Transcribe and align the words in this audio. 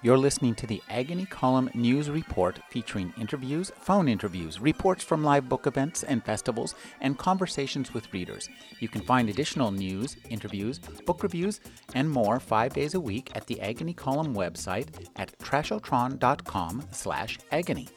You're 0.00 0.16
listening 0.16 0.54
to 0.56 0.66
the 0.68 0.80
Agony 0.88 1.26
Column 1.26 1.70
News 1.74 2.08
Report 2.08 2.60
featuring 2.70 3.12
interviews, 3.18 3.72
phone 3.80 4.06
interviews, 4.06 4.60
reports 4.60 5.02
from 5.02 5.24
live 5.24 5.48
book 5.48 5.66
events 5.66 6.04
and 6.04 6.24
festivals, 6.24 6.76
and 7.00 7.18
conversations 7.18 7.92
with 7.92 8.12
readers. 8.12 8.48
You 8.78 8.88
can 8.88 9.00
find 9.00 9.28
additional 9.28 9.72
news, 9.72 10.16
interviews, 10.30 10.78
book 10.78 11.24
reviews, 11.24 11.60
and 11.94 12.08
more 12.08 12.38
five 12.38 12.74
days 12.74 12.94
a 12.94 13.00
week 13.00 13.32
at 13.34 13.48
the 13.48 13.60
Agony 13.60 13.92
Column 13.92 14.36
website 14.36 14.86
at 15.16 15.36
trashotron.com 15.40 16.84
slash 16.92 17.40
agony. 17.50 17.88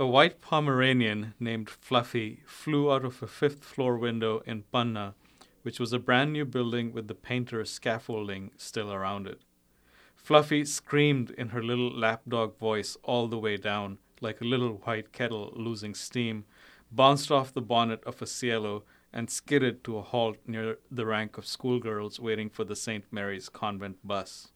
A 0.00 0.06
white 0.06 0.40
Pomeranian 0.40 1.34
named 1.38 1.68
Fluffy 1.68 2.40
flew 2.46 2.90
out 2.90 3.04
of 3.04 3.22
a 3.22 3.26
fifth 3.26 3.62
floor 3.62 3.98
window 3.98 4.42
in 4.46 4.64
Panna, 4.72 5.14
which 5.62 5.80
was 5.80 5.92
a 5.92 5.98
brand 5.98 6.32
new 6.32 6.44
building 6.44 6.92
with 6.92 7.08
the 7.08 7.14
painter's 7.14 7.70
scaffolding 7.70 8.50
still 8.56 8.92
around 8.92 9.26
it. 9.26 9.40
Fluffy 10.14 10.64
screamed 10.64 11.30
in 11.30 11.48
her 11.48 11.62
little 11.62 11.90
lapdog 11.90 12.58
voice 12.58 12.96
all 13.02 13.26
the 13.26 13.38
way 13.38 13.56
down, 13.56 13.98
like 14.20 14.40
a 14.40 14.44
little 14.44 14.74
white 14.84 15.12
kettle 15.12 15.52
losing 15.56 15.94
steam, 15.94 16.44
bounced 16.92 17.30
off 17.30 17.54
the 17.54 17.62
bonnet 17.62 18.02
of 18.04 18.20
a 18.20 18.26
Cielo, 18.26 18.84
and 19.12 19.30
skidded 19.30 19.82
to 19.82 19.98
a 19.98 20.02
halt 20.02 20.36
near 20.46 20.78
the 20.90 21.06
rank 21.06 21.36
of 21.36 21.46
schoolgirls 21.46 22.20
waiting 22.20 22.48
for 22.48 22.64
the 22.64 22.76
St. 22.76 23.04
Mary's 23.10 23.48
convent 23.48 23.96
bus. 24.06 24.52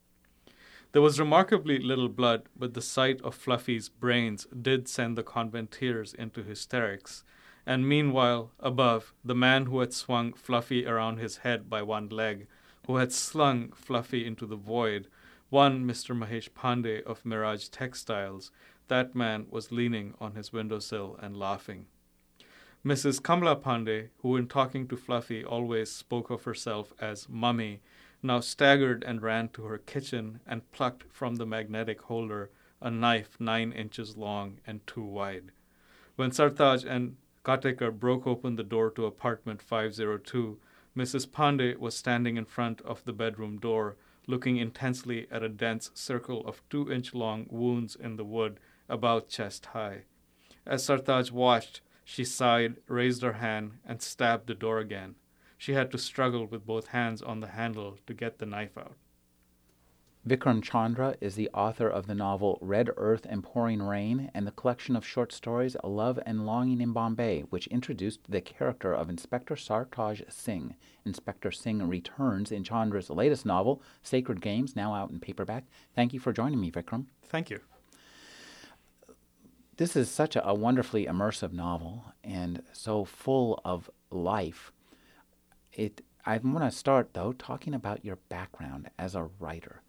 There 0.93 1.03
was 1.03 1.19
remarkably 1.19 1.81
little 1.81 2.09
blood, 2.09 2.45
but 2.57 2.75
the 2.75 2.81
sight 2.81 3.21
of 3.23 3.35
Fluffy's 3.35 3.89
brains 3.89 4.47
did 4.47 4.87
send 4.87 5.19
the 5.19 5.25
conventeers 5.25 6.15
into 6.15 6.45
hysterics. 6.45 7.25
And 7.67 7.89
meanwhile, 7.89 8.51
above, 8.61 9.15
the 9.25 9.35
man 9.35 9.67
who 9.67 9.81
had 9.81 9.93
swung 9.93 10.33
Fluffy 10.35 10.87
around 10.87 11.19
his 11.19 11.39
head 11.39 11.71
by 11.71 11.83
one 11.83 12.09
leg, 12.09 12.47
who 12.87 12.97
had 12.97 13.13
slung 13.13 13.73
Fluffy 13.73 14.27
into 14.27 14.47
the 14.47 14.57
void, 14.57 15.09
one 15.49 15.85
Mr. 15.87 16.17
Mahesh 16.17 16.51
Pandey 16.51 17.03
of 17.05 17.25
Mirage 17.25 17.69
Textiles, 17.69 18.51
that 18.89 19.15
man 19.15 19.47
was 19.51 19.73
leaning 19.73 20.15
on 20.21 20.35
his 20.35 20.53
windowsill 20.53 21.19
and 21.23 21.37
laughing. 21.37 21.87
Mrs. 22.85 23.23
Kamla 23.23 23.63
Pandey, 23.63 24.11
who 24.19 24.37
in 24.37 24.47
talking 24.47 24.87
to 24.89 24.97
Fluffy 24.97 25.43
always 25.43 25.91
spoke 25.91 26.29
of 26.29 26.45
herself 26.45 26.93
as 27.01 27.29
Mummy, 27.31 27.81
now 28.23 28.41
staggered 28.41 29.03
and 29.05 29.23
ran 29.23 29.49
to 29.51 29.65
her 29.65 29.79
kitchen 29.79 30.41
and 30.47 30.71
plucked 30.71 31.05
from 31.11 31.37
the 31.37 31.47
magnetic 31.47 32.03
holder 32.03 32.51
a 32.83 32.91
knife 32.91 33.41
nine 33.41 33.73
inches 33.73 34.17
long 34.19 34.59
and 34.67 34.87
two 34.87 35.03
wide. 35.03 35.53
When 36.17 36.31
Sartaj 36.31 36.85
and 36.85 37.17
Katekar 37.45 37.91
broke 37.91 38.27
open 38.27 38.57
the 38.57 38.63
door 38.63 38.91
to 38.93 39.05
apartment 39.05 39.61
502, 39.61 40.59
Mrs. 40.97 41.27
Pandey 41.27 41.77
was 41.79 41.95
standing 41.95 42.39
in 42.39 42.47
front 42.47 42.81
of 42.83 43.05
the 43.05 43.13
bedroom 43.13 43.59
door, 43.59 43.97
looking 44.27 44.57
intensely 44.57 45.27
at 45.31 45.43
a 45.43 45.49
dense 45.51 45.91
circle 45.93 46.47
of 46.47 46.63
two 46.71 46.91
inch 46.91 47.13
long 47.13 47.47
wounds 47.51 47.97
in 47.97 48.17
the 48.17 48.25
wood 48.25 48.59
about 48.89 49.29
chest 49.29 49.67
high. 49.67 50.05
As 50.65 50.87
Sartaj 50.87 51.31
watched, 51.31 51.83
she 52.05 52.25
sighed, 52.25 52.77
raised 52.89 53.23
her 53.23 53.35
hand, 53.35 53.73
and 53.85 54.01
stabbed 54.01 54.47
the 54.47 54.55
door 54.55 54.79
again. 54.79 55.17
She 55.59 55.75
had 55.75 55.91
to 55.91 55.99
struggle 55.99 56.47
with 56.47 56.67
both 56.67 56.89
hands 56.89 57.21
on 57.21 57.41
the 57.41 57.49
handle 57.49 57.99
to 58.07 58.15
get 58.15 58.39
the 58.39 58.47
knife 58.47 58.79
out. 58.79 58.97
Vikram 60.27 60.63
Chandra 60.63 61.17
is 61.21 61.35
the 61.35 61.51
author 61.53 61.87
of 61.87 62.07
the 62.07 62.15
novel 62.15 62.59
Red 62.63 62.89
Earth 62.97 63.27
and 63.29 63.45
Pouring 63.45 63.83
Rain 63.83 64.31
and 64.33 64.47
the 64.47 64.53
collection 64.53 64.97
of 64.97 65.05
short 65.05 65.33
stories 65.33 65.77
A 65.85 65.89
Love 65.89 66.19
and 66.25 66.47
Longing 66.47 66.81
in 66.81 66.95
Bombay, 66.95 67.43
which 67.51 67.67
introduced 67.67 68.21
the 68.27 68.41
character 68.41 68.95
of 68.95 69.11
Inspector 69.11 69.55
Sartaj 69.55 70.33
Singh. 70.33 70.77
Inspector 71.05 71.51
Singh 71.53 71.87
returns 71.87 72.51
in 72.51 72.65
Chandra's 72.65 73.11
latest 73.11 73.45
novel, 73.45 73.83
Sacred 74.03 74.41
Games, 74.41 74.75
now 74.75 74.95
out 74.95 75.11
in 75.11 75.21
paperback. 75.21 75.65
Thank 75.95 76.15
you 76.15 76.21
for 76.21 76.33
joining 76.33 76.59
me, 76.59 76.71
Vikram. 76.71 77.05
Thank 77.25 77.51
you. 77.51 77.61
This 79.77 79.95
is 79.95 80.11
such 80.11 80.37
a, 80.37 80.49
a 80.49 80.55
wonderfully 80.55 81.05
immersive 81.05 81.53
novel 81.53 82.05
and 82.23 82.63
so 82.73 83.05
full 83.05 83.61
of 83.63 83.91
life 84.11 84.73
it 85.75 86.01
I 86.25 86.39
want 86.39 86.65
to 86.65 86.71
start 86.71 87.11
though 87.13 87.33
talking 87.33 87.75
about 87.75 88.05
your 88.05 88.17
background 88.31 88.89
as 88.99 89.15
a 89.15 89.29
writer. 89.39 89.83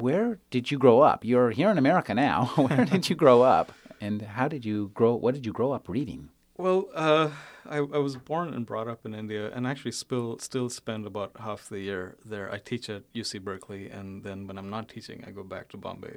Where 0.00 0.38
did 0.50 0.70
you 0.70 0.78
grow 0.78 1.00
up? 1.00 1.24
You're 1.24 1.50
here 1.50 1.70
in 1.70 1.76
America 1.76 2.14
now. 2.14 2.46
Where 2.56 2.84
did 2.86 3.10
you 3.10 3.16
grow 3.16 3.42
up, 3.42 3.72
and 4.00 4.22
how 4.22 4.48
did 4.48 4.64
you 4.64 4.90
grow? 4.94 5.14
What 5.14 5.34
did 5.34 5.44
you 5.44 5.52
grow 5.52 5.72
up 5.72 5.88
reading? 5.88 6.30
Well, 6.56 6.88
uh, 6.94 7.30
I, 7.68 7.78
I, 7.78 7.98
was 7.98 8.16
born 8.16 8.52
and 8.52 8.66
brought 8.66 8.88
up 8.88 9.04
in 9.04 9.14
India, 9.14 9.50
and 9.52 9.66
actually 9.66 9.92
still 9.92 10.38
still 10.38 10.70
spend 10.70 11.06
about 11.06 11.32
half 11.38 11.68
the 11.68 11.80
year 11.80 12.16
there. 12.24 12.50
I 12.50 12.58
teach 12.58 12.88
at 12.88 13.10
UC 13.12 13.42
Berkeley, 13.42 13.90
and 13.90 14.24
then 14.24 14.46
when 14.46 14.56
I'm 14.56 14.70
not 14.70 14.88
teaching, 14.88 15.22
I 15.26 15.32
go 15.32 15.42
back 15.42 15.68
to 15.70 15.76
Bombay, 15.76 16.16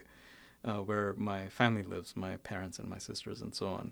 uh, 0.64 0.78
where 0.78 1.14
my 1.18 1.48
family 1.48 1.84
lives, 1.84 2.16
my 2.16 2.38
parents 2.38 2.80
and 2.80 2.90
my 2.90 2.98
sisters, 2.98 3.42
and 3.42 3.54
so 3.54 3.68
on. 3.68 3.92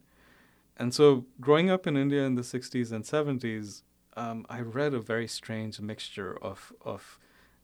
And 0.78 0.94
so, 0.94 1.26
growing 1.42 1.70
up 1.70 1.86
in 1.86 1.98
India 1.98 2.24
in 2.24 2.36
the 2.36 2.44
'60s 2.44 2.94
and 2.94 3.04
'70s, 3.04 3.84
um, 4.16 4.46
I 4.50 4.62
read 4.62 4.94
a 4.94 5.02
very 5.02 5.28
strange 5.28 5.82
mixture 5.82 6.38
of 6.42 6.72
of 6.82 7.20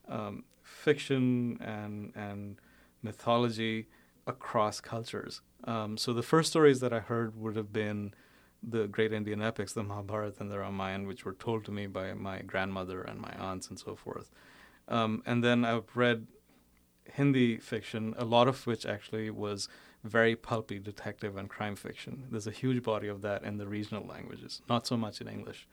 um, 0.10 0.44
fiction 0.84 1.58
and 1.62 2.14
and 2.16 2.60
mythology 3.02 3.88
across 4.26 4.80
cultures. 4.82 5.42
Um, 5.64 5.98
so 5.98 6.14
the 6.14 6.24
first 6.24 6.50
stories 6.50 6.80
that 6.82 6.94
I 6.94 7.00
heard 7.00 7.36
would 7.42 7.56
have 7.56 7.72
been 7.74 8.14
the 8.62 8.88
great 8.88 9.14
Indian 9.14 9.42
epics, 9.42 9.74
the 9.74 9.84
Mahabharata 9.84 10.36
and 10.40 10.52
the 10.52 10.60
Ramayana, 10.60 11.08
which 11.08 11.26
were 11.26 11.34
told 11.34 11.66
to 11.66 11.72
me 11.72 11.88
by 11.88 12.14
my 12.14 12.42
grandmother 12.42 13.02
and 13.02 13.20
my 13.20 13.34
aunts 13.40 13.70
and 13.70 13.80
so 13.80 13.96
forth. 13.96 14.30
Um, 14.88 15.22
and 15.26 15.44
then 15.44 15.64
I've 15.66 15.96
read 15.96 16.28
Hindi 17.14 17.58
fiction, 17.58 18.14
a 18.18 18.26
lot 18.26 18.48
of 18.48 18.66
which 18.68 18.86
actually 18.86 19.30
was 19.30 19.70
very 20.04 20.36
pulpy 20.36 20.80
detective 20.80 21.38
and 21.38 21.50
crime 21.50 21.76
fiction. 21.76 22.28
There's 22.32 22.48
a 22.48 22.52
huge 22.52 22.84
body 22.84 23.08
of 23.08 23.22
that 23.22 23.44
in 23.44 23.58
the 23.58 23.68
regional 23.68 24.06
languages, 24.06 24.62
not 24.70 24.88
so 24.88 24.98
much 24.98 25.22
in 25.22 25.28
English. 25.28 25.68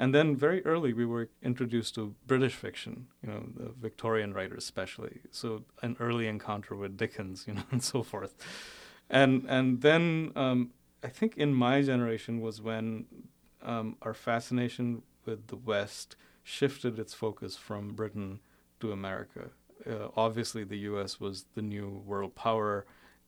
And 0.00 0.14
then 0.14 0.34
very 0.34 0.64
early, 0.64 0.94
we 0.94 1.04
were 1.04 1.28
introduced 1.42 1.94
to 1.96 2.14
British 2.26 2.54
fiction, 2.54 3.08
you 3.22 3.28
know, 3.28 3.44
the 3.54 3.70
Victorian 3.78 4.32
writers 4.32 4.64
especially. 4.64 5.20
So 5.30 5.64
an 5.82 5.98
early 6.00 6.26
encounter 6.26 6.74
with 6.74 6.96
Dickens, 6.96 7.44
you 7.46 7.52
know, 7.52 7.64
and 7.70 7.82
so 7.82 8.02
forth. 8.02 8.34
And 9.10 9.44
and 9.46 9.82
then 9.82 10.32
um, 10.36 10.70
I 11.04 11.08
think 11.08 11.36
in 11.36 11.52
my 11.52 11.82
generation 11.82 12.40
was 12.40 12.62
when 12.62 13.04
um, 13.62 13.96
our 14.00 14.14
fascination 14.14 15.02
with 15.26 15.48
the 15.48 15.56
West 15.56 16.16
shifted 16.42 16.98
its 16.98 17.12
focus 17.12 17.58
from 17.58 17.92
Britain 17.92 18.40
to 18.80 18.92
America. 18.92 19.50
Uh, 19.86 20.08
obviously, 20.16 20.64
the 20.64 20.78
U.S. 20.90 21.20
was 21.20 21.44
the 21.54 21.62
new 21.62 22.02
world 22.06 22.34
power. 22.34 22.86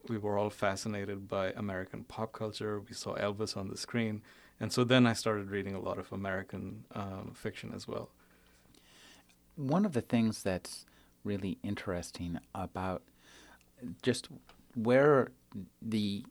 We 0.09 0.17
were 0.17 0.39
all 0.39 0.51
fascinated 0.51 1.29
by 1.29 1.51
American 1.51 2.05
pop 2.05 2.33
culture. 2.33 2.81
We 2.81 2.95
saw 2.95 3.15
Elvis 3.17 3.59
on 3.59 3.69
the 3.69 3.77
screen 3.77 4.23
and 4.61 4.73
so 4.73 4.85
then 4.85 5.07
I 5.07 5.13
started 5.13 5.51
reading 5.51 5.75
a 5.75 5.81
lot 5.81 5.99
of 5.99 6.13
American 6.13 6.85
um, 6.95 7.33
fiction 7.35 7.73
as 7.75 7.89
well. 7.89 8.11
One 9.57 9.85
of 9.85 9.93
the 9.93 10.01
things 10.01 10.43
that's 10.43 10.87
really 11.25 11.59
interesting 11.63 12.39
about 12.55 13.03
just 14.03 14.29
where 14.75 15.29
the 15.81 16.25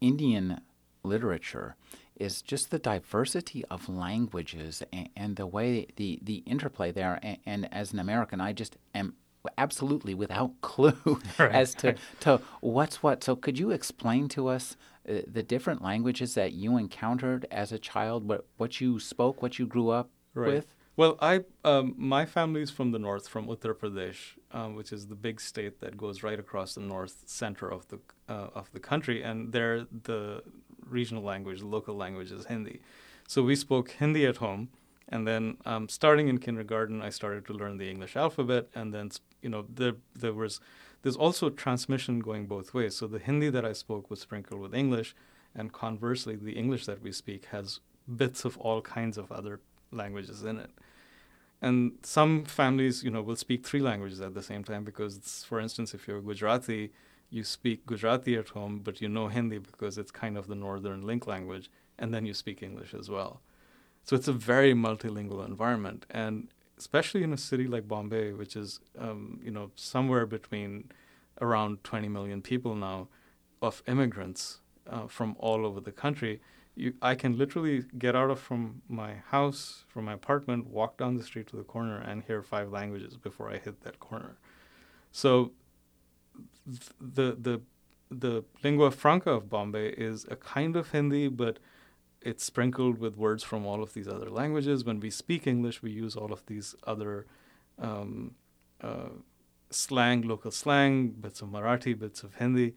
Indian 0.00 0.60
literature 1.02 1.76
is 2.16 2.42
just 2.42 2.70
the 2.70 2.78
diversity 2.78 3.64
of 3.70 3.88
languages 3.88 4.82
and, 4.92 5.08
and 5.16 5.36
the 5.36 5.46
way 5.46 5.86
the, 5.96 6.18
the 6.22 6.36
interplay 6.46 6.90
there. 6.90 7.18
And, 7.22 7.38
and, 7.46 7.72
as 7.72 7.92
an 7.92 7.98
American, 7.98 8.40
I 8.40 8.52
just 8.52 8.76
am 8.94 9.14
absolutely 9.56 10.14
without 10.14 10.52
clue 10.60 11.20
right. 11.38 11.52
as 11.52 11.74
to, 11.76 11.94
to 12.20 12.40
what's 12.60 13.02
what. 13.02 13.22
So, 13.22 13.36
could 13.36 13.58
you 13.58 13.70
explain 13.70 14.28
to 14.30 14.48
us 14.48 14.76
uh, 15.08 15.22
the 15.26 15.42
different 15.42 15.82
languages 15.82 16.34
that 16.34 16.52
you 16.52 16.76
encountered 16.76 17.46
as 17.50 17.72
a 17.72 17.78
child, 17.78 18.28
what 18.28 18.46
what 18.56 18.80
you 18.80 18.98
spoke, 18.98 19.42
what 19.42 19.58
you 19.58 19.66
grew 19.66 19.90
up 19.90 20.10
right. 20.34 20.54
with? 20.54 20.74
Well, 20.96 21.16
I 21.20 21.44
um, 21.64 21.94
my 21.96 22.26
family's 22.26 22.70
from 22.70 22.90
the 22.90 22.98
north, 22.98 23.28
from 23.28 23.46
Uttar 23.46 23.74
Pradesh, 23.74 24.36
um, 24.50 24.74
which 24.74 24.92
is 24.92 25.06
the 25.06 25.14
big 25.14 25.40
state 25.40 25.80
that 25.80 25.96
goes 25.96 26.22
right 26.22 26.38
across 26.38 26.74
the 26.74 26.80
north 26.80 27.22
center 27.26 27.68
of 27.68 27.86
the 27.88 28.00
uh, 28.28 28.48
of 28.54 28.70
the 28.72 28.80
country, 28.80 29.22
and 29.22 29.52
there 29.52 29.86
the 30.10 30.42
regional 30.84 31.22
language, 31.22 31.60
the 31.60 31.66
local 31.66 31.94
language 31.94 32.32
is 32.32 32.46
Hindi. 32.46 32.80
So 33.28 33.42
we 33.42 33.54
spoke 33.56 33.92
Hindi 33.92 34.26
at 34.26 34.38
home, 34.38 34.70
and 35.08 35.26
then 35.26 35.58
um, 35.64 35.88
starting 35.88 36.28
in 36.28 36.38
kindergarten, 36.38 37.00
I 37.00 37.10
started 37.10 37.46
to 37.46 37.52
learn 37.52 37.78
the 37.78 37.88
English 37.90 38.16
alphabet, 38.16 38.68
and 38.74 38.92
then 38.92 39.10
you 39.40 39.48
know 39.48 39.66
there 39.72 39.96
there 40.14 40.34
was 40.34 40.60
there's 41.02 41.16
also 41.16 41.50
transmission 41.50 42.20
going 42.20 42.46
both 42.46 42.74
ways. 42.74 42.96
So 42.96 43.06
the 43.06 43.18
Hindi 43.18 43.50
that 43.50 43.64
I 43.64 43.72
spoke 43.72 44.10
was 44.10 44.20
sprinkled 44.20 44.60
with 44.60 44.74
English, 44.74 45.14
and 45.54 45.72
conversely, 45.72 46.36
the 46.36 46.52
English 46.52 46.86
that 46.86 47.02
we 47.02 47.12
speak 47.12 47.46
has 47.46 47.80
bits 48.16 48.44
of 48.44 48.56
all 48.58 48.80
kinds 48.80 49.18
of 49.18 49.30
other 49.32 49.60
languages 49.90 50.44
in 50.44 50.58
it. 50.58 50.70
And 51.60 51.92
some 52.02 52.44
families, 52.44 53.02
you 53.02 53.10
know, 53.10 53.22
will 53.22 53.36
speak 53.36 53.66
three 53.66 53.80
languages 53.80 54.20
at 54.20 54.34
the 54.34 54.42
same 54.42 54.62
time 54.62 54.84
because, 54.84 55.44
for 55.48 55.58
instance, 55.58 55.94
if 55.94 56.06
you're 56.06 56.20
Gujarati, 56.20 56.92
you 57.30 57.42
speak 57.44 57.84
Gujarati 57.86 58.36
at 58.36 58.50
home, 58.50 58.80
but 58.82 59.00
you 59.00 59.08
know 59.08 59.28
Hindi 59.28 59.58
because 59.58 59.98
it's 59.98 60.10
kind 60.10 60.38
of 60.38 60.46
the 60.46 60.54
northern 60.54 61.02
link 61.02 61.26
language, 61.26 61.70
and 61.98 62.14
then 62.14 62.24
you 62.26 62.34
speak 62.34 62.62
English 62.62 62.94
as 62.94 63.10
well. 63.10 63.40
So 64.04 64.16
it's 64.16 64.28
a 64.28 64.32
very 64.32 64.72
multilingual 64.72 65.46
environment, 65.46 66.06
and 66.10 66.48
especially 66.78 67.22
in 67.22 67.32
a 67.32 67.36
city 67.36 67.66
like 67.66 67.88
Bombay, 67.88 68.32
which 68.32 68.56
is 68.56 68.80
um, 68.98 69.40
you 69.42 69.50
know 69.50 69.70
somewhere 69.74 70.26
between 70.26 70.90
around 71.40 71.84
20 71.84 72.08
million 72.08 72.42
people 72.42 72.74
now 72.74 73.08
of 73.62 73.82
immigrants 73.86 74.60
uh, 74.88 75.06
from 75.06 75.36
all 75.38 75.66
over 75.66 75.80
the 75.80 75.92
country. 75.92 76.40
You, 76.74 76.94
I 77.02 77.14
can 77.16 77.36
literally 77.36 77.84
get 77.98 78.14
out 78.14 78.30
of 78.30 78.38
from 78.38 78.82
my 78.88 79.14
house, 79.30 79.84
from 79.88 80.04
my 80.04 80.12
apartment, 80.12 80.68
walk 80.68 80.96
down 80.96 81.16
the 81.16 81.24
street 81.24 81.48
to 81.48 81.56
the 81.56 81.64
corner, 81.64 81.98
and 81.98 82.22
hear 82.22 82.42
five 82.42 82.70
languages 82.70 83.16
before 83.16 83.50
I 83.50 83.58
hit 83.58 83.82
that 83.82 83.98
corner. 83.98 84.38
So, 85.10 85.52
the 87.00 87.36
the 87.40 87.60
the 88.10 88.44
lingua 88.62 88.90
franca 88.90 89.30
of 89.30 89.50
Bombay 89.50 89.90
is 89.90 90.24
a 90.30 90.36
kind 90.36 90.76
of 90.76 90.92
Hindi, 90.92 91.28
but 91.28 91.58
it's 92.20 92.44
sprinkled 92.44 92.98
with 92.98 93.16
words 93.16 93.44
from 93.44 93.66
all 93.66 93.82
of 93.82 93.94
these 93.94 94.08
other 94.08 94.30
languages. 94.30 94.84
When 94.84 95.00
we 95.00 95.10
speak 95.10 95.46
English, 95.46 95.82
we 95.82 95.90
use 95.90 96.16
all 96.16 96.32
of 96.32 96.44
these 96.46 96.74
other 96.84 97.26
um, 97.78 98.34
uh, 98.80 99.10
slang, 99.70 100.22
local 100.22 100.50
slang, 100.50 101.08
bits 101.10 101.40
of 101.42 101.48
Marathi, 101.48 101.98
bits 101.98 102.22
of 102.22 102.34
Hindi. 102.36 102.74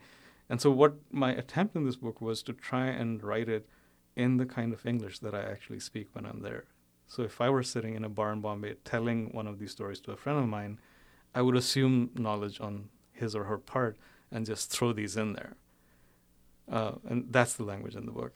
And 0.49 0.61
so, 0.61 0.69
what 0.69 0.95
my 1.11 1.31
attempt 1.33 1.75
in 1.75 1.85
this 1.85 1.95
book 1.95 2.21
was 2.21 2.43
to 2.43 2.53
try 2.53 2.87
and 2.87 3.23
write 3.23 3.49
it 3.49 3.67
in 4.15 4.37
the 4.37 4.45
kind 4.45 4.73
of 4.73 4.85
English 4.85 5.19
that 5.19 5.33
I 5.33 5.41
actually 5.41 5.79
speak 5.79 6.09
when 6.13 6.25
I'm 6.25 6.41
there. 6.41 6.65
So, 7.07 7.23
if 7.23 7.41
I 7.41 7.49
were 7.49 7.63
sitting 7.63 7.95
in 7.95 8.03
a 8.03 8.09
bar 8.09 8.31
in 8.33 8.41
Bombay 8.41 8.75
telling 8.83 9.31
one 9.31 9.47
of 9.47 9.59
these 9.59 9.71
stories 9.71 10.01
to 10.01 10.11
a 10.11 10.17
friend 10.17 10.37
of 10.37 10.47
mine, 10.47 10.79
I 11.33 11.41
would 11.41 11.55
assume 11.55 12.11
knowledge 12.15 12.59
on 12.59 12.89
his 13.13 13.35
or 13.35 13.45
her 13.45 13.57
part 13.57 13.97
and 14.31 14.45
just 14.45 14.71
throw 14.71 14.93
these 14.93 15.17
in 15.17 15.33
there. 15.33 15.55
Uh, 16.69 16.93
and 17.07 17.27
that's 17.31 17.53
the 17.53 17.63
language 17.63 17.95
in 17.95 18.05
the 18.05 18.11
book. 18.11 18.33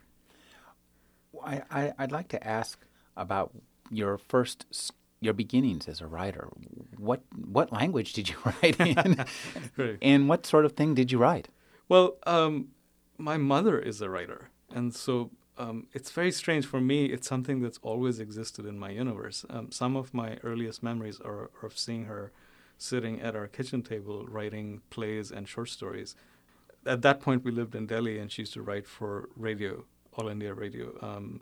I, 1.43 1.61
I, 1.71 1.93
I'd 1.97 2.11
like 2.11 2.27
to 2.29 2.47
ask 2.47 2.85
about 3.15 3.51
your 3.89 4.17
first 4.17 4.65
your 5.21 5.33
beginnings 5.33 5.87
as 5.87 6.01
a 6.01 6.07
writer. 6.07 6.49
What 6.97 7.21
what 7.35 7.71
language 7.71 8.13
did 8.13 8.29
you 8.29 8.35
write 8.45 8.79
in, 8.79 9.25
right. 9.77 9.97
and 10.01 10.29
what 10.29 10.45
sort 10.45 10.65
of 10.65 10.73
thing 10.73 10.93
did 10.95 11.11
you 11.11 11.17
write? 11.17 11.47
Well, 11.87 12.17
um, 12.25 12.69
my 13.17 13.37
mother 13.37 13.79
is 13.79 14.01
a 14.01 14.09
writer, 14.09 14.49
and 14.73 14.93
so 14.93 15.31
um, 15.57 15.87
it's 15.93 16.11
very 16.11 16.31
strange 16.31 16.65
for 16.65 16.81
me. 16.81 17.05
It's 17.05 17.27
something 17.27 17.61
that's 17.61 17.79
always 17.81 18.19
existed 18.19 18.65
in 18.65 18.77
my 18.77 18.89
universe. 18.89 19.45
Um, 19.49 19.71
some 19.71 19.95
of 19.95 20.13
my 20.13 20.37
earliest 20.43 20.83
memories 20.83 21.19
are, 21.21 21.49
are, 21.61 21.65
of 21.65 21.77
seeing 21.77 22.05
her 22.05 22.31
sitting 22.77 23.21
at 23.21 23.35
our 23.35 23.47
kitchen 23.47 23.81
table 23.81 24.25
writing 24.27 24.81
plays 24.89 25.31
and 25.31 25.47
short 25.47 25.69
stories. 25.69 26.15
At 26.85 27.01
that 27.03 27.19
point, 27.21 27.43
we 27.43 27.51
lived 27.51 27.73
in 27.73 27.87
Delhi, 27.87 28.19
and 28.19 28.31
she 28.31 28.41
used 28.41 28.53
to 28.53 28.61
write 28.61 28.85
for 28.85 29.29
radio, 29.35 29.85
All 30.15 30.27
India 30.27 30.53
Radio. 30.53 30.97
Um, 31.01 31.41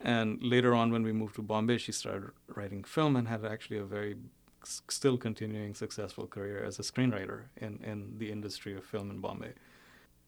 and 0.00 0.42
later 0.42 0.74
on, 0.74 0.90
when 0.90 1.02
we 1.02 1.12
moved 1.12 1.36
to 1.36 1.42
Bombay, 1.42 1.78
she 1.78 1.92
started 1.92 2.30
writing 2.48 2.82
film 2.84 3.16
and 3.16 3.28
had 3.28 3.44
actually 3.44 3.78
a 3.78 3.84
very 3.84 4.16
still 4.64 5.16
continuing 5.16 5.74
successful 5.74 6.26
career 6.26 6.62
as 6.62 6.78
a 6.78 6.82
screenwriter 6.82 7.42
in, 7.56 7.80
in 7.84 8.18
the 8.18 8.30
industry 8.30 8.76
of 8.76 8.84
film 8.84 9.10
in 9.10 9.18
Bombay. 9.18 9.52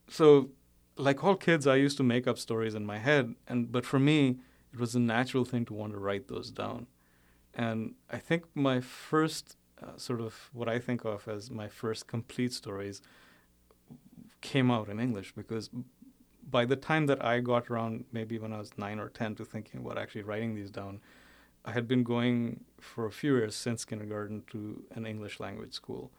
So, 0.07 0.49
like 0.97 1.23
all 1.23 1.35
kids, 1.35 1.67
I 1.67 1.75
used 1.75 1.97
to 1.97 2.03
make 2.03 2.27
up 2.27 2.37
stories 2.37 2.75
in 2.75 2.85
my 2.85 2.99
head, 2.99 3.35
and 3.47 3.71
but 3.71 3.85
for 3.85 3.99
me, 3.99 4.37
it 4.73 4.79
was 4.79 4.95
a 4.95 4.99
natural 4.99 5.45
thing 5.45 5.65
to 5.65 5.73
want 5.73 5.93
to 5.93 5.99
write 5.99 6.27
those 6.27 6.51
down. 6.51 6.87
And 7.53 7.95
I 8.09 8.17
think 8.17 8.43
my 8.53 8.81
first 8.81 9.57
uh, 9.81 9.97
sort 9.97 10.21
of 10.21 10.49
what 10.53 10.69
I 10.69 10.79
think 10.79 11.05
of 11.05 11.27
as 11.27 11.51
my 11.51 11.67
first 11.67 12.07
complete 12.07 12.53
stories 12.53 13.01
came 14.41 14.69
out 14.71 14.89
in 14.89 14.99
English 14.99 15.33
because 15.33 15.69
by 16.49 16.65
the 16.65 16.75
time 16.75 17.07
that 17.07 17.23
I 17.23 17.39
got 17.39 17.69
around, 17.69 18.05
maybe 18.11 18.37
when 18.37 18.53
I 18.53 18.59
was 18.59 18.71
nine 18.77 18.99
or 18.99 19.09
ten, 19.09 19.35
to 19.35 19.45
thinking 19.45 19.81
about 19.81 19.97
actually 19.97 20.21
writing 20.23 20.55
these 20.55 20.69
down, 20.69 21.01
I 21.63 21.71
had 21.71 21.87
been 21.87 22.03
going 22.03 22.63
for 22.79 23.05
a 23.05 23.11
few 23.11 23.35
years 23.35 23.55
since 23.55 23.85
kindergarten 23.85 24.43
to 24.51 24.83
an 24.91 25.05
English 25.05 25.39
language 25.39 25.73
school, 25.73 26.11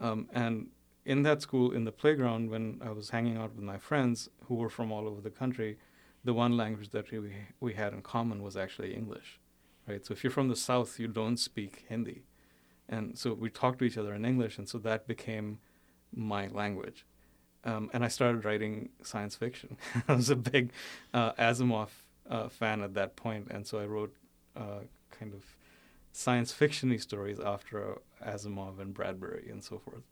um, 0.00 0.28
and 0.32 0.68
in 1.04 1.22
that 1.22 1.42
school, 1.42 1.72
in 1.72 1.84
the 1.84 1.92
playground, 1.92 2.50
when 2.50 2.80
I 2.84 2.90
was 2.90 3.10
hanging 3.10 3.36
out 3.36 3.54
with 3.54 3.64
my 3.64 3.78
friends 3.78 4.28
who 4.46 4.54
were 4.54 4.70
from 4.70 4.92
all 4.92 5.08
over 5.08 5.20
the 5.20 5.30
country, 5.30 5.78
the 6.24 6.34
one 6.34 6.56
language 6.56 6.90
that 6.90 7.10
we 7.10 7.32
we 7.60 7.74
had 7.74 7.92
in 7.92 8.02
common 8.02 8.42
was 8.42 8.56
actually 8.56 8.94
English, 8.94 9.40
right? 9.88 10.04
So 10.04 10.12
if 10.12 10.22
you're 10.22 10.30
from 10.30 10.48
the 10.48 10.56
South, 10.56 10.98
you 10.98 11.08
don't 11.08 11.38
speak 11.38 11.84
Hindi, 11.88 12.24
and 12.88 13.18
so 13.18 13.34
we 13.34 13.50
talked 13.50 13.78
to 13.80 13.84
each 13.84 13.98
other 13.98 14.14
in 14.14 14.24
English, 14.24 14.58
and 14.58 14.68
so 14.68 14.78
that 14.78 15.06
became 15.06 15.58
my 16.14 16.48
language. 16.48 17.06
Um, 17.64 17.90
and 17.92 18.04
I 18.04 18.08
started 18.08 18.44
writing 18.44 18.90
science 19.02 19.36
fiction. 19.36 19.76
I 20.08 20.14
was 20.14 20.30
a 20.30 20.36
big 20.36 20.72
uh, 21.14 21.32
Asimov 21.32 21.88
uh, 22.28 22.48
fan 22.48 22.82
at 22.82 22.94
that 22.94 23.16
point, 23.16 23.48
and 23.50 23.66
so 23.66 23.78
I 23.78 23.86
wrote 23.86 24.14
uh, 24.56 24.80
kind 25.10 25.32
of 25.32 25.44
science 26.12 26.52
fictiony 26.52 27.00
stories 27.00 27.40
after 27.40 27.98
Asimov 28.26 28.80
and 28.80 28.92
Bradbury 28.92 29.48
and 29.50 29.62
so 29.62 29.78
forth. 29.78 30.02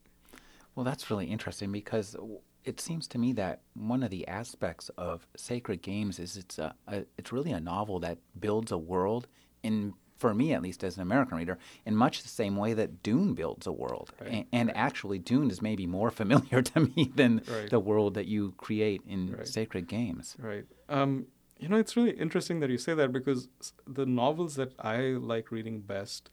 Well, 0.75 0.85
that's 0.85 1.11
really 1.11 1.27
interesting 1.27 1.73
because 1.73 2.17
it 2.65 2.81
seems 2.81 3.09
to 3.09 3.19
me 3.19 3.33
that 3.35 3.61
one 3.75 4.03
of 4.03 4.11
the 4.11 4.27
aspects 4.29 4.89
of 4.97 5.27
Sacred 5.37 5.83
Games 5.83 6.19
is 6.19 6.37
it's 6.37 6.59
a, 6.59 6.75
a 6.87 7.05
it's 7.19 7.33
really 7.33 7.53
a 7.53 7.61
novel 7.61 8.01
that 8.01 8.19
builds 8.39 8.71
a 8.71 8.79
world 8.79 9.27
in 9.63 9.95
for 10.21 10.35
me 10.35 10.53
at 10.53 10.63
least 10.63 10.85
as 10.85 10.97
an 10.97 11.03
American 11.03 11.39
reader, 11.39 11.59
in 11.87 11.97
much 11.97 12.23
the 12.23 12.29
same 12.29 12.57
way 12.57 12.75
that 12.75 13.03
Dune 13.03 13.35
builds 13.35 13.67
a 13.67 13.73
world. 13.73 14.13
Right, 14.21 14.31
and, 14.31 14.45
and 14.53 14.69
right. 14.69 14.77
actually, 14.77 15.19
Dune 15.19 15.51
is 15.51 15.63
maybe 15.63 15.87
more 15.87 16.11
familiar 16.23 16.63
to 16.63 16.81
me 16.81 17.11
than 17.15 17.43
right. 17.49 17.71
the 17.71 17.81
world 17.81 18.15
that 18.15 18.27
you 18.27 18.53
create 18.59 19.03
in 19.09 19.45
Sacred 19.45 19.89
Games. 19.89 20.37
Right. 20.39 20.67
Um, 20.89 21.27
you 21.59 21.69
know, 21.69 21.77
it's 21.77 21.97
really 21.97 22.13
interesting 22.13 22.61
that 22.61 22.71
you 22.71 22.79
say 22.79 22.95
that 22.95 23.13
because 23.13 23.49
the 23.87 24.07
novels 24.07 24.55
that 24.57 24.73
I 24.79 24.99
like 25.33 25.51
reading 25.51 25.81
best 25.81 26.31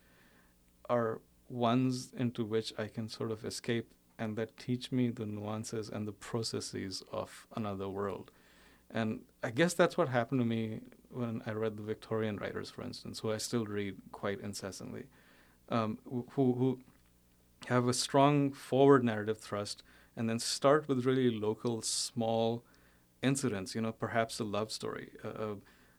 are 0.90 1.22
ones 1.50 2.12
into 2.18 2.44
which 2.44 2.74
I 2.78 2.88
can 2.88 3.08
sort 3.10 3.32
of 3.32 3.44
escape 3.46 3.92
and 4.20 4.36
that 4.36 4.58
teach 4.58 4.92
me 4.92 5.10
the 5.10 5.26
nuances 5.26 5.90
and 5.90 6.08
the 6.08 6.12
processes 6.12 7.04
of 7.12 7.48
another 7.56 7.88
world. 7.88 8.32
And 8.90 9.22
I 9.44 9.52
guess 9.52 9.74
that's 9.74 9.98
what 9.98 10.10
happened 10.10 10.42
to 10.42 10.46
me 10.46 10.80
when 11.10 11.42
I 11.46 11.52
read 11.52 11.78
the 11.78 11.84
Victorian 11.84 12.38
writers, 12.38 12.70
for 12.70 12.84
instance, 12.84 13.20
who 13.20 13.32
I 13.32 13.38
still 13.38 13.66
read 13.66 13.96
quite 14.12 14.40
incessantly, 14.40 15.06
um, 15.70 15.98
who, 16.06 16.26
who 16.54 16.80
have 17.68 17.88
a 17.88 17.94
strong 17.94 18.52
forward 18.52 19.04
narrative 19.04 19.40
thrust 19.40 19.84
and 20.16 20.30
then 20.30 20.40
start 20.40 20.88
with 20.88 21.06
really 21.06 21.30
local, 21.32 21.82
small 21.82 22.64
incidents, 23.22 23.76
you 23.76 23.82
know, 23.82 23.92
perhaps 23.92 24.40
a 24.40 24.44
love 24.44 24.72
story, 24.72 25.12
a, 25.24 25.28
a 25.28 25.56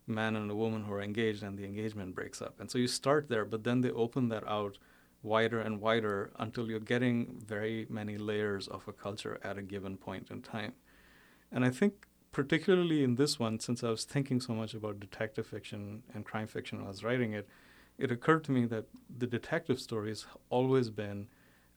man 0.06 0.36
and 0.36 0.50
a 0.50 0.54
woman 0.54 0.84
who 0.84 0.92
are 0.92 1.02
engaged 1.02 1.42
and 1.42 1.58
the 1.58 1.64
engagement 1.64 2.14
breaks 2.14 2.42
up. 2.42 2.58
And 2.58 2.70
so 2.70 2.78
you 2.78 2.88
start 2.88 3.28
there, 3.28 3.44
but 3.44 3.64
then 3.64 3.80
they 3.80 3.90
open 3.90 4.28
that 4.30 4.46
out 4.48 4.78
wider 5.22 5.60
and 5.60 5.80
wider 5.80 6.30
until 6.38 6.68
you're 6.68 6.80
getting 6.80 7.40
very 7.44 7.86
many 7.90 8.16
layers 8.16 8.68
of 8.68 8.86
a 8.88 8.92
culture 8.92 9.38
at 9.42 9.58
a 9.58 9.62
given 9.62 9.96
point 9.96 10.30
in 10.30 10.42
time. 10.42 10.72
And 11.52 11.64
I 11.64 11.70
think 11.70 12.07
particularly 12.38 13.02
in 13.02 13.16
this 13.16 13.40
one, 13.40 13.58
since 13.58 13.82
I 13.82 13.90
was 13.90 14.04
thinking 14.04 14.40
so 14.40 14.52
much 14.52 14.72
about 14.72 15.00
detective 15.00 15.44
fiction 15.44 16.04
and 16.14 16.24
crime 16.24 16.46
fiction 16.46 16.78
when 16.78 16.86
I 16.86 16.90
was 16.90 17.02
writing 17.02 17.32
it, 17.32 17.48
it 17.98 18.12
occurred 18.12 18.44
to 18.44 18.52
me 18.52 18.64
that 18.66 18.84
the 19.18 19.26
detective 19.26 19.80
story 19.80 20.10
has 20.10 20.24
always 20.48 20.88
been 20.88 21.26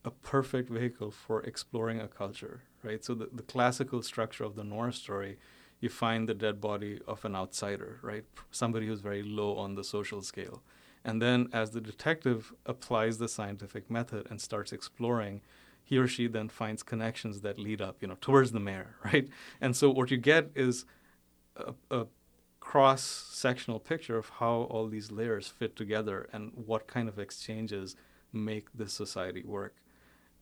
a 0.05 0.11
perfect 0.11 0.69
vehicle 0.69 1.09
for 1.09 1.41
exploring 1.41 1.99
a 1.99 2.07
culture, 2.07 2.61
right? 2.83 3.03
So 3.03 3.15
the, 3.15 3.27
the 3.33 3.41
classical 3.41 4.03
structure 4.03 4.43
of 4.43 4.55
the 4.55 4.63
noir 4.63 4.91
story, 4.91 5.39
you 5.79 5.89
find 5.89 6.29
the 6.29 6.35
dead 6.35 6.61
body 6.61 6.99
of 7.07 7.25
an 7.25 7.35
outsider, 7.35 7.97
right? 8.03 8.25
Somebody 8.51 8.85
who's 8.85 9.01
very 9.01 9.23
low 9.23 9.57
on 9.57 9.73
the 9.73 9.83
social 9.83 10.21
scale. 10.21 10.61
And 11.03 11.19
then 11.19 11.49
as 11.51 11.71
the 11.71 11.81
detective 11.81 12.53
applies 12.67 13.17
the 13.17 13.27
scientific 13.27 13.89
method 13.89 14.27
and 14.29 14.39
starts 14.39 14.71
exploring, 14.71 15.41
he 15.83 15.97
or 15.97 16.07
she 16.07 16.27
then 16.27 16.49
finds 16.49 16.83
connections 16.83 17.41
that 17.41 17.59
lead 17.59 17.81
up, 17.81 17.97
you 18.01 18.07
know, 18.07 18.17
towards 18.21 18.51
the 18.51 18.59
mayor, 18.59 18.95
right? 19.05 19.27
And 19.59 19.75
so 19.75 19.89
what 19.89 20.11
you 20.11 20.17
get 20.17 20.49
is 20.55 20.85
a, 21.55 21.73
a 21.89 22.07
cross-sectional 22.59 23.79
picture 23.79 24.17
of 24.17 24.29
how 24.39 24.67
all 24.69 24.87
these 24.87 25.11
layers 25.11 25.47
fit 25.47 25.75
together 25.75 26.29
and 26.31 26.51
what 26.55 26.87
kind 26.87 27.09
of 27.09 27.19
exchanges 27.19 27.95
make 28.31 28.71
this 28.73 28.93
society 28.93 29.43
work. 29.43 29.75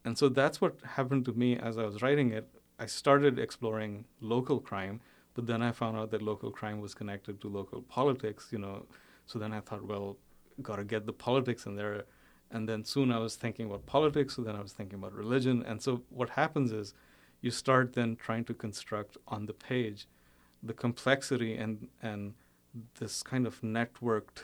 And 0.05 0.17
so 0.17 0.29
that's 0.29 0.61
what 0.61 0.75
happened 0.95 1.25
to 1.25 1.33
me 1.33 1.57
as 1.57 1.77
I 1.77 1.85
was 1.85 2.01
writing 2.01 2.31
it. 2.31 2.47
I 2.77 2.85
started 2.85 3.39
exploring 3.39 4.05
local 4.21 4.59
crime, 4.59 5.01
but 5.33 5.47
then 5.47 5.61
I 5.61 5.71
found 5.71 5.97
out 5.97 6.11
that 6.11 6.21
local 6.21 6.51
crime 6.51 6.79
was 6.79 6.93
connected 6.93 7.41
to 7.41 7.49
local 7.49 7.81
politics, 7.81 8.47
you 8.51 8.59
know. 8.59 8.85
So 9.25 9.39
then 9.39 9.51
I 9.51 9.59
thought, 9.59 9.85
well, 9.85 10.17
got 10.61 10.77
to 10.77 10.83
get 10.83 11.05
the 11.05 11.13
politics 11.13 11.65
in 11.65 11.75
there 11.75 12.05
and 12.51 12.67
then 12.67 12.83
soon 12.83 13.11
I 13.11 13.19
was 13.19 13.35
thinking 13.35 13.67
about 13.67 13.85
politics, 13.85 14.35
so 14.35 14.41
then 14.41 14.55
I 14.55 14.61
was 14.61 14.73
thinking 14.73 14.99
about 14.99 15.13
religion. 15.13 15.63
And 15.65 15.81
so 15.81 16.01
what 16.09 16.31
happens 16.31 16.71
is 16.71 16.93
you 17.41 17.51
start 17.51 17.93
then 17.93 18.15
trying 18.15 18.45
to 18.45 18.53
construct 18.53 19.17
on 19.27 19.45
the 19.45 19.53
page 19.53 20.07
the 20.61 20.73
complexity 20.73 21.55
and, 21.55 21.87
and 22.01 22.33
this 22.99 23.23
kind 23.23 23.47
of 23.47 23.61
networked 23.61 24.43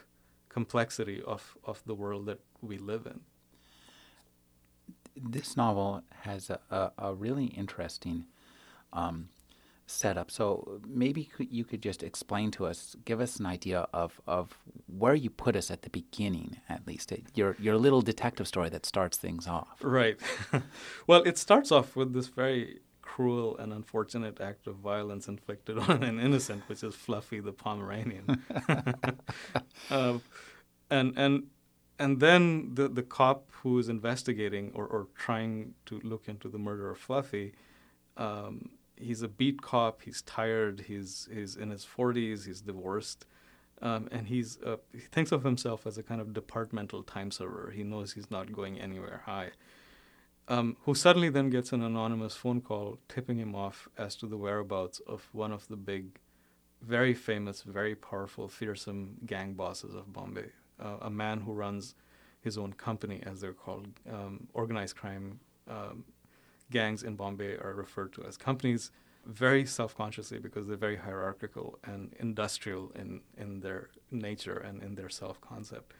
complexity 0.49 1.21
of, 1.23 1.57
of 1.63 1.83
the 1.85 1.95
world 1.95 2.25
that 2.27 2.39
we 2.61 2.77
live 2.77 3.05
in. 3.05 3.21
This 5.17 5.57
novel 5.57 6.03
has 6.21 6.49
a, 6.49 6.59
a, 6.69 6.91
a 6.97 7.13
really 7.13 7.45
interesting 7.45 8.25
um, 8.93 9.29
setup. 9.87 10.31
So 10.31 10.81
maybe 10.87 11.29
you 11.37 11.63
could 11.63 11.81
just 11.81 12.03
explain 12.03 12.51
to 12.51 12.65
us, 12.65 12.95
give 13.05 13.21
us 13.21 13.37
an 13.37 13.45
idea 13.45 13.87
of, 13.93 14.19
of 14.27 14.57
where 14.87 15.13
you 15.15 15.29
put 15.29 15.55
us 15.55 15.69
at 15.69 15.83
the 15.83 15.89
beginning, 15.89 16.57
at 16.69 16.87
least 16.87 17.13
your 17.35 17.55
your 17.59 17.77
little 17.77 18.01
detective 18.01 18.47
story 18.47 18.69
that 18.69 18.85
starts 18.85 19.17
things 19.17 19.47
off. 19.47 19.77
Right. 19.81 20.19
well, 21.07 21.21
it 21.23 21.37
starts 21.37 21.71
off 21.71 21.95
with 21.95 22.13
this 22.13 22.27
very 22.27 22.79
cruel 23.01 23.55
and 23.57 23.71
unfortunate 23.71 24.41
act 24.41 24.67
of 24.67 24.75
violence 24.77 25.27
inflicted 25.27 25.77
on 25.89 26.03
an 26.03 26.19
innocent, 26.19 26.63
which 26.67 26.83
is 26.83 26.95
Fluffy 26.95 27.39
the 27.39 27.53
Pomeranian. 27.53 28.43
uh, 29.89 30.17
and 30.89 31.13
and 31.17 31.43
and 31.97 32.19
then 32.19 32.73
the 32.73 32.87
the 32.87 33.03
cop 33.03 33.49
who 33.61 33.79
is 33.79 33.87
investigating 33.89 34.71
or, 34.73 34.85
or 34.85 35.07
trying 35.15 35.75
to 35.85 35.99
look 36.03 36.27
into 36.27 36.49
the 36.49 36.57
murder 36.57 36.89
of 36.89 36.97
Fluffy, 36.97 37.53
um, 38.17 38.69
he's 38.97 39.21
a 39.21 39.27
beat 39.27 39.61
cop. 39.61 40.01
He's 40.01 40.21
tired. 40.21 40.85
He's 40.87 41.27
he's 41.31 41.55
in 41.55 41.69
his 41.69 41.83
forties. 41.83 42.45
He's 42.45 42.61
divorced, 42.61 43.25
um, 43.81 44.07
and 44.11 44.27
he's 44.27 44.59
uh, 44.61 44.77
he 44.93 44.99
thinks 44.99 45.31
of 45.31 45.43
himself 45.43 45.85
as 45.85 45.97
a 45.97 46.03
kind 46.03 46.21
of 46.21 46.33
departmental 46.33 47.03
time 47.03 47.31
server. 47.31 47.71
He 47.71 47.83
knows 47.83 48.13
he's 48.13 48.31
not 48.31 48.51
going 48.51 48.79
anywhere 48.79 49.21
high. 49.25 49.51
Um, 50.47 50.77
who 50.83 50.93
suddenly 50.93 51.29
then 51.29 51.49
gets 51.49 51.73
an 51.73 51.81
anonymous 51.81 52.35
phone 52.35 52.61
call 52.61 52.99
tipping 53.09 53.39
him 53.39 53.55
off 53.55 53.87
as 53.97 54.15
to 54.17 54.27
the 54.27 54.37
whereabouts 54.37 55.01
of 55.07 55.27
one 55.31 55.51
of 55.51 55.67
the 55.69 55.75
big, 55.75 56.19
very 56.83 57.15
famous, 57.15 57.63
very 57.63 57.95
powerful, 57.95 58.47
fearsome 58.47 59.15
gang 59.25 59.53
bosses 59.53 59.95
of 59.95 60.13
Bombay, 60.13 60.51
uh, 60.79 60.97
a 61.01 61.09
man 61.09 61.39
who 61.39 61.51
runs 61.51 61.95
his 62.41 62.59
own 62.59 62.73
company, 62.73 63.23
as 63.25 63.41
they're 63.41 63.53
called. 63.53 63.87
Um, 64.07 64.47
organized 64.53 64.95
crime 64.95 65.39
um, 65.67 66.03
gangs 66.71 67.03
in 67.03 67.15
Bombay 67.15 67.57
are 67.57 67.73
referred 67.73 68.13
to 68.13 68.23
as 68.23 68.37
companies 68.37 68.91
very 69.25 69.65
self-consciously 69.65 70.39
because 70.39 70.67
they're 70.67 70.77
very 70.77 70.97
hierarchical 70.97 71.79
and 71.83 72.13
industrial 72.19 72.91
in, 72.95 73.21
in 73.37 73.59
their 73.59 73.89
nature 74.11 74.57
and 74.57 74.83
in 74.83 74.95
their 74.95 75.09
self-concept. 75.09 75.93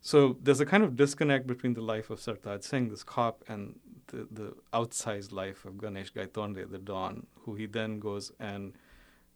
So 0.00 0.36
there's 0.42 0.60
a 0.60 0.66
kind 0.66 0.82
of 0.82 0.96
disconnect 0.96 1.46
between 1.46 1.74
the 1.74 1.80
life 1.80 2.10
of 2.10 2.18
Sartaj 2.18 2.64
Singh, 2.64 2.88
this 2.88 3.04
cop, 3.04 3.44
and 3.48 3.78
the, 4.08 4.26
the 4.30 4.54
outsized 4.72 5.32
life 5.32 5.64
of 5.64 5.78
Ganesh 5.78 6.12
Gaitonde, 6.12 6.70
the 6.70 6.78
Don, 6.78 7.26
who 7.42 7.54
he 7.54 7.66
then 7.66 8.00
goes 8.00 8.32
and 8.40 8.72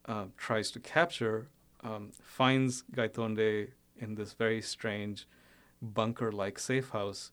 uh, 0.05 0.25
tries 0.35 0.71
to 0.71 0.79
capture, 0.79 1.47
um, 1.83 2.11
finds 2.21 2.83
Gaitonde 2.93 3.69
in 3.97 4.15
this 4.15 4.33
very 4.33 4.61
strange 4.61 5.27
bunker 5.81 6.31
like 6.31 6.59
safe 6.59 6.89
house, 6.89 7.31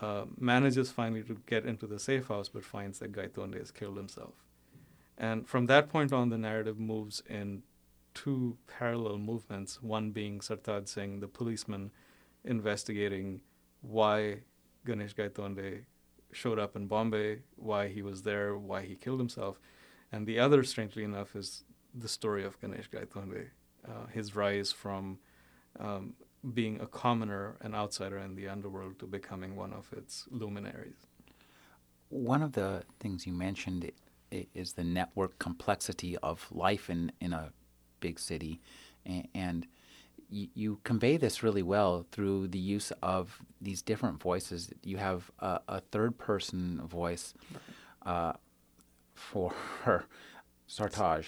uh, 0.00 0.24
manages 0.38 0.90
finally 0.90 1.22
to 1.22 1.36
get 1.46 1.66
into 1.66 1.86
the 1.86 1.98
safe 1.98 2.28
house 2.28 2.48
but 2.48 2.64
finds 2.64 2.98
that 2.98 3.12
Gaitonde 3.12 3.58
has 3.58 3.70
killed 3.70 3.96
himself. 3.96 4.34
And 5.16 5.48
from 5.48 5.66
that 5.66 5.88
point 5.88 6.12
on, 6.12 6.28
the 6.28 6.38
narrative 6.38 6.78
moves 6.78 7.22
in 7.28 7.62
two 8.14 8.56
parallel 8.66 9.18
movements 9.18 9.82
one 9.82 10.10
being 10.10 10.40
Sartaj 10.40 10.88
Singh, 10.88 11.20
the 11.20 11.28
policeman, 11.28 11.90
investigating 12.44 13.40
why 13.80 14.38
Ganesh 14.86 15.14
Gaitonde 15.14 15.84
showed 16.32 16.58
up 16.58 16.76
in 16.76 16.86
Bombay, 16.86 17.40
why 17.56 17.88
he 17.88 18.02
was 18.02 18.22
there, 18.22 18.56
why 18.56 18.82
he 18.82 18.94
killed 18.94 19.18
himself. 19.18 19.58
And 20.12 20.26
the 20.26 20.38
other, 20.38 20.62
strangely 20.62 21.04
enough, 21.04 21.34
is 21.34 21.64
the 21.94 22.08
story 22.08 22.44
of 22.44 22.60
Ganesh 22.60 22.90
Gaitonde, 22.90 23.48
uh, 23.86 24.06
his 24.12 24.36
rise 24.36 24.72
from 24.72 25.18
um, 25.78 26.14
being 26.54 26.80
a 26.80 26.86
commoner, 26.86 27.56
an 27.60 27.74
outsider 27.74 28.18
in 28.18 28.34
the 28.34 28.48
underworld, 28.48 28.98
to 28.98 29.06
becoming 29.06 29.56
one 29.56 29.72
of 29.72 29.86
its 29.96 30.26
luminaries. 30.30 31.06
One 32.10 32.42
of 32.42 32.52
the 32.52 32.82
things 33.00 33.26
you 33.26 33.32
mentioned 33.32 33.90
is 34.30 34.72
the 34.72 34.84
network 34.84 35.38
complexity 35.38 36.16
of 36.18 36.46
life 36.50 36.90
in, 36.90 37.12
in 37.20 37.32
a 37.32 37.52
big 38.00 38.18
city. 38.18 38.60
And 39.34 39.66
you, 40.30 40.78
convey 40.84 41.16
this 41.16 41.42
really 41.42 41.62
well 41.62 42.06
through 42.12 42.48
the 42.48 42.58
use 42.58 42.92
of 43.02 43.40
these 43.60 43.82
different 43.82 44.20
voices. 44.20 44.70
You 44.82 44.98
have 44.98 45.30
a, 45.38 45.60
a 45.68 45.80
third 45.80 46.18
person 46.18 46.82
voice 46.86 47.34
uh, 48.04 48.32
for 49.14 49.52
Sartaj. 50.68 51.24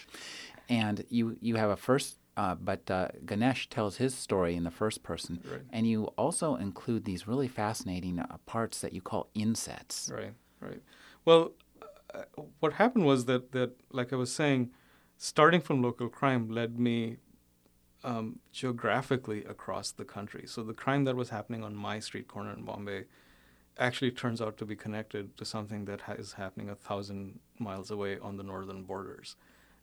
And 0.69 1.05
you, 1.09 1.37
you 1.41 1.57
have 1.57 1.71
a 1.71 1.77
first 1.77 2.20
uh, 2.41 2.55
but 2.55 2.91
uh, 2.91 3.09
Ganesh 3.27 3.69
tells 3.69 3.99
his 3.99 4.15
story 4.15 4.57
in 4.57 4.65
the 4.65 4.71
first 4.71 5.03
person, 5.03 5.43
right. 5.45 5.61
and 5.69 5.87
you 5.87 6.05
also 6.17 6.55
include 6.55 7.05
these 7.05 7.29
really 7.29 7.49
fascinating 7.49 8.19
uh, 8.19 8.39
parts 8.47 8.81
that 8.81 8.95
you 8.95 9.03
call 9.03 9.29
insets. 9.35 10.11
Right, 10.11 10.33
right. 10.59 10.81
Well, 11.27 11.53
uh, 12.15 12.23
what 12.61 12.73
happened 12.73 13.05
was 13.05 13.27
that 13.27 13.53
that, 13.53 13.73
like 13.93 14.11
I 14.11 14.17
was 14.17 14.33
saying, 14.33 14.71
starting 15.19 15.61
from 15.61 15.83
local 15.83 16.09
crime 16.09 16.49
led 16.49 16.81
me 16.81 17.19
um, 18.05 18.39
geographically 18.53 19.45
across 19.45 19.93
the 19.93 20.07
country. 20.07 20.45
So 20.47 20.63
the 20.63 20.73
crime 20.73 21.05
that 21.05 21.17
was 21.17 21.29
happening 21.29 21.63
on 21.63 21.77
my 21.77 21.99
street 22.01 22.27
corner 22.27 22.55
in 22.55 22.65
Bombay 22.65 23.05
actually 23.77 24.13
turns 24.13 24.41
out 24.41 24.57
to 24.57 24.65
be 24.65 24.77
connected 24.77 25.37
to 25.37 25.45
something 25.45 25.85
that 25.85 26.01
ha- 26.01 26.15
is 26.15 26.33
happening 26.33 26.71
a 26.71 26.75
thousand 26.75 27.41
miles 27.59 27.91
away 27.91 28.19
on 28.19 28.39
the 28.39 28.43
northern 28.43 28.85
borders 28.85 29.37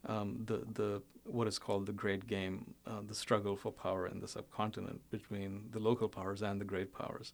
um, 0.06 0.44
the 0.46 0.63
the 0.74 1.01
what 1.24 1.48
is 1.48 1.60
called 1.60 1.86
the 1.86 1.92
great 1.92 2.27
game, 2.27 2.74
uh, 2.86 3.01
the 3.06 3.16
struggle 3.16 3.56
for 3.58 3.72
power 3.72 4.08
in 4.08 4.20
the 4.20 4.27
subcontinent 4.27 5.01
between 5.10 5.66
the 5.72 5.80
local 5.80 6.08
powers 6.08 6.42
and 6.42 6.62
the 6.62 6.66
great 6.66 6.94
powers. 6.94 7.34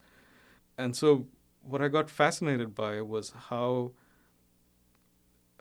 And 0.77 0.95
so, 0.95 1.27
what 1.61 1.81
I 1.81 1.87
got 1.87 2.09
fascinated 2.09 2.73
by 2.73 3.01
was 3.01 3.33
how 3.49 3.91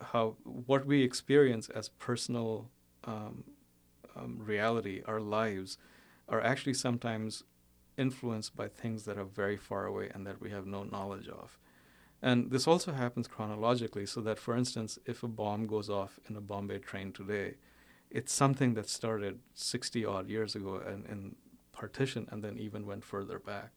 how 0.01 0.37
what 0.45 0.87
we 0.87 1.03
experience 1.03 1.69
as 1.69 1.89
personal 1.89 2.71
um, 3.05 3.45
um, 4.17 4.39
reality, 4.41 5.03
our 5.07 5.21
lives, 5.21 5.79
are 6.29 6.41
actually 6.41 6.75
sometimes 6.75 7.45
influenced 7.97 8.57
by 8.57 8.69
things 8.69 9.05
that 9.05 9.19
are 9.19 9.25
very 9.25 9.57
far 9.57 9.87
away 9.87 10.11
and 10.15 10.27
that 10.27 10.41
we 10.41 10.51
have 10.51 10.67
no 10.67 10.83
knowledge 10.83 11.29
of. 11.29 11.59
And 12.23 12.51
this 12.51 12.69
also 12.69 12.93
happens 12.93 13.27
chronologically, 13.27 14.07
so 14.07 14.21
that, 14.21 14.39
for 14.39 14.57
instance, 14.57 14.99
if 15.07 15.25
a 15.25 15.29
bomb 15.29 15.67
goes 15.67 15.91
off 15.91 16.21
in 16.29 16.37
a 16.37 16.41
Bombay 16.41 16.79
train 16.79 17.13
today, 17.13 17.55
it's 18.11 18.33
something 18.33 18.75
that 18.75 18.89
started 18.89 19.41
60 19.55 20.05
odd 20.05 20.29
years 20.29 20.55
ago 20.55 20.81
and 20.87 21.05
in 21.07 21.35
partition 21.73 22.29
and 22.31 22.45
then 22.45 22.59
even 22.59 22.87
went 22.87 23.05
further 23.05 23.39
back. 23.39 23.71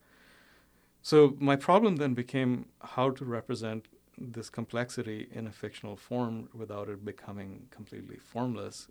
So 1.02 1.36
my 1.40 1.56
problem 1.56 1.96
then 1.96 2.14
became 2.14 2.66
how 2.82 3.12
to 3.12 3.25
represent 3.25 3.88
this 4.18 4.50
complexity 4.50 5.28
in 5.32 5.48
a 5.48 5.52
fictional 5.52 5.96
form 5.96 6.50
without 6.54 6.90
it 6.90 7.04
becoming 7.04 7.68
completely 7.72 8.18
formless. 8.18 8.88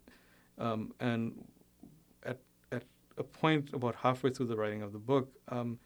Um, 0.58 0.94
and 1.00 1.46
at, 2.24 2.38
at 2.72 2.84
a 3.18 3.24
point 3.24 3.70
about 3.72 3.96
halfway 3.96 4.30
through 4.30 4.46
the 4.46 4.56
writing 4.56 4.82
of 4.82 4.92
the 4.92 4.98
book, 4.98 5.32
um, 5.48 5.78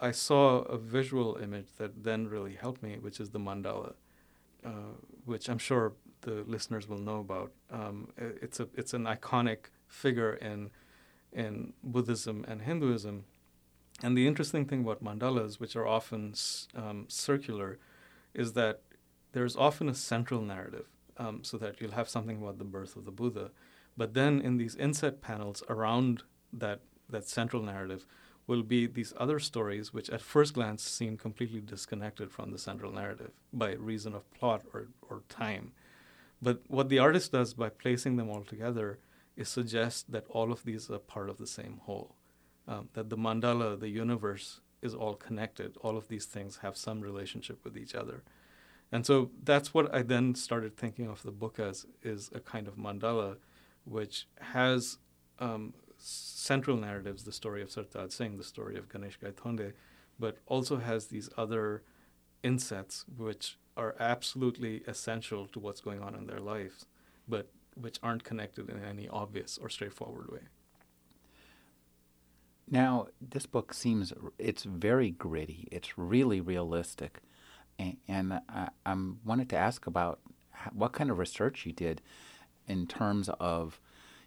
I 0.00 0.12
saw 0.12 0.62
a 0.62 0.78
visual 0.78 1.36
image 1.36 1.66
that 1.78 2.04
then 2.04 2.26
really 2.28 2.54
helped 2.54 2.82
me, 2.82 2.96
which 2.98 3.20
is 3.20 3.30
the 3.30 3.38
mandala, 3.38 3.94
uh, 4.64 4.94
which 5.24 5.48
I'm 5.48 5.58
sure 5.58 5.92
the 6.22 6.44
listeners 6.46 6.88
will 6.88 6.98
know 6.98 7.20
about. 7.20 7.52
Um, 7.70 8.08
it's 8.16 8.60
a 8.60 8.68
it's 8.74 8.94
an 8.94 9.04
iconic 9.04 9.66
figure 9.88 10.34
in 10.34 10.70
in 11.32 11.74
Buddhism 11.82 12.44
and 12.48 12.62
Hinduism, 12.62 13.24
and 14.02 14.16
the 14.16 14.26
interesting 14.26 14.64
thing 14.64 14.80
about 14.82 15.04
mandalas, 15.04 15.60
which 15.60 15.76
are 15.76 15.86
often 15.86 16.34
um, 16.74 17.04
circular, 17.08 17.78
is 18.34 18.54
that 18.54 18.80
there's 19.32 19.56
often 19.56 19.88
a 19.88 19.94
central 19.94 20.40
narrative, 20.42 20.86
um, 21.18 21.44
so 21.44 21.56
that 21.58 21.80
you'll 21.80 21.92
have 21.92 22.08
something 22.08 22.40
about 22.42 22.58
the 22.58 22.64
birth 22.64 22.96
of 22.96 23.04
the 23.04 23.12
Buddha, 23.12 23.50
but 23.96 24.14
then 24.14 24.40
in 24.40 24.56
these 24.56 24.74
inset 24.76 25.20
panels 25.20 25.62
around 25.68 26.22
that 26.52 26.80
that 27.08 27.28
central 27.28 27.62
narrative 27.62 28.06
will 28.46 28.62
be 28.62 28.86
these 28.86 29.12
other 29.16 29.38
stories 29.38 29.92
which 29.92 30.10
at 30.10 30.20
first 30.20 30.54
glance 30.54 30.82
seem 30.82 31.16
completely 31.16 31.60
disconnected 31.60 32.30
from 32.30 32.50
the 32.50 32.58
central 32.58 32.92
narrative 32.92 33.30
by 33.52 33.72
reason 33.72 34.14
of 34.14 34.30
plot 34.32 34.62
or, 34.74 34.88
or 35.08 35.22
time. 35.28 35.72
But 36.42 36.62
what 36.68 36.88
the 36.88 36.98
artist 36.98 37.32
does 37.32 37.54
by 37.54 37.68
placing 37.68 38.16
them 38.16 38.28
all 38.28 38.42
together 38.42 38.98
is 39.36 39.48
suggest 39.48 40.10
that 40.10 40.26
all 40.28 40.52
of 40.52 40.64
these 40.64 40.90
are 40.90 40.98
part 40.98 41.28
of 41.28 41.38
the 41.38 41.46
same 41.46 41.80
whole. 41.84 42.14
Um, 42.66 42.88
that 42.94 43.10
the 43.10 43.16
mandala, 43.16 43.78
the 43.78 43.88
universe, 43.88 44.60
is 44.82 44.94
all 44.94 45.14
connected. 45.14 45.76
All 45.82 45.96
of 45.96 46.08
these 46.08 46.24
things 46.24 46.58
have 46.58 46.76
some 46.76 47.00
relationship 47.00 47.62
with 47.64 47.76
each 47.76 47.94
other. 47.94 48.22
And 48.92 49.06
so 49.06 49.30
that's 49.44 49.72
what 49.72 49.94
I 49.94 50.02
then 50.02 50.34
started 50.34 50.76
thinking 50.76 51.08
of 51.08 51.22
the 51.22 51.30
book 51.30 51.58
as 51.58 51.86
is 52.02 52.30
a 52.34 52.40
kind 52.40 52.66
of 52.66 52.76
mandala 52.76 53.36
which 53.84 54.26
has 54.40 54.98
um, 55.38 55.74
central 56.00 56.76
narratives, 56.76 57.24
the 57.24 57.32
story 57.32 57.62
of 57.62 57.68
Sartaj 57.68 58.12
Singh, 58.12 58.36
the 58.36 58.44
story 58.44 58.76
of 58.76 58.88
Ganesh 58.88 59.18
Gaitonde, 59.18 59.72
but 60.18 60.38
also 60.46 60.78
has 60.78 61.06
these 61.06 61.28
other 61.36 61.82
insets 62.42 63.04
which 63.16 63.58
are 63.76 63.94
absolutely 64.00 64.82
essential 64.86 65.46
to 65.48 65.58
what's 65.58 65.80
going 65.80 66.00
on 66.00 66.14
in 66.14 66.26
their 66.26 66.40
lives, 66.40 66.86
but 67.28 67.50
which 67.74 67.98
aren't 68.02 68.24
connected 68.24 68.68
in 68.68 68.82
any 68.82 69.08
obvious 69.08 69.58
or 69.60 69.68
straightforward 69.68 70.30
way. 70.30 70.40
Now, 72.68 73.08
this 73.20 73.46
book 73.46 73.74
seems 73.74 74.12
it's 74.38 74.62
very 74.62 75.10
gritty. 75.10 75.68
It's 75.72 75.98
really 75.98 76.40
realistic, 76.40 77.20
and, 77.78 77.96
and 78.06 78.34
I, 78.48 78.68
I 78.86 78.96
wanted 79.24 79.48
to 79.50 79.56
ask 79.56 79.86
about 79.86 80.20
what 80.72 80.92
kind 80.92 81.10
of 81.10 81.18
research 81.18 81.66
you 81.66 81.72
did 81.72 82.00
in 82.68 82.86
terms 82.86 83.28
of 83.40 83.80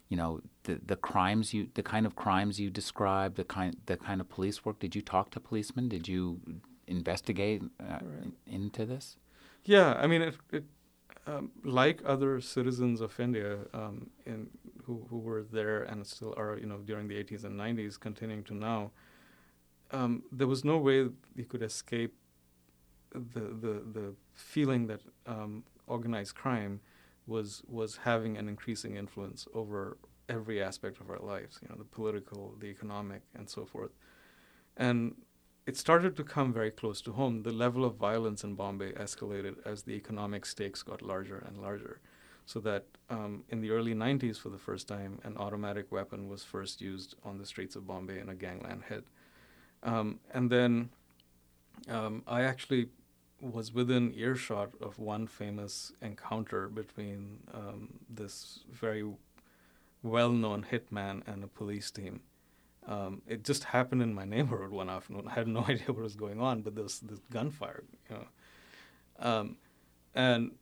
you 0.08 0.16
know 0.16 0.40
the 0.64 0.80
the 0.84 0.96
crimes 0.96 1.54
you 1.54 1.68
the 1.74 1.82
kind 1.82 2.06
of 2.06 2.14
crimes 2.14 2.60
you 2.60 2.70
described 2.70 3.36
the 3.36 3.44
kind 3.44 3.76
the 3.86 3.96
kind 3.96 4.20
of 4.20 4.28
police 4.28 4.64
work 4.64 4.78
did 4.78 4.94
you 4.94 5.02
talk 5.02 5.30
to 5.30 5.40
policemen? 5.40 5.88
Did 5.88 6.08
you 6.08 6.40
investigate 6.86 7.62
uh, 7.80 7.98
right. 8.02 8.32
into 8.46 8.84
this? 8.84 9.16
Yeah 9.64 9.94
i 9.94 10.06
mean 10.06 10.22
it, 10.22 10.36
it 10.52 10.64
um, 11.26 11.50
like 11.64 12.02
other 12.04 12.40
citizens 12.40 13.00
of 13.00 13.18
india 13.18 13.58
um, 13.72 14.10
in 14.26 14.48
who, 14.84 15.06
who 15.08 15.18
were 15.18 15.42
there 15.42 15.82
and 15.84 16.06
still 16.06 16.34
are 16.36 16.58
you 16.58 16.66
know 16.66 16.78
during 16.78 17.08
the 17.08 17.14
80s 17.14 17.44
and 17.44 17.58
90s 17.58 17.98
continuing 17.98 18.44
to 18.44 18.54
now 18.54 18.90
um, 19.90 20.22
there 20.32 20.46
was 20.46 20.64
no 20.64 20.76
way 20.76 21.08
you 21.34 21.44
could 21.48 21.62
escape 21.62 22.14
the 23.12 23.40
the 23.40 23.82
the 23.92 24.14
feeling 24.34 24.86
that 24.86 25.00
um, 25.26 25.64
organized 25.86 26.34
crime 26.34 26.80
was 27.26 27.62
was 27.68 27.98
having 28.04 28.36
an 28.36 28.48
increasing 28.48 28.96
influence 28.96 29.46
over 29.54 29.96
every 30.28 30.62
aspect 30.62 31.00
of 31.00 31.10
our 31.10 31.18
lives. 31.18 31.58
You 31.62 31.68
know, 31.68 31.76
the 31.76 31.84
political, 31.84 32.54
the 32.58 32.66
economic, 32.66 33.22
and 33.34 33.48
so 33.48 33.64
forth. 33.64 33.92
And 34.76 35.14
it 35.66 35.76
started 35.76 36.16
to 36.16 36.24
come 36.24 36.52
very 36.52 36.70
close 36.70 37.00
to 37.02 37.12
home. 37.12 37.42
The 37.42 37.52
level 37.52 37.84
of 37.84 37.96
violence 37.96 38.44
in 38.44 38.54
Bombay 38.54 38.92
escalated 38.92 39.56
as 39.64 39.82
the 39.82 39.92
economic 39.92 40.44
stakes 40.44 40.82
got 40.82 41.00
larger 41.00 41.42
and 41.46 41.60
larger. 41.60 42.00
So 42.46 42.60
that 42.60 42.84
um, 43.08 43.44
in 43.48 43.62
the 43.62 43.70
early 43.70 43.94
90s, 43.94 44.36
for 44.36 44.50
the 44.50 44.58
first 44.58 44.86
time, 44.86 45.18
an 45.24 45.36
automatic 45.38 45.90
weapon 45.90 46.28
was 46.28 46.44
first 46.44 46.82
used 46.82 47.14
on 47.24 47.38
the 47.38 47.46
streets 47.46 47.76
of 47.76 47.86
Bombay 47.86 48.18
in 48.18 48.28
a 48.28 48.34
gangland 48.34 48.82
hit. 48.86 49.04
Um, 49.82 50.20
and 50.32 50.50
then 50.50 50.90
um, 51.88 52.22
I 52.26 52.42
actually 52.42 52.88
was 53.52 53.72
within 53.72 54.12
earshot 54.16 54.70
of 54.80 54.98
one 54.98 55.26
famous 55.26 55.92
encounter 56.00 56.68
between 56.68 57.40
um, 57.52 58.00
this 58.08 58.60
very 58.70 59.04
well-known 60.02 60.66
hitman 60.70 61.22
and 61.26 61.44
a 61.44 61.46
police 61.46 61.90
team. 61.90 62.20
Um, 62.86 63.22
it 63.26 63.44
just 63.44 63.64
happened 63.64 64.02
in 64.02 64.14
my 64.14 64.24
neighborhood 64.24 64.70
one 64.70 64.90
afternoon. 64.90 65.28
I 65.28 65.34
had 65.34 65.48
no 65.48 65.60
idea 65.68 65.86
what 65.88 65.98
was 65.98 66.16
going 66.16 66.40
on, 66.40 66.62
but 66.62 66.74
there 66.74 66.84
was 66.84 67.00
this 67.00 67.20
gunfire, 67.30 67.84
you 68.10 68.16
know. 68.16 68.26
Um, 69.18 69.56
and 70.14 70.52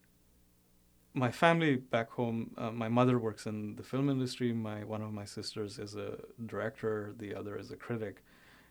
my 1.15 1.31
family 1.31 1.77
back 1.77 2.11
home, 2.11 2.53
uh, 2.57 2.71
my 2.71 2.89
mother 2.89 3.19
works 3.19 3.47
in 3.47 3.77
the 3.77 3.83
film 3.83 4.09
industry. 4.09 4.53
My 4.53 4.85
one 4.85 5.03
of 5.03 5.13
my 5.13 5.25
sisters 5.25 5.79
is 5.79 5.95
a 5.95 6.19
director. 6.47 7.13
The 7.19 7.35
other 7.35 7.57
is 7.57 7.71
a 7.71 7.77
critic. 7.77 8.23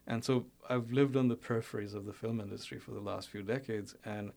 And 0.08 0.24
so 0.24 0.46
I've 0.70 0.92
lived 0.92 1.16
on 1.16 1.28
the 1.28 1.36
peripheries 1.36 1.94
of 1.94 2.06
the 2.06 2.14
film 2.14 2.40
industry 2.40 2.80
for 2.80 2.92
the 2.92 3.00
last 3.00 3.30
few 3.30 3.44
decades, 3.44 3.96
and 4.04 4.32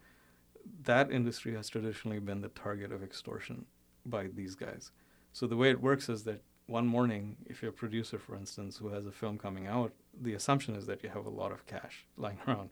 that 0.82 1.10
industry 1.10 1.54
has 1.54 1.68
traditionally 1.68 2.18
been 2.18 2.40
the 2.40 2.48
target 2.48 2.92
of 2.92 3.02
extortion 3.02 3.66
by 4.06 4.28
these 4.28 4.54
guys. 4.54 4.90
So 5.32 5.46
the 5.46 5.56
way 5.56 5.70
it 5.70 5.80
works 5.80 6.08
is 6.08 6.24
that 6.24 6.42
one 6.66 6.86
morning, 6.86 7.36
if 7.46 7.60
you're 7.60 7.70
a 7.70 7.74
producer, 7.74 8.18
for 8.18 8.36
instance, 8.36 8.78
who 8.78 8.88
has 8.88 9.06
a 9.06 9.12
film 9.12 9.38
coming 9.38 9.66
out, 9.66 9.92
the 10.18 10.34
assumption 10.34 10.74
is 10.74 10.86
that 10.86 11.02
you 11.02 11.10
have 11.10 11.26
a 11.26 11.30
lot 11.30 11.52
of 11.52 11.66
cash 11.66 12.06
lying 12.16 12.38
around. 12.48 12.70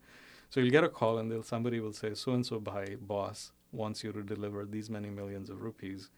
So 0.48 0.60
you'll 0.60 0.70
get 0.70 0.84
a 0.84 0.88
call, 0.88 1.18
and 1.18 1.44
somebody 1.44 1.80
will 1.80 1.92
say, 1.92 2.14
"So 2.14 2.32
and 2.32 2.44
so 2.44 2.60
by 2.60 2.96
boss 3.00 3.52
wants 3.72 4.04
you 4.04 4.12
to 4.12 4.22
deliver 4.22 4.64
these 4.64 4.90
many 4.90 5.08
millions 5.08 5.48
of 5.50 5.62
rupees 5.62 6.10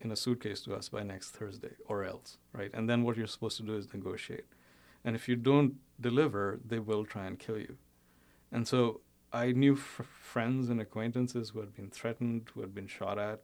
in 0.00 0.10
a 0.10 0.16
suitcase 0.16 0.62
to 0.62 0.74
us 0.74 0.88
by 0.88 1.02
next 1.02 1.30
Thursday, 1.30 1.76
or 1.86 2.04
else, 2.04 2.38
right?" 2.52 2.70
And 2.72 2.88
then 2.88 3.02
what 3.02 3.16
you're 3.16 3.26
supposed 3.26 3.58
to 3.58 3.62
do 3.62 3.76
is 3.76 3.92
negotiate. 3.92 4.46
And 5.06 5.14
if 5.14 5.28
you 5.28 5.36
don't 5.36 5.74
deliver, 6.00 6.58
they 6.66 6.80
will 6.80 7.04
try 7.04 7.26
and 7.26 7.38
kill 7.38 7.58
you. 7.58 7.76
And 8.50 8.66
so 8.66 9.02
I 9.32 9.52
knew 9.52 9.74
f- 9.74 10.04
friends 10.20 10.68
and 10.68 10.80
acquaintances 10.80 11.50
who 11.50 11.60
had 11.60 11.72
been 11.76 11.90
threatened, 11.90 12.50
who 12.52 12.60
had 12.60 12.74
been 12.74 12.88
shot 12.88 13.16
at, 13.16 13.40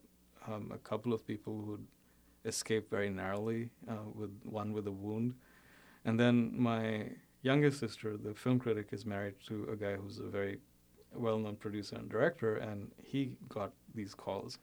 um, 0.49 0.73
a 0.75 0.78
couple 0.78 1.12
of 1.12 1.25
people 1.25 1.54
who 1.64 1.78
escaped 2.45 2.90
very 2.90 3.11
narrowly, 3.11 3.71
uh, 3.88 4.04
with 4.12 4.33
one 4.42 4.73
with 4.73 4.88
a 4.88 4.90
wound. 4.90 5.35
And 6.05 6.18
then 6.18 6.53
my 6.59 7.11
youngest 7.42 7.79
sister, 7.79 8.16
the 8.16 8.35
film 8.35 8.59
critic, 8.59 8.88
is 8.90 9.07
married 9.07 9.35
to 9.46 9.68
a 9.70 9.77
guy 9.77 9.94
who's 9.94 10.18
a 10.18 10.25
very 10.38 10.59
well-known 11.14 11.57
producer 11.57 11.94
and 11.94 12.09
director, 12.09 12.57
and 12.57 12.90
he 13.05 13.37
got 13.48 13.72
these 13.94 14.14
calls. 14.14 14.59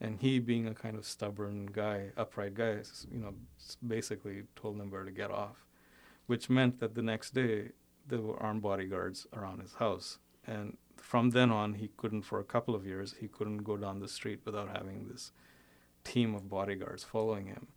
And 0.00 0.20
he, 0.20 0.38
being 0.38 0.68
a 0.68 0.74
kind 0.74 0.96
of 0.96 1.06
stubborn 1.06 1.66
guy, 1.66 2.12
upright 2.16 2.54
guy, 2.54 2.82
you 3.10 3.18
know, 3.18 3.34
basically 3.84 4.44
told 4.54 4.78
them 4.78 4.90
where 4.90 5.02
to 5.02 5.10
get 5.10 5.32
off 5.32 5.66
which 6.26 6.50
meant 6.50 6.80
that 6.80 6.94
the 6.94 7.02
next 7.02 7.34
day 7.34 7.70
there 8.06 8.20
were 8.20 8.40
armed 8.42 8.62
bodyguards 8.62 9.26
around 9.32 9.60
his 9.60 9.74
house. 9.74 10.18
And 10.46 10.76
from 10.96 11.30
then 11.30 11.50
on, 11.50 11.74
he 11.74 11.90
couldn't, 11.96 12.22
for 12.22 12.38
a 12.38 12.44
couple 12.44 12.74
of 12.74 12.86
years, 12.86 13.16
he 13.20 13.28
couldn't 13.28 13.58
go 13.58 13.76
down 13.76 14.00
the 14.00 14.08
street 14.08 14.40
without 14.44 14.68
having 14.68 15.08
this 15.08 15.32
team 16.04 16.34
of 16.34 16.48
bodyguards 16.48 17.04
following 17.04 17.46
him. 17.46 17.68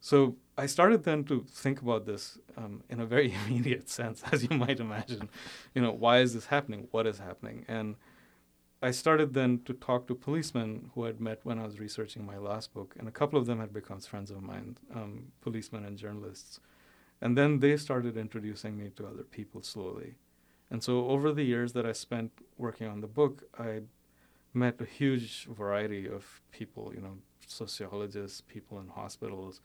So 0.00 0.36
I 0.58 0.66
started 0.66 1.04
then 1.04 1.24
to 1.24 1.44
think 1.48 1.80
about 1.80 2.06
this 2.06 2.38
um, 2.56 2.82
in 2.90 3.00
a 3.00 3.06
very 3.06 3.34
immediate 3.46 3.88
sense, 3.88 4.22
as 4.32 4.42
you 4.42 4.56
might 4.56 4.80
imagine. 4.80 5.28
You 5.74 5.82
know, 5.82 5.92
why 5.92 6.18
is 6.18 6.34
this 6.34 6.46
happening? 6.46 6.88
What 6.90 7.06
is 7.06 7.18
happening? 7.18 7.64
And 7.68 7.96
I 8.82 8.90
started 8.90 9.32
then 9.32 9.60
to 9.66 9.72
talk 9.74 10.08
to 10.08 10.14
policemen 10.16 10.90
who 10.94 11.06
I'd 11.06 11.20
met 11.20 11.38
when 11.44 11.60
I 11.60 11.64
was 11.64 11.78
researching 11.78 12.26
my 12.26 12.36
last 12.36 12.74
book, 12.74 12.96
and 12.98 13.06
a 13.06 13.12
couple 13.12 13.38
of 13.38 13.46
them 13.46 13.60
had 13.60 13.72
become 13.72 14.00
friends 14.00 14.32
of 14.32 14.42
mine, 14.42 14.76
um, 14.92 15.30
policemen 15.40 15.84
and 15.84 15.96
journalists. 15.96 16.58
And 17.22 17.38
then 17.38 17.60
they 17.60 17.76
started 17.76 18.16
introducing 18.16 18.76
me 18.76 18.90
to 18.96 19.06
other 19.06 19.22
people 19.22 19.62
slowly. 19.62 20.16
And 20.70 20.82
so 20.82 21.06
over 21.06 21.32
the 21.32 21.44
years 21.44 21.72
that 21.74 21.86
I 21.86 21.92
spent 21.92 22.32
working 22.58 22.88
on 22.88 23.00
the 23.00 23.06
book, 23.06 23.44
I 23.56 23.82
met 24.52 24.80
a 24.80 24.84
huge 24.84 25.46
variety 25.46 26.08
of 26.08 26.42
people, 26.50 26.92
you 26.92 27.00
know, 27.00 27.18
sociologists, 27.46 28.40
people 28.40 28.80
in 28.80 28.88
hospitals, 28.88 29.60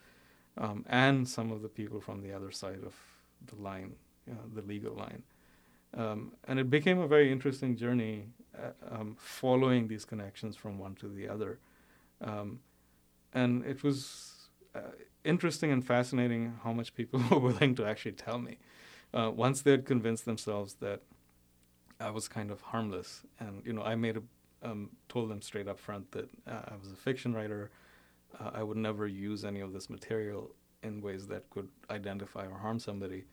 um, 0.55 0.85
and 0.87 1.27
some 1.27 1.51
of 1.51 1.63
the 1.63 1.67
people 1.67 1.99
from 1.99 2.21
the 2.21 2.31
other 2.31 2.51
side 2.51 2.83
of 2.85 2.93
the 3.47 3.55
line, 3.55 3.95
you 4.27 4.33
know, 4.33 4.45
the 4.53 4.61
legal 4.61 4.93
line. 4.93 5.23
Um, 5.95 6.33
and 6.47 6.59
it 6.59 6.69
became 6.69 6.99
a 6.99 7.07
very 7.07 7.31
interesting 7.31 7.75
journey 7.75 8.27
uh, 8.55 8.73
um, 8.91 9.15
following 9.17 9.87
these 9.87 10.05
connections 10.05 10.55
from 10.55 10.77
one 10.77 10.93
to 10.95 11.07
the 11.07 11.27
other. 11.27 11.57
Um, 12.21 12.59
and 13.33 13.65
it 13.65 13.83
was 13.83 14.36
uh, 14.77 14.91
interesting 15.23 15.71
and 15.71 15.85
fascinating 15.85 16.59
how 16.63 16.73
much 16.73 16.93
people 16.93 17.21
were 17.31 17.39
willing 17.39 17.75
to 17.75 17.85
actually 17.85 18.13
tell 18.13 18.39
me. 18.39 18.57
Uh, 19.13 19.31
once 19.33 19.61
they 19.61 19.71
had 19.71 19.85
convinced 19.85 20.25
themselves 20.25 20.75
that 20.75 21.01
I 21.99 22.11
was 22.11 22.27
kind 22.27 22.51
of 22.51 22.61
harmless, 22.61 23.23
and 23.39 23.61
you 23.65 23.73
know, 23.73 23.81
I 23.81 23.95
made 23.95 24.17
a 24.17 24.23
um, 24.63 24.89
told 25.09 25.29
them 25.29 25.41
straight 25.41 25.67
up 25.67 25.79
front 25.79 26.11
that 26.11 26.29
uh, 26.47 26.61
I 26.67 26.73
was 26.81 26.91
a 26.91 26.95
fiction 26.95 27.33
writer. 27.33 27.69
Uh, 28.39 28.51
I 28.53 28.63
would 28.63 28.77
never 28.77 29.07
use 29.07 29.45
any 29.45 29.61
of 29.61 29.73
this 29.73 29.89
material 29.89 30.51
in 30.83 31.01
ways 31.01 31.27
that 31.27 31.49
could 31.49 31.69
identify 31.89 32.45
or 32.45 32.57
harm 32.57 32.79
somebody. 32.79 33.25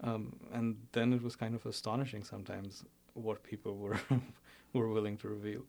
Um, 0.00 0.36
and 0.52 0.76
then 0.92 1.12
it 1.12 1.22
was 1.22 1.36
kind 1.36 1.54
of 1.54 1.66
astonishing 1.66 2.22
sometimes 2.22 2.84
what 3.14 3.42
people 3.42 3.76
were 3.76 3.98
were 4.72 4.88
willing 4.88 5.16
to 5.18 5.28
reveal. 5.28 5.62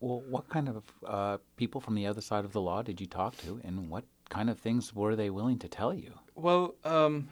Well, 0.00 0.22
what 0.28 0.48
kind 0.48 0.68
of 0.68 0.82
uh, 1.06 1.38
people 1.56 1.80
from 1.80 1.96
the 1.96 2.06
other 2.06 2.20
side 2.20 2.44
of 2.44 2.52
the 2.52 2.60
law 2.60 2.82
did 2.82 3.00
you 3.00 3.06
talk 3.06 3.36
to, 3.38 3.60
and 3.64 3.90
what 3.90 4.04
kind 4.28 4.50
of 4.50 4.58
things 4.58 4.94
were 4.94 5.16
they 5.16 5.30
willing 5.30 5.58
to 5.58 5.68
tell 5.68 5.94
you? 5.94 6.14
Well, 6.34 6.74
um, 6.84 7.28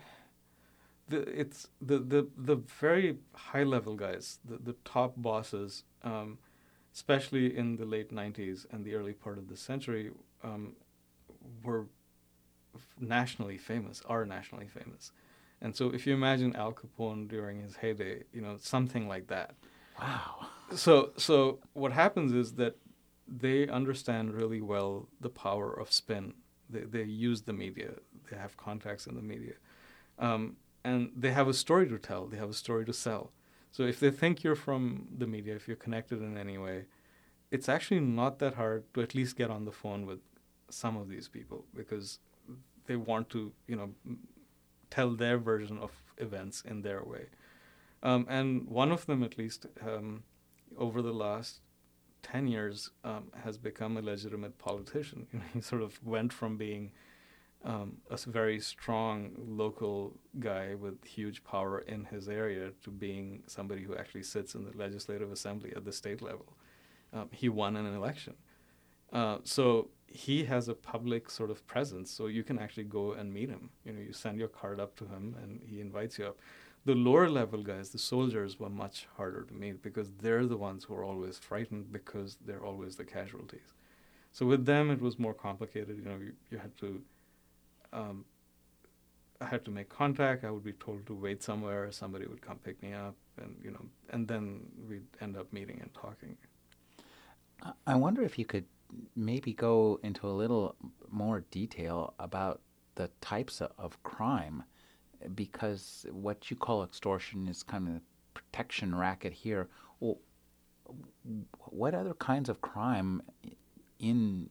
the, 1.09 1.19
it's 1.41 1.69
the, 1.81 1.99
the, 1.99 2.29
the 2.37 2.57
very 2.57 3.19
high 3.35 3.63
level 3.63 3.95
guys, 3.95 4.39
the, 4.45 4.59
the 4.59 4.77
top 4.85 5.15
bosses, 5.17 5.85
um, 6.03 6.39
especially 6.95 7.57
in 7.57 7.77
the 7.77 7.85
late 7.85 8.13
90s 8.13 8.67
and 8.73 8.85
the 8.85 8.95
early 8.95 9.13
part 9.13 9.39
of 9.39 9.49
the 9.49 9.57
century, 9.57 10.11
um, 10.43 10.75
were 11.63 11.87
nationally 12.99 13.59
famous, 13.59 14.03
are 14.07 14.25
nationally 14.25 14.67
famous. 14.67 15.13
And 15.61 15.75
so 15.75 15.91
if 15.91 16.07
you 16.07 16.15
imagine 16.15 16.55
Al 16.57 16.73
Capone 16.73 17.29
during 17.29 17.61
his 17.61 17.77
heyday, 17.77 18.25
you 18.33 18.41
know, 18.41 18.57
something 18.61 19.09
like 19.09 19.29
that. 19.29 19.55
Wow. 19.99 20.47
So 20.75 21.13
so 21.17 21.61
what 21.73 21.93
happens 21.93 22.33
is 22.33 22.55
that 22.55 22.77
they 23.27 23.67
understand 23.69 24.35
really 24.35 24.61
well 24.61 25.09
the 25.21 25.31
power 25.31 25.73
of 25.73 25.91
spin 25.91 26.35
they, 26.69 26.81
they 26.81 27.03
use 27.03 27.43
the 27.43 27.53
media. 27.53 27.91
They 28.31 28.37
have 28.37 28.57
contacts 28.57 29.07
in 29.07 29.15
the 29.15 29.23
media. 29.23 29.55
Um, 30.19 30.57
and 30.85 31.11
they 31.17 31.33
have 31.33 31.49
a 31.49 31.55
story 31.55 31.89
to 31.89 31.99
tell. 31.99 32.27
They 32.27 32.37
have 32.37 32.51
a 32.51 32.55
story 32.55 32.85
to 32.87 32.93
sell. 32.93 33.33
So 33.73 33.83
if 33.83 34.01
they 34.01 34.11
think 34.11 34.43
you're 34.43 34.55
from 34.55 35.09
the 35.19 35.27
media, 35.27 35.55
if 35.55 35.67
you're 35.67 35.77
connected 35.77 36.23
in 36.23 36.39
any 36.39 36.59
way, 36.59 36.87
it's 37.51 37.69
actually 37.69 38.01
not 38.01 38.39
that 38.39 38.55
hard 38.55 38.85
to 38.95 39.03
at 39.03 39.15
least 39.15 39.37
get 39.37 39.51
on 39.51 39.65
the 39.65 39.73
phone 39.73 40.07
with 40.07 40.21
some 40.71 40.97
of 40.97 41.09
these 41.09 41.29
people 41.29 41.65
because 41.75 42.19
they 42.87 42.97
want 42.97 43.29
to, 43.31 43.53
you 43.67 43.77
know, 43.77 43.91
tell 44.91 45.11
their 45.11 45.39
version 45.39 45.79
of 45.79 45.91
events 46.19 46.63
in 46.63 46.83
their 46.83 47.03
way. 47.03 47.27
Um, 48.03 48.27
and 48.29 48.67
one 48.69 48.93
of 48.93 49.07
them, 49.07 49.23
at 49.23 49.37
least, 49.37 49.67
um, 49.85 50.23
over 50.79 51.03
the 51.03 51.13
last 51.13 51.61
10 52.33 52.49
years 52.49 52.91
um, 53.05 53.31
has 53.45 53.57
become 53.57 53.97
a 53.97 54.03
legitimate 54.03 54.59
politician. 54.59 55.27
You 55.33 55.39
know, 55.39 55.45
he 55.55 55.61
sort 55.61 55.83
of 55.83 56.03
went 56.05 56.33
from 56.33 56.57
being 56.57 56.91
um, 57.65 57.99
a 58.11 58.17
very 58.27 58.59
strong 58.61 59.31
local 59.37 60.19
guy 60.39 60.75
with 60.75 61.05
huge 61.05 61.45
power 61.45 61.81
in 61.81 62.05
his 62.05 62.29
area 62.29 62.71
to 62.83 62.91
being 62.91 63.43
somebody 63.47 63.83
who 63.83 63.97
actually 63.97 64.25
sits 64.25 64.55
in 64.55 64.65
the 64.65 64.77
legislative 64.77 65.31
assembly 65.31 65.73
at 65.77 65.85
the 65.85 65.93
state 65.93 66.21
level. 66.21 66.57
Um, 67.13 67.29
he 67.33 67.49
won 67.49 67.77
an 67.77 67.87
election. 67.95 68.35
Uh, 69.13 69.39
so 69.45 69.91
he 70.09 70.45
has 70.45 70.69
a 70.69 70.75
public 70.75 71.31
sort 71.31 71.51
of 71.51 71.65
presence, 71.67 72.11
so 72.11 72.27
you 72.27 72.43
can 72.43 72.59
actually 72.59 72.85
go 72.85 73.13
and 73.13 73.33
meet 73.33 73.49
him. 73.49 73.71
You 73.85 73.93
know, 73.93 74.01
you 74.01 74.13
send 74.13 74.39
your 74.39 74.49
card 74.49 74.81
up 74.81 74.97
to 74.97 75.05
him, 75.05 75.37
and 75.43 75.61
he 75.65 75.81
invites 75.81 76.19
you 76.19 76.27
up. 76.27 76.39
The 76.87 76.95
lower 76.95 77.29
level 77.29 77.63
guys, 77.63 77.91
the 77.91 77.99
soldiers, 77.99 78.61
were 78.61 78.71
much 78.71 79.09
harder 79.17 79.43
to 79.43 79.53
meet 79.53 79.83
because 79.83 80.09
they're 80.23 80.47
the 80.47 80.57
ones 80.57 80.85
who 80.85 80.95
are 80.95 81.05
always 81.05 81.37
frightened 81.37 81.93
because 81.93 82.39
they're 82.47 82.65
always 82.65 82.95
the 82.97 83.05
casualties. 83.05 83.75
So 84.31 84.47
with 84.47 84.67
them, 84.67 84.91
it 84.91 85.01
was 85.01 85.19
more 85.19 85.35
complicated. 85.35 85.97
You 85.99 86.05
know, 86.05 86.19
you, 86.27 86.33
you 86.51 86.59
had 86.59 86.77
to. 86.79 87.03
Um, 87.93 88.25
I 89.41 89.47
had 89.47 89.65
to 89.65 89.71
make 89.71 89.89
contact. 89.89 90.45
I 90.45 90.51
would 90.51 90.63
be 90.65 90.75
told 90.75 91.07
to 91.07 91.15
wait 91.15 91.43
somewhere. 91.43 91.91
Somebody 91.91 92.27
would 92.27 92.41
come 92.41 92.59
pick 92.59 92.81
me 92.83 92.93
up, 92.93 93.17
and 93.43 93.57
you 93.65 93.73
know, 93.73 93.85
and 94.11 94.29
then 94.29 94.61
we'd 94.89 95.09
end 95.21 95.37
up 95.37 95.53
meeting 95.53 95.79
and 95.83 95.93
talking. 95.93 96.37
I 97.87 97.97
wonder 97.97 98.23
if 98.23 98.39
you 98.39 98.45
could 98.45 98.67
maybe 99.17 99.53
go 99.53 99.99
into 100.05 100.29
a 100.29 100.35
little 100.43 100.77
more 101.11 101.41
detail 101.51 102.15
about 102.21 102.61
the 102.95 103.11
types 103.21 103.61
of, 103.61 103.73
of 103.77 104.01
crime, 104.05 104.63
because 105.35 106.07
what 106.11 106.51
you 106.51 106.57
call 106.57 106.83
extortion 106.83 107.49
is 107.49 107.63
kind 107.63 107.89
of 107.89 107.95
a 107.97 108.01
protection 108.35 108.95
racket 108.95 109.33
here. 109.33 109.69
Well, 110.01 110.19
what 111.71 111.95
other 111.95 112.15
kinds 112.15 112.49
of 112.49 112.61
crime 112.61 113.23
in 113.99 114.51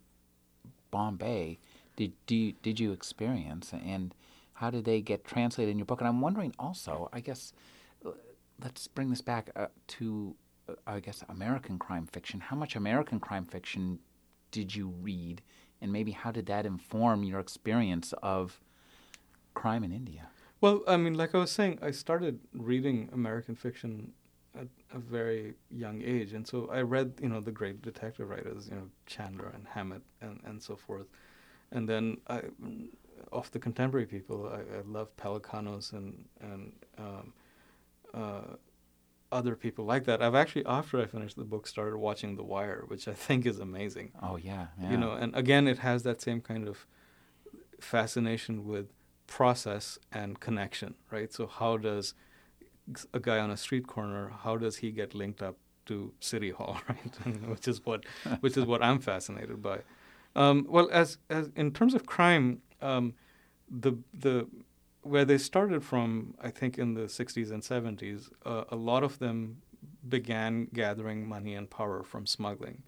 Bombay 0.91 1.59
did 1.95 2.13
do 2.25 2.35
you, 2.35 2.53
did 2.61 2.79
you 2.79 2.91
experience, 2.91 3.71
and 3.73 4.13
how 4.53 4.69
did 4.69 4.85
they 4.85 5.01
get 5.01 5.23
translated 5.25 5.71
in 5.71 5.77
your 5.77 5.85
book? 5.85 6.01
And 6.01 6.07
I'm 6.07 6.21
wondering 6.21 6.53
also, 6.59 7.09
I 7.13 7.19
guess, 7.19 7.53
let's 8.61 8.87
bring 8.87 9.09
this 9.09 9.21
back 9.21 9.49
uh, 9.55 9.67
to, 9.87 10.35
uh, 10.69 10.73
I 10.87 10.99
guess, 10.99 11.23
American 11.29 11.77
crime 11.77 12.07
fiction. 12.07 12.39
How 12.39 12.55
much 12.55 12.75
American 12.75 13.19
crime 13.19 13.45
fiction 13.45 13.99
did 14.51 14.75
you 14.75 14.93
read, 15.01 15.41
and 15.81 15.91
maybe 15.91 16.11
how 16.11 16.31
did 16.31 16.45
that 16.47 16.65
inform 16.65 17.23
your 17.23 17.39
experience 17.39 18.13
of 18.23 18.59
crime 19.53 19.83
in 19.83 19.91
India? 19.91 20.27
Well, 20.61 20.81
I 20.87 20.97
mean, 20.97 21.15
like 21.15 21.35
I 21.35 21.39
was 21.39 21.51
saying, 21.51 21.79
I 21.81 21.91
started 21.91 22.39
reading 22.53 23.09
American 23.13 23.55
fiction 23.55 24.13
at 24.59 24.67
a 24.93 24.99
very 24.99 25.55
young 25.69 26.01
age, 26.01 26.33
and 26.33 26.47
so 26.47 26.69
I 26.71 26.81
read, 26.81 27.13
you 27.21 27.29
know, 27.29 27.41
the 27.41 27.51
great 27.51 27.81
detective 27.81 28.29
writers, 28.29 28.67
you 28.69 28.75
know, 28.75 28.89
Chandler 29.05 29.51
and 29.53 29.67
Hammett 29.67 30.01
and, 30.21 30.39
and 30.45 30.63
so 30.63 30.75
forth, 30.75 31.07
and 31.71 31.87
then 31.89 32.17
I, 32.27 32.43
of 33.31 33.51
the 33.51 33.59
contemporary 33.59 34.05
people, 34.05 34.47
I, 34.47 34.77
I 34.77 34.81
love 34.85 35.15
Pelecanos 35.17 35.91
and 35.93 36.25
and 36.39 36.71
um, 36.97 37.33
uh, 38.13 38.55
other 39.31 39.55
people 39.55 39.85
like 39.85 40.05
that. 40.05 40.21
I've 40.21 40.35
actually, 40.35 40.65
after 40.65 41.01
I 41.01 41.05
finished 41.05 41.35
the 41.35 41.43
book, 41.43 41.67
started 41.67 41.97
watching 41.97 42.37
The 42.37 42.43
Wire, 42.43 42.85
which 42.87 43.07
I 43.07 43.13
think 43.13 43.45
is 43.45 43.59
amazing. 43.59 44.11
Oh 44.21 44.37
yeah, 44.37 44.67
yeah. 44.81 44.91
You 44.91 44.97
know, 44.97 45.11
and 45.11 45.35
again, 45.35 45.67
it 45.67 45.79
has 45.79 46.03
that 46.03 46.21
same 46.21 46.41
kind 46.41 46.67
of 46.67 46.87
fascination 47.79 48.65
with 48.65 48.87
process 49.27 49.97
and 50.11 50.39
connection, 50.39 50.95
right? 51.11 51.31
So 51.33 51.47
how 51.47 51.77
does 51.77 52.13
a 53.13 53.19
guy 53.19 53.39
on 53.39 53.49
a 53.49 53.57
street 53.57 53.87
corner, 53.87 54.31
how 54.43 54.57
does 54.57 54.77
he 54.77 54.91
get 54.91 55.15
linked 55.15 55.41
up 55.41 55.57
to 55.87 56.13
City 56.19 56.49
Hall, 56.51 56.79
right? 56.89 57.37
which 57.49 57.67
is 57.67 57.85
what, 57.85 58.05
which 58.39 58.57
is 58.57 58.65
what 58.65 58.83
I'm 58.83 58.99
fascinated 58.99 59.61
by. 59.61 59.79
Um, 60.35 60.65
well, 60.69 60.89
as 60.91 61.17
as 61.29 61.49
in 61.55 61.71
terms 61.71 61.93
of 61.93 62.05
crime, 62.05 62.61
um, 62.81 63.13
the 63.69 63.93
the 64.13 64.47
where 65.01 65.23
they 65.23 65.37
started 65.37 65.83
from, 65.83 66.33
I 66.41 66.49
think 66.49 66.79
in 66.79 66.95
the 66.95 67.01
60s 67.01 67.51
and 67.51 67.61
70s, 67.61 68.31
uh, 68.43 68.63
a 68.69 68.75
lot 68.75 69.03
of 69.03 69.19
them 69.19 69.61
began 70.09 70.67
gathering 70.73 71.27
money 71.27 71.53
and 71.53 71.69
power 71.69 72.03
from 72.03 72.25
smuggling. 72.25 72.81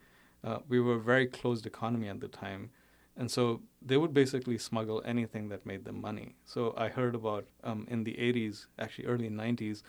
Uh, 0.44 0.58
we 0.68 0.80
were 0.80 0.96
a 0.96 1.00
very 1.00 1.28
closed 1.28 1.68
economy 1.68 2.10
at 2.10 2.20
the 2.20 2.28
time, 2.28 2.72
and 3.18 3.32
so 3.32 3.62
they 3.82 3.98
would 3.98 4.14
basically 4.14 4.58
smuggle 4.58 5.02
anything 5.06 5.50
that 5.50 5.66
made 5.66 5.86
them 5.86 6.00
money. 6.00 6.36
So 6.46 6.74
I 6.78 6.90
heard 6.90 7.16
about 7.16 7.46
um, 7.64 7.88
in 7.90 8.04
the 8.04 8.14
80s, 8.14 8.68
actually 8.78 9.06
early 9.06 9.30
90s, 9.30 9.82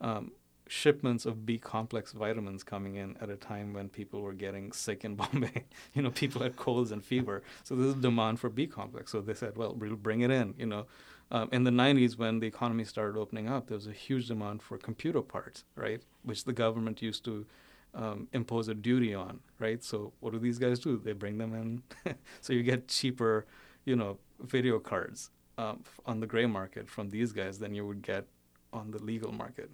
um, 0.00 0.32
shipments 0.66 1.26
of 1.26 1.44
B 1.44 1.58
complex 1.58 2.12
vitamins 2.12 2.62
coming 2.62 2.94
in 2.94 3.16
at 3.20 3.28
a 3.28 3.36
time 3.36 3.74
when 3.74 3.88
people 3.88 4.22
were 4.22 4.32
getting 4.32 4.72
sick 4.72 5.04
in 5.04 5.14
Bombay. 5.20 5.64
you 5.94 6.00
know, 6.02 6.10
people 6.10 6.42
had 6.42 6.56
colds 6.56 6.90
and 6.90 7.04
fever. 7.04 7.42
So 7.64 7.74
there's 7.74 7.94
demand 7.94 8.40
for 8.40 8.48
B 8.48 8.66
complex. 8.66 9.12
So 9.12 9.20
they 9.20 9.34
said, 9.34 9.56
well, 9.56 9.74
we'll 9.74 9.96
bring 9.96 10.20
it 10.22 10.30
in, 10.30 10.54
you 10.56 10.66
know. 10.66 10.86
Um, 11.32 11.48
in 11.52 11.64
the 11.64 11.70
90s, 11.70 12.18
when 12.18 12.40
the 12.40 12.46
economy 12.46 12.84
started 12.84 13.18
opening 13.18 13.48
up, 13.48 13.68
there 13.68 13.76
was 13.76 13.86
a 13.86 13.92
huge 13.92 14.28
demand 14.28 14.62
for 14.62 14.78
computer 14.78 15.22
parts, 15.22 15.64
right? 15.76 16.02
Which 16.22 16.44
the 16.44 16.52
government 16.52 17.02
used 17.02 17.24
to 17.26 17.46
um, 17.94 18.28
impose 18.32 18.68
a 18.68 18.74
duty 18.74 19.14
on, 19.14 19.40
right? 19.58 19.82
So 19.82 20.12
what 20.20 20.32
do 20.32 20.38
these 20.38 20.58
guys 20.58 20.78
do? 20.78 20.98
They 20.98 21.12
bring 21.12 21.38
them 21.38 21.54
in, 21.54 22.14
so 22.40 22.52
you 22.52 22.62
get 22.62 22.88
cheaper, 22.88 23.46
you 23.84 23.96
know, 23.96 24.18
video 24.40 24.78
cards 24.78 25.30
um, 25.58 25.84
on 26.06 26.20
the 26.20 26.26
gray 26.26 26.46
market 26.46 26.88
from 26.88 27.10
these 27.10 27.32
guys 27.32 27.58
than 27.58 27.74
you 27.74 27.86
would 27.86 28.02
get 28.02 28.26
on 28.72 28.90
the 28.90 29.02
legal 29.02 29.32
market. 29.32 29.70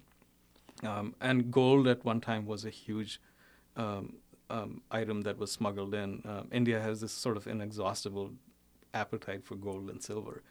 Um, 0.83 1.15
and 1.21 1.51
gold 1.51 1.87
at 1.87 2.05
one 2.05 2.21
time 2.21 2.45
was 2.45 2.65
a 2.65 2.69
huge 2.69 3.19
um, 3.75 4.17
um, 4.49 4.81
item 4.91 5.21
that 5.21 5.37
was 5.37 5.51
smuggled 5.51 5.93
in. 5.93 6.23
India 6.51 6.79
has 6.81 7.01
this 7.01 7.11
sort 7.11 7.37
of 7.37 7.47
inexhaustible 7.47 8.31
appetite 8.93 9.45
for 9.45 9.55
gold 9.55 9.89
and 9.89 10.01
silver. 10.01 10.41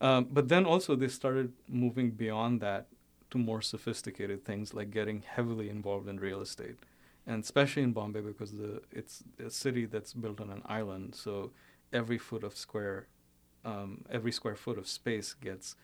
Um, 0.00 0.28
but 0.30 0.48
then 0.48 0.64
also 0.64 0.94
they 0.94 1.08
started 1.08 1.52
moving 1.68 2.10
beyond 2.10 2.60
that 2.60 2.86
to 3.30 3.38
more 3.38 3.62
sophisticated 3.62 4.44
things 4.44 4.74
like 4.74 4.90
getting 4.90 5.22
heavily 5.22 5.68
involved 5.68 6.08
in 6.08 6.18
real 6.18 6.40
estate, 6.40 6.76
and 7.26 7.42
especially 7.42 7.82
in 7.82 7.92
Bombay 7.92 8.20
because 8.20 8.52
the 8.52 8.82
it's 8.90 9.22
a 9.44 9.50
city 9.50 9.86
that's 9.86 10.12
built 10.12 10.40
on 10.40 10.50
an 10.50 10.62
island, 10.66 11.14
so 11.14 11.50
every 11.92 12.18
foot 12.18 12.44
of 12.44 12.56
square, 12.56 13.08
um, 13.64 14.04
every 14.10 14.32
square 14.32 14.56
foot 14.56 14.78
of 14.78 14.86
space 14.86 15.34
gets 15.34 15.76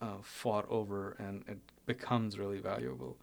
uh, 0.00 0.16
fought 0.22 0.66
over, 0.68 1.16
and 1.18 1.44
it 1.46 1.58
becomes 1.86 2.38
really 2.38 2.58
valuable. 2.58 3.16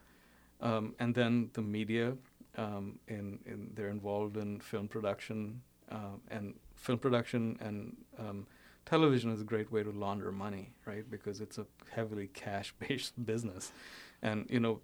Um, 0.62 0.96
and 1.00 1.14
then 1.16 1.50
the 1.54 1.62
media, 1.62 2.16
um, 2.58 3.00
in, 3.08 3.40
in 3.46 3.72
they're 3.76 3.90
involved 3.90 4.38
in 4.38 4.60
film 4.60 4.88
production 4.88 5.62
uh, 5.92 6.18
and 6.30 6.54
film 6.76 7.00
production 7.00 7.58
and 7.62 7.96
um, 8.18 8.46
television 8.86 9.32
is 9.32 9.42
a 9.42 9.44
great 9.44 9.72
way 9.72 9.84
to 9.84 9.92
launder 9.92 10.32
money, 10.32 10.72
right? 10.86 11.10
Because 11.10 11.42
it's 11.42 11.58
a 11.58 11.66
heavily 11.92 12.28
cash-based 12.28 13.26
business, 13.26 13.72
and 14.22 14.48
you 14.50 14.60
know, 14.60 14.80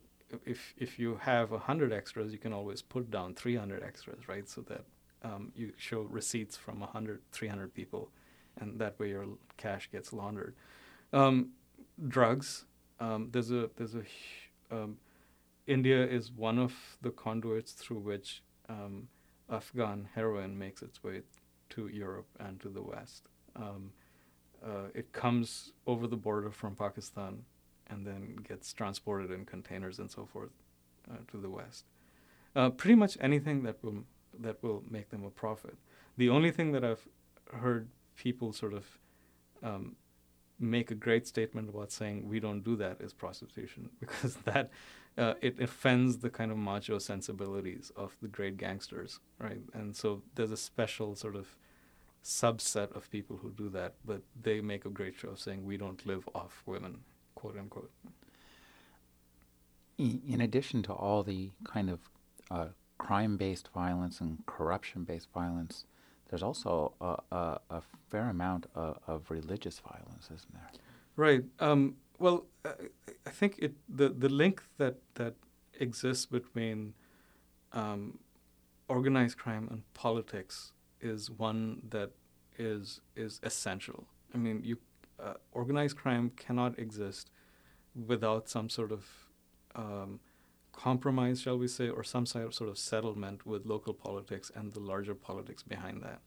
if 0.45 0.73
if 0.77 0.99
you 0.99 1.17
have 1.21 1.51
a 1.51 1.59
hundred 1.59 1.93
extras, 1.93 2.31
you 2.31 2.39
can 2.39 2.53
always 2.53 2.81
put 2.81 3.11
down 3.11 3.35
300 3.35 3.83
extras, 3.83 4.27
right? 4.27 4.49
So 4.49 4.61
that 4.61 4.85
um, 5.23 5.51
you 5.55 5.73
show 5.77 6.01
receipts 6.01 6.57
from 6.57 6.79
100, 6.79 7.21
300 7.31 7.73
people, 7.73 8.09
and 8.59 8.79
that 8.79 8.99
way 8.99 9.09
your 9.09 9.25
cash 9.57 9.89
gets 9.91 10.13
laundered. 10.13 10.55
Um, 11.13 11.51
drugs. 12.07 12.65
Um, 12.99 13.29
there's 13.31 13.51
a 13.51 13.69
there's 13.75 13.95
a 13.95 14.03
um, 14.71 14.97
India 15.67 16.05
is 16.05 16.31
one 16.31 16.59
of 16.59 16.73
the 17.01 17.11
conduits 17.11 17.73
through 17.73 17.99
which 17.99 18.43
um, 18.69 19.07
Afghan 19.49 20.09
heroin 20.15 20.57
makes 20.57 20.81
its 20.81 21.03
way 21.03 21.21
to 21.69 21.88
Europe 21.88 22.27
and 22.39 22.59
to 22.61 22.69
the 22.69 22.81
West. 22.81 23.27
Uh, 24.65 24.88
it 24.95 25.11
comes 25.13 25.73
over 25.85 26.07
the 26.07 26.15
border 26.15 26.49
from 26.49 26.75
Pakistan 26.75 27.43
and 27.87 28.05
then 28.05 28.37
gets 28.47 28.73
transported 28.73 29.31
in 29.31 29.45
containers 29.45 29.99
and 29.99 30.09
so 30.09 30.25
forth 30.25 30.51
uh, 31.09 31.17
to 31.31 31.37
the 31.37 31.49
West. 31.49 31.85
Uh, 32.55 32.69
pretty 32.69 32.95
much 32.95 33.17
anything 33.19 33.63
that 33.63 33.83
will 33.83 34.03
that 34.37 34.61
will 34.61 34.83
make 34.89 35.09
them 35.09 35.23
a 35.23 35.29
profit. 35.29 35.77
The 36.17 36.29
only 36.29 36.51
thing 36.51 36.71
that 36.73 36.83
I've 36.83 37.07
heard 37.53 37.87
people 38.15 38.51
sort 38.51 38.73
of 38.73 38.85
um, 39.63 39.95
make 40.59 40.91
a 40.91 40.95
great 40.95 41.27
statement 41.27 41.69
about 41.69 41.91
saying 41.91 42.27
we 42.27 42.39
don't 42.39 42.61
do 42.61 42.75
that 42.77 43.01
is 43.01 43.13
prostitution 43.13 43.89
because 43.99 44.35
that 44.45 44.69
uh, 45.17 45.33
it 45.41 45.59
offends 45.59 46.17
the 46.17 46.29
kind 46.29 46.51
of 46.51 46.57
macho 46.57 46.99
sensibilities 46.99 47.91
of 47.95 48.15
the 48.21 48.27
great 48.27 48.57
gangsters, 48.57 49.19
right? 49.39 49.61
And 49.73 49.95
so 49.95 50.21
there's 50.35 50.51
a 50.51 50.57
special 50.57 51.15
sort 51.15 51.35
of 51.35 51.55
subset 52.23 52.93
of 52.95 53.09
people 53.11 53.37
who 53.37 53.51
do 53.51 53.69
that, 53.69 53.93
but 54.03 54.21
they 54.41 54.59
make 54.59 54.85
a 54.85 54.89
great 54.89 55.15
show 55.15 55.29
of 55.29 55.39
saying 55.39 55.63
we 55.63 55.77
don't 55.77 56.05
live 56.05 56.27
off 56.33 56.63
women, 56.65 56.99
quote 57.35 57.57
unquote. 57.57 57.91
In 59.97 60.41
addition 60.41 60.83
to 60.83 60.93
all 60.93 61.23
the 61.23 61.51
kind 61.63 61.89
of 61.89 61.99
uh, 62.51 62.67
crime-based 62.97 63.69
violence 63.73 64.19
and 64.19 64.45
corruption-based 64.45 65.29
violence, 65.33 65.85
there's 66.29 66.43
also 66.43 66.93
a, 66.99 67.35
a, 67.35 67.59
a 67.69 67.81
fair 68.09 68.29
amount 68.29 68.65
of, 68.75 68.97
of, 69.07 69.29
religious 69.29 69.79
violence, 69.79 70.25
isn't 70.25 70.53
there? 70.53 70.69
Right. 71.15 71.43
Um, 71.59 71.95
well, 72.19 72.45
I, 72.65 72.71
I, 73.25 73.29
think 73.29 73.57
it 73.59 73.73
the 73.87 74.09
the 74.09 74.29
link 74.29 74.63
that 74.77 74.97
that 75.15 75.35
exists 75.79 76.25
between 76.25 76.93
um, 77.73 78.19
organized 78.87 79.37
crime 79.37 79.67
and 79.71 79.83
politics 79.93 80.71
is 80.99 81.29
one 81.29 81.81
that 81.89 82.11
is 82.57 83.01
is 83.15 83.39
essential. 83.43 84.05
I 84.33 84.37
mean, 84.37 84.61
you 84.63 84.77
uh, 85.19 85.34
organized 85.51 85.97
crime 85.97 86.32
cannot 86.36 86.78
exist 86.80 87.32
without 87.95 88.49
some 88.49 88.69
sort 88.69 88.91
of 88.91 89.06
um, 89.75 90.19
compromise, 90.73 91.41
shall 91.41 91.58
we 91.58 91.67
say, 91.67 91.89
or 91.89 92.04
some 92.04 92.25
sort 92.25 92.62
of 92.62 92.78
settlement 92.78 93.45
with 93.45 93.65
local 93.65 93.93
politics 93.93 94.51
and 94.56 94.73
the 94.73 94.80
larger 94.80 95.15
politics 95.15 95.63
behind 95.63 96.01
that. 96.04 96.21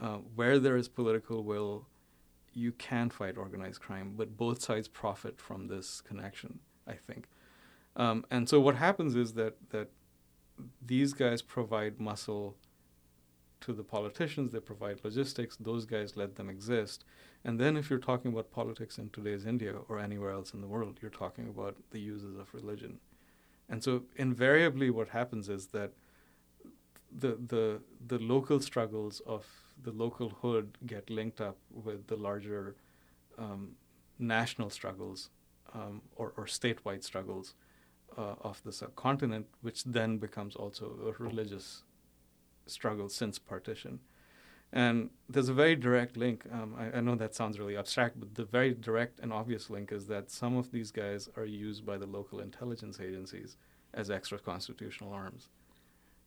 Uh, 0.00 0.18
where 0.34 0.58
there 0.58 0.76
is 0.76 0.88
political 0.88 1.44
will, 1.44 1.86
you 2.54 2.72
can 2.72 3.10
fight 3.10 3.36
organized 3.36 3.80
crime, 3.80 4.14
but 4.16 4.36
both 4.36 4.62
sides 4.62 4.88
profit 4.88 5.40
from 5.40 5.68
this 5.68 6.00
connection, 6.00 6.60
I 6.86 6.94
think. 6.94 7.28
Um, 7.96 8.24
and 8.30 8.48
so 8.48 8.60
what 8.60 8.76
happens 8.76 9.14
is 9.16 9.34
that 9.34 9.56
that 9.70 9.90
these 10.84 11.12
guys 11.12 11.42
provide 11.42 12.00
muscle 12.00 12.56
to 13.62 13.72
the 13.72 13.82
politicians, 13.82 14.52
they 14.52 14.60
provide 14.60 15.00
logistics, 15.04 15.56
those 15.56 15.84
guys 15.84 16.16
let 16.16 16.36
them 16.36 16.48
exist. 16.48 17.04
And 17.44 17.58
then 17.58 17.76
if 17.76 17.90
you're 17.90 17.98
talking 17.98 18.32
about 18.32 18.50
politics 18.50 18.98
in 18.98 19.10
today's 19.10 19.46
India 19.46 19.74
or 19.88 19.98
anywhere 19.98 20.30
else 20.30 20.54
in 20.54 20.60
the 20.60 20.66
world, 20.66 20.98
you're 21.00 21.10
talking 21.10 21.48
about 21.48 21.76
the 21.90 22.00
uses 22.00 22.36
of 22.38 22.52
religion. 22.54 22.98
And 23.68 23.82
so 23.82 24.02
invariably 24.16 24.90
what 24.90 25.08
happens 25.08 25.48
is 25.48 25.68
that 25.68 25.92
the 27.10 27.38
the 27.48 27.80
the 28.06 28.18
local 28.18 28.60
struggles 28.60 29.20
of 29.26 29.46
the 29.82 29.90
local 29.90 30.30
hood 30.42 30.78
get 30.86 31.10
linked 31.10 31.40
up 31.40 31.56
with 31.70 32.06
the 32.06 32.16
larger 32.16 32.76
um, 33.38 33.72
national 34.18 34.70
struggles 34.70 35.30
um, 35.74 36.02
or, 36.16 36.32
or 36.36 36.44
statewide 36.46 37.02
struggles 37.02 37.54
uh, 38.16 38.34
of 38.42 38.62
the 38.64 38.72
subcontinent, 38.72 39.46
which 39.62 39.84
then 39.84 40.18
becomes 40.18 40.54
also 40.54 40.96
a 41.06 41.22
religious 41.22 41.82
struggle 42.66 43.08
since 43.08 43.38
partition. 43.38 44.00
And 44.72 45.10
there's 45.28 45.50
a 45.50 45.54
very 45.54 45.76
direct 45.76 46.16
link. 46.16 46.44
Um, 46.50 46.74
I, 46.78 46.98
I, 46.98 47.00
know 47.02 47.14
that 47.14 47.34
sounds 47.34 47.58
really 47.58 47.76
abstract, 47.76 48.18
but 48.18 48.34
the 48.36 48.44
very 48.44 48.72
direct 48.72 49.20
and 49.20 49.30
obvious 49.30 49.68
link 49.68 49.92
is 49.92 50.06
that 50.06 50.30
some 50.30 50.56
of 50.56 50.72
these 50.72 50.90
guys 50.90 51.28
are 51.36 51.44
used 51.44 51.84
by 51.84 51.98
the 51.98 52.06
local 52.06 52.40
intelligence 52.40 52.98
agencies 52.98 53.58
as 53.92 54.10
extra 54.10 54.38
constitutional 54.38 55.12
arms, 55.12 55.50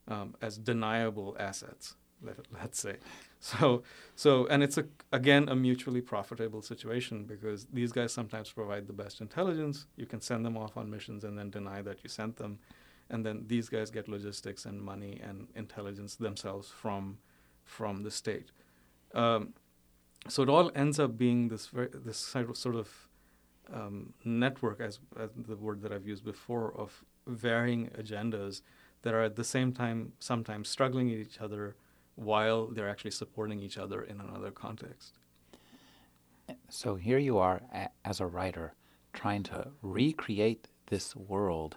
um, 0.06 0.36
as 0.40 0.58
deniable 0.58 1.36
assets 1.40 1.96
let, 2.22 2.36
let's 2.52 2.80
say. 2.80 2.96
So, 3.40 3.82
so, 4.14 4.46
and 4.46 4.62
it's 4.62 4.78
a, 4.78 4.86
again 5.12 5.48
a 5.48 5.56
mutually 5.56 6.00
profitable 6.00 6.62
situation 6.62 7.24
because 7.24 7.66
these 7.72 7.92
guys 7.92 8.12
sometimes 8.12 8.50
provide 8.50 8.86
the 8.86 8.92
best 8.92 9.20
intelligence. 9.20 9.86
You 9.96 10.06
can 10.06 10.20
send 10.20 10.44
them 10.44 10.56
off 10.56 10.76
on 10.76 10.90
missions 10.90 11.24
and 11.24 11.38
then 11.38 11.50
deny 11.50 11.82
that 11.82 12.02
you 12.02 12.08
sent 12.08 12.36
them, 12.36 12.58
and 13.10 13.24
then 13.24 13.44
these 13.46 13.68
guys 13.68 13.90
get 13.90 14.08
logistics 14.08 14.64
and 14.64 14.80
money 14.80 15.20
and 15.22 15.48
intelligence 15.54 16.16
themselves 16.16 16.68
from 16.68 17.18
from 17.64 18.02
the 18.02 18.10
state. 18.10 18.50
Um, 19.14 19.54
so 20.28 20.42
it 20.42 20.48
all 20.48 20.70
ends 20.74 20.98
up 20.98 21.16
being 21.16 21.48
this 21.48 21.66
very, 21.68 21.88
this 21.92 22.18
sort 22.18 22.76
of 22.76 23.08
um, 23.72 24.12
network, 24.24 24.80
as, 24.80 25.00
as 25.18 25.30
the 25.36 25.56
word 25.56 25.82
that 25.82 25.92
I've 25.92 26.06
used 26.06 26.24
before, 26.24 26.72
of 26.76 27.04
varying 27.26 27.90
agendas 27.98 28.62
that 29.02 29.14
are 29.14 29.22
at 29.22 29.36
the 29.36 29.44
same 29.44 29.72
time 29.72 30.12
sometimes 30.18 30.68
struggling 30.68 31.10
with 31.10 31.18
each 31.18 31.40
other 31.40 31.76
while 32.14 32.66
they're 32.66 32.88
actually 32.88 33.10
supporting 33.10 33.62
each 33.62 33.78
other 33.78 34.02
in 34.02 34.20
another 34.20 34.50
context. 34.50 35.18
So 36.68 36.94
here 36.94 37.18
you 37.18 37.38
are 37.38 37.62
as 38.04 38.20
a 38.20 38.26
writer 38.26 38.74
trying 39.12 39.42
to 39.44 39.68
recreate 39.82 40.68
this 40.86 41.16
world 41.16 41.76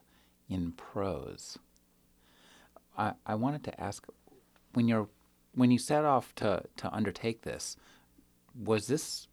in 0.50 0.72
prose. 0.74 1.58
I, 2.98 3.14
I 3.26 3.36
wanted 3.36 3.64
to 3.66 3.82
ask 3.82 4.06
when 4.74 4.88
you're 4.88 5.08
when 5.56 5.72
you 5.72 5.80
set 5.80 6.06
off 6.06 6.34
to, 6.36 6.64
to 6.78 6.94
undertake 6.94 7.42
this, 7.42 7.76
was 8.56 8.88
this 8.88 9.28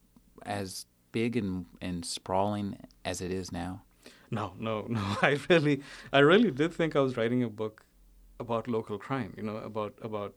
as 0.44 0.87
big 1.12 1.37
and, 1.37 1.66
and 1.81 2.05
sprawling 2.05 2.79
as 3.05 3.20
it 3.20 3.31
is 3.31 3.52
now? 3.52 3.83
No, 4.31 4.55
no, 4.59 4.87
no. 4.88 5.00
I 5.22 5.38
really 5.48 5.83
I 6.12 6.20
really 6.20 6.50
did 6.50 6.72
think 6.72 6.96
I 6.96 7.00
was 7.00 7.16
writing 7.16 7.42
a 7.42 7.48
book 7.48 7.85
about 8.38 8.68
local 8.68 8.98
crime, 8.98 9.35
you 9.37 9.42
know, 9.42 9.57
about 9.57 9.94
about 10.02 10.35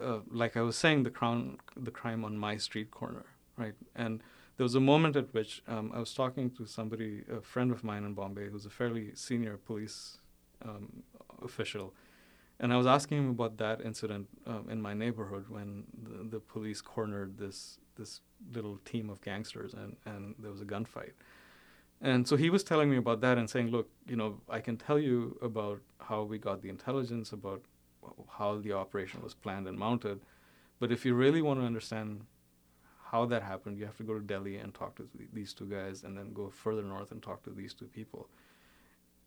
uh, 0.00 0.20
like 0.30 0.56
I 0.56 0.62
was 0.62 0.76
saying, 0.76 1.02
the 1.02 1.10
crown, 1.10 1.58
the 1.76 1.90
crime 1.90 2.24
on 2.24 2.38
my 2.38 2.56
street 2.56 2.90
corner, 2.90 3.24
right? 3.56 3.74
And 3.94 4.22
there 4.56 4.64
was 4.64 4.74
a 4.74 4.80
moment 4.80 5.16
at 5.16 5.32
which 5.32 5.62
um, 5.68 5.90
I 5.94 5.98
was 5.98 6.12
talking 6.12 6.50
to 6.50 6.66
somebody, 6.66 7.24
a 7.32 7.40
friend 7.40 7.70
of 7.70 7.82
mine 7.82 8.04
in 8.04 8.14
Bombay, 8.14 8.48
who's 8.48 8.66
a 8.66 8.70
fairly 8.70 9.14
senior 9.14 9.56
police 9.56 10.18
um, 10.64 11.02
official, 11.42 11.94
and 12.58 12.72
I 12.72 12.76
was 12.76 12.86
asking 12.86 13.18
him 13.18 13.30
about 13.30 13.56
that 13.56 13.80
incident 13.80 14.28
um, 14.46 14.68
in 14.70 14.82
my 14.82 14.92
neighborhood 14.92 15.46
when 15.48 15.84
the, 16.02 16.36
the, 16.36 16.40
police 16.40 16.82
cornered 16.82 17.38
this 17.38 17.78
this 17.96 18.20
little 18.52 18.76
team 18.84 19.08
of 19.08 19.22
gangsters, 19.22 19.72
and 19.72 19.96
and 20.04 20.34
there 20.38 20.50
was 20.50 20.60
a 20.60 20.66
gunfight. 20.66 21.14
And 22.02 22.26
so 22.26 22.36
he 22.36 22.48
was 22.48 22.64
telling 22.64 22.90
me 22.90 22.96
about 22.96 23.20
that 23.20 23.36
and 23.36 23.48
saying, 23.48 23.68
look, 23.70 23.88
you 24.06 24.16
know, 24.16 24.40
I 24.48 24.60
can 24.60 24.76
tell 24.76 24.98
you 24.98 25.38
about 25.42 25.80
how 25.98 26.22
we 26.22 26.38
got 26.38 26.62
the 26.62 26.70
intelligence 26.70 27.32
about 27.32 27.62
how 28.28 28.58
the 28.58 28.72
operation 28.72 29.22
was 29.22 29.34
planned 29.34 29.68
and 29.68 29.78
mounted. 29.78 30.20
But 30.78 30.90
if 30.90 31.04
you 31.04 31.14
really 31.14 31.42
want 31.42 31.60
to 31.60 31.66
understand 31.66 32.24
how 33.10 33.26
that 33.26 33.42
happened, 33.42 33.78
you 33.78 33.84
have 33.84 33.96
to 33.96 34.02
go 34.02 34.14
to 34.14 34.20
Delhi 34.20 34.56
and 34.56 34.72
talk 34.72 34.96
to 34.96 35.08
th- 35.16 35.28
these 35.32 35.52
two 35.52 35.66
guys, 35.66 36.04
and 36.04 36.16
then 36.16 36.32
go 36.32 36.50
further 36.50 36.82
north 36.82 37.10
and 37.10 37.22
talk 37.22 37.42
to 37.44 37.50
these 37.50 37.74
two 37.74 37.86
people. 37.86 38.28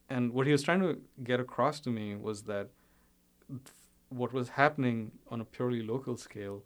And 0.09 0.33
what 0.33 0.45
he 0.45 0.51
was 0.51 0.63
trying 0.63 0.81
to 0.81 0.99
get 1.23 1.39
across 1.39 1.79
to 1.81 1.89
me 1.89 2.15
was 2.15 2.43
that 2.43 2.69
th- 3.49 3.61
what 4.09 4.31
was 4.33 4.49
happening 4.49 5.11
on 5.29 5.41
a 5.41 5.45
purely 5.45 5.81
local 5.81 6.17
scale 6.17 6.63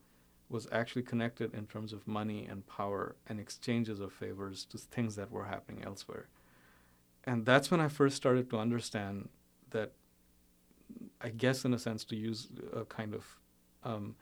was 0.50 0.68
actually 0.72 1.04
connected 1.04 1.54
in 1.54 1.66
terms 1.66 1.92
of 1.92 2.08
money 2.08 2.46
and 2.46 2.66
power 2.68 3.16
and 3.28 3.40
exchanges 3.40 4.00
of 4.00 4.14
favors 4.14 4.66
to 4.66 4.78
things 4.78 5.16
that 5.16 5.32
were 5.32 5.46
happening 5.46 5.84
elsewhere. 5.84 6.28
And 7.24 7.46
that's 7.46 7.70
when 7.70 7.82
I 7.82 7.90
first 7.90 8.16
started 8.16 8.50
to 8.52 8.58
understand 8.58 9.30
that 9.72 9.92
I 11.20 11.30
guess, 11.30 11.66
in 11.66 11.74
a 11.74 11.80
sense, 11.80 12.06
to 12.06 12.16
use 12.16 12.48
a 12.74 12.86
kind 12.86 13.14
of 13.14 13.26
um, 13.84 14.16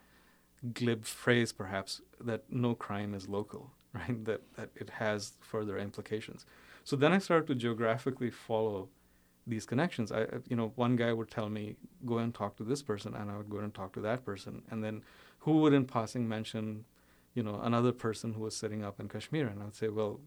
glib 0.74 1.06
phrase, 1.06 1.52
perhaps, 1.52 2.02
that 2.20 2.44
no 2.50 2.76
crime 2.76 3.14
is 3.14 3.28
local, 3.28 3.72
right? 3.94 4.24
That 4.26 4.42
that 4.56 4.70
it 4.76 4.90
has 4.92 5.34
further 5.40 5.78
implications. 5.78 6.46
So 6.84 6.96
then 6.96 7.14
I 7.14 7.20
started 7.20 7.48
to 7.48 7.56
geographically 7.56 8.30
follow 8.30 8.90
these 9.48 9.66
connections. 9.66 10.12
I, 10.12 10.28
you 10.48 10.56
know, 10.56 10.72
one 10.76 10.96
guy 10.96 11.14
would 11.14 11.30
tell 11.30 11.50
me, 11.50 11.76
"Go 12.06 12.18
and 12.18 12.34
talk 12.34 12.56
to 12.58 12.64
this 12.64 12.82
person," 12.82 13.16
and 13.16 13.32
I 13.32 13.38
would 13.38 13.50
go 13.50 13.60
and 13.60 13.74
talk 13.74 13.94
to 13.94 14.02
that 14.02 14.26
person, 14.26 14.64
and 14.70 14.84
then 14.84 15.04
who 15.40 15.60
would, 15.62 15.74
in 15.74 15.86
passing, 15.86 16.28
mention, 16.28 16.86
you 17.34 17.44
know, 17.44 17.60
another 17.62 17.92
person 17.92 18.34
who 18.34 18.42
was 18.42 18.56
sitting 18.56 18.84
up 18.84 19.00
in 19.00 19.08
Kashmir, 19.08 19.48
and 19.48 19.62
I 19.62 19.66
would 19.66 19.76
say, 19.76 19.90
"Well, 19.90 20.20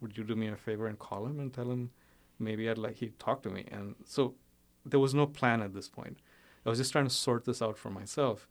would 0.00 0.16
you 0.16 0.24
do 0.24 0.36
me 0.36 0.48
a 0.48 0.56
favor 0.56 0.86
and 0.86 0.98
call 0.98 1.26
him 1.26 1.40
and 1.40 1.52
tell 1.52 1.70
him 1.70 1.90
maybe 2.38 2.68
I'd 2.68 2.78
like 2.78 2.96
he'd 2.96 3.18
talk 3.18 3.42
to 3.42 3.50
me?" 3.50 3.66
And 3.70 3.96
so 4.04 4.34
there 4.84 5.00
was 5.00 5.14
no 5.14 5.26
plan 5.26 5.62
at 5.62 5.74
this 5.74 5.88
point. 5.88 6.18
I 6.64 6.70
was 6.70 6.78
just 6.78 6.92
trying 6.92 7.06
to 7.06 7.10
sort 7.14 7.44
this 7.44 7.62
out 7.62 7.76
for 7.78 7.90
myself. 7.90 8.48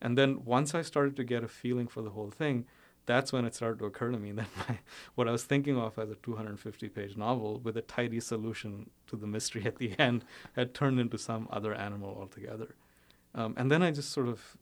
And 0.00 0.16
then 0.16 0.44
once 0.44 0.74
I 0.74 0.82
started 0.82 1.16
to 1.16 1.24
get 1.24 1.42
a 1.42 1.48
feeling 1.48 1.86
for 1.86 2.02
the 2.02 2.10
whole 2.10 2.30
thing, 2.30 2.66
that's 3.06 3.32
when 3.32 3.44
it 3.44 3.54
started 3.54 3.78
to 3.78 3.86
occur 3.86 4.10
to 4.10 4.18
me 4.18 4.32
that 4.40 4.48
my, 4.68 4.78
what 5.14 5.28
I 5.28 5.32
was 5.32 5.44
thinking 5.44 5.78
of 5.78 5.98
as 5.98 6.10
a 6.10 6.16
250 6.16 6.88
page 6.88 7.16
novel 7.16 7.60
with 7.60 7.76
a 7.76 7.82
tidy 7.82 8.20
solution 8.20 8.90
to 9.06 9.16
the 9.16 9.26
mystery 9.26 9.64
at 9.64 9.76
the 9.76 9.92
end 9.98 10.24
had 10.54 10.74
turned 10.74 11.00
into 11.00 11.18
some 11.18 11.48
other 11.50 11.74
animal 11.74 12.16
altogether. 12.18 12.74
Um, 13.34 13.54
and 13.56 13.70
then 13.70 13.82
I 13.82 13.90
just 13.90 14.12
sort 14.12 14.28
of, 14.28 14.56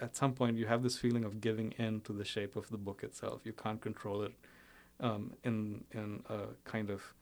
at 0.00 0.16
some 0.16 0.32
point, 0.32 0.56
you 0.56 0.66
have 0.66 0.82
this 0.82 0.98
feeling 0.98 1.24
of 1.24 1.40
giving 1.40 1.72
in 1.72 2.00
to 2.02 2.12
the 2.12 2.24
shape 2.24 2.56
of 2.56 2.68
the 2.70 2.78
book 2.78 3.02
itself. 3.02 3.40
You 3.44 3.52
can't 3.52 3.80
control 3.80 4.22
it 4.22 4.32
um, 5.00 5.32
in, 5.44 5.84
in 5.92 6.22
a 6.28 6.38
kind 6.64 6.90
of 6.90 7.14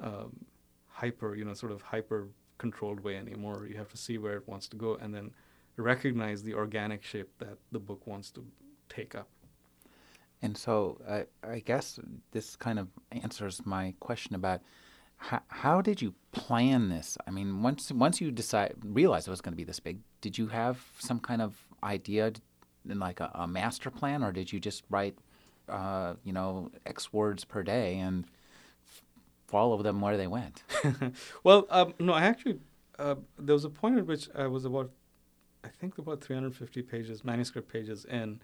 um, 0.00 0.44
hyper, 0.88 1.34
you 1.34 1.44
know, 1.44 1.54
sort 1.54 1.72
of 1.72 1.82
hyper 1.82 2.28
controlled 2.58 3.00
way 3.00 3.16
anymore. 3.16 3.66
You 3.68 3.76
have 3.76 3.88
to 3.90 3.96
see 3.96 4.18
where 4.18 4.36
it 4.36 4.48
wants 4.48 4.68
to 4.68 4.76
go 4.76 4.94
and 4.94 5.14
then 5.14 5.32
recognize 5.76 6.42
the 6.42 6.54
organic 6.54 7.02
shape 7.02 7.28
that 7.38 7.58
the 7.72 7.78
book 7.78 8.06
wants 8.06 8.30
to 8.32 8.44
take 8.88 9.14
up. 9.14 9.28
And 10.42 10.56
so 10.56 11.00
I, 11.08 11.24
I 11.46 11.60
guess 11.60 11.98
this 12.32 12.56
kind 12.56 12.78
of 12.78 12.88
answers 13.10 13.64
my 13.64 13.94
question 14.00 14.34
about 14.34 14.60
how, 15.16 15.40
how 15.48 15.80
did 15.80 16.02
you 16.02 16.14
plan 16.32 16.88
this? 16.88 17.16
I 17.26 17.30
mean, 17.30 17.62
once 17.62 17.90
once 17.90 18.20
you 18.20 18.30
decide 18.30 18.74
realized 18.84 19.28
it 19.28 19.30
was 19.30 19.40
going 19.40 19.54
to 19.54 19.56
be 19.56 19.64
this 19.64 19.80
big, 19.80 20.00
did 20.20 20.36
you 20.36 20.48
have 20.48 20.78
some 20.98 21.20
kind 21.20 21.40
of 21.40 21.56
idea, 21.82 22.32
in 22.88 22.98
like 22.98 23.20
a, 23.20 23.30
a 23.34 23.46
master 23.46 23.90
plan, 23.90 24.22
or 24.22 24.30
did 24.30 24.52
you 24.52 24.60
just 24.60 24.84
write, 24.90 25.16
uh, 25.68 26.14
you 26.22 26.32
know, 26.32 26.70
X 26.84 27.12
words 27.12 27.44
per 27.44 27.62
day 27.62 27.98
and 27.98 28.26
follow 29.46 29.82
them 29.82 30.00
where 30.00 30.16
they 30.16 30.26
went. 30.26 30.62
well, 31.44 31.66
um, 31.70 31.94
no, 31.98 32.12
I 32.12 32.22
actually 32.22 32.58
uh, 32.98 33.16
there 33.38 33.54
was 33.54 33.64
a 33.64 33.70
point 33.70 33.98
at 33.98 34.06
which 34.06 34.28
I 34.34 34.46
was 34.46 34.64
about, 34.64 34.90
I 35.64 35.68
think 35.68 35.98
about 35.98 36.22
350 36.22 36.82
pages, 36.82 37.24
manuscript 37.24 37.72
pages 37.72 38.04
in, 38.04 38.40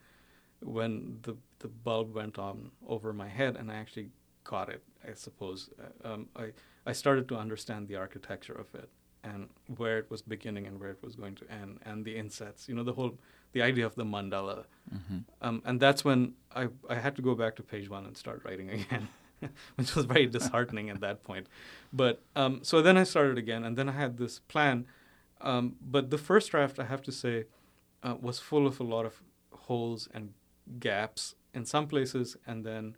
when 0.61 1.19
the 1.23 1.37
the 1.59 1.69
bulb 1.69 2.15
went 2.15 2.39
on 2.39 2.71
over 2.87 3.13
my 3.13 3.29
head, 3.29 3.57
and 3.57 3.71
I 3.71 3.75
actually 3.75 4.11
got 4.45 4.69
it. 4.69 4.83
I 5.09 5.15
suppose 5.15 5.71
uh, 5.81 6.13
um, 6.13 6.29
I 6.37 6.53
I 6.87 6.93
started 6.93 7.29
to 7.29 7.37
understand 7.37 7.89
the 7.89 7.97
architecture 7.97 8.55
of 8.55 8.75
it 8.75 8.89
and 9.25 9.49
where 9.77 9.99
it 9.99 10.11
was 10.11 10.21
beginning 10.21 10.67
and 10.67 10.81
where 10.81 10.91
it 10.91 11.03
was 11.03 11.15
going 11.15 11.37
to 11.37 11.51
end, 11.51 11.79
and 11.85 12.05
the 12.05 12.17
insets. 12.17 12.69
You 12.69 12.75
know, 12.75 12.83
the 12.83 12.93
whole 12.93 13.19
the 13.53 13.63
idea 13.63 13.87
of 13.87 13.95
the 13.95 14.05
mandala, 14.05 14.65
mm-hmm. 14.93 15.19
um, 15.41 15.63
and 15.65 15.81
that's 15.81 16.05
when 16.05 16.35
I 16.55 16.69
I 16.89 16.97
had 16.97 17.17
to 17.17 17.23
go 17.23 17.35
back 17.35 17.57
to 17.57 17.63
page 17.63 17.89
one 17.89 18.07
and 18.07 18.17
start 18.17 18.43
writing 18.45 18.71
again. 18.71 19.09
which 19.75 19.97
was 19.97 20.05
very 20.05 20.27
disheartening 20.27 20.89
at 20.89 21.01
that 21.01 21.25
point. 21.25 21.49
But 21.93 22.23
um, 22.37 22.61
so 22.63 22.81
then 22.81 22.97
I 22.97 23.03
started 23.03 23.39
again, 23.39 23.65
and 23.65 23.77
then 23.77 23.89
I 23.89 23.93
had 23.93 24.17
this 24.17 24.39
plan. 24.39 24.87
Um, 25.43 25.77
but 25.81 26.11
the 26.11 26.19
first 26.19 26.51
draft, 26.51 26.79
I 26.79 26.85
have 26.85 27.03
to 27.03 27.13
say, 27.13 27.45
uh, 28.03 28.17
was 28.21 28.39
full 28.39 28.67
of 28.67 28.81
a 28.81 28.85
lot 28.85 29.07
of 29.07 29.23
holes 29.53 30.09
and 30.15 30.33
gaps 30.79 31.35
in 31.55 31.65
some 31.65 31.87
places, 31.87 32.37
and 32.47 32.65
then 32.65 32.97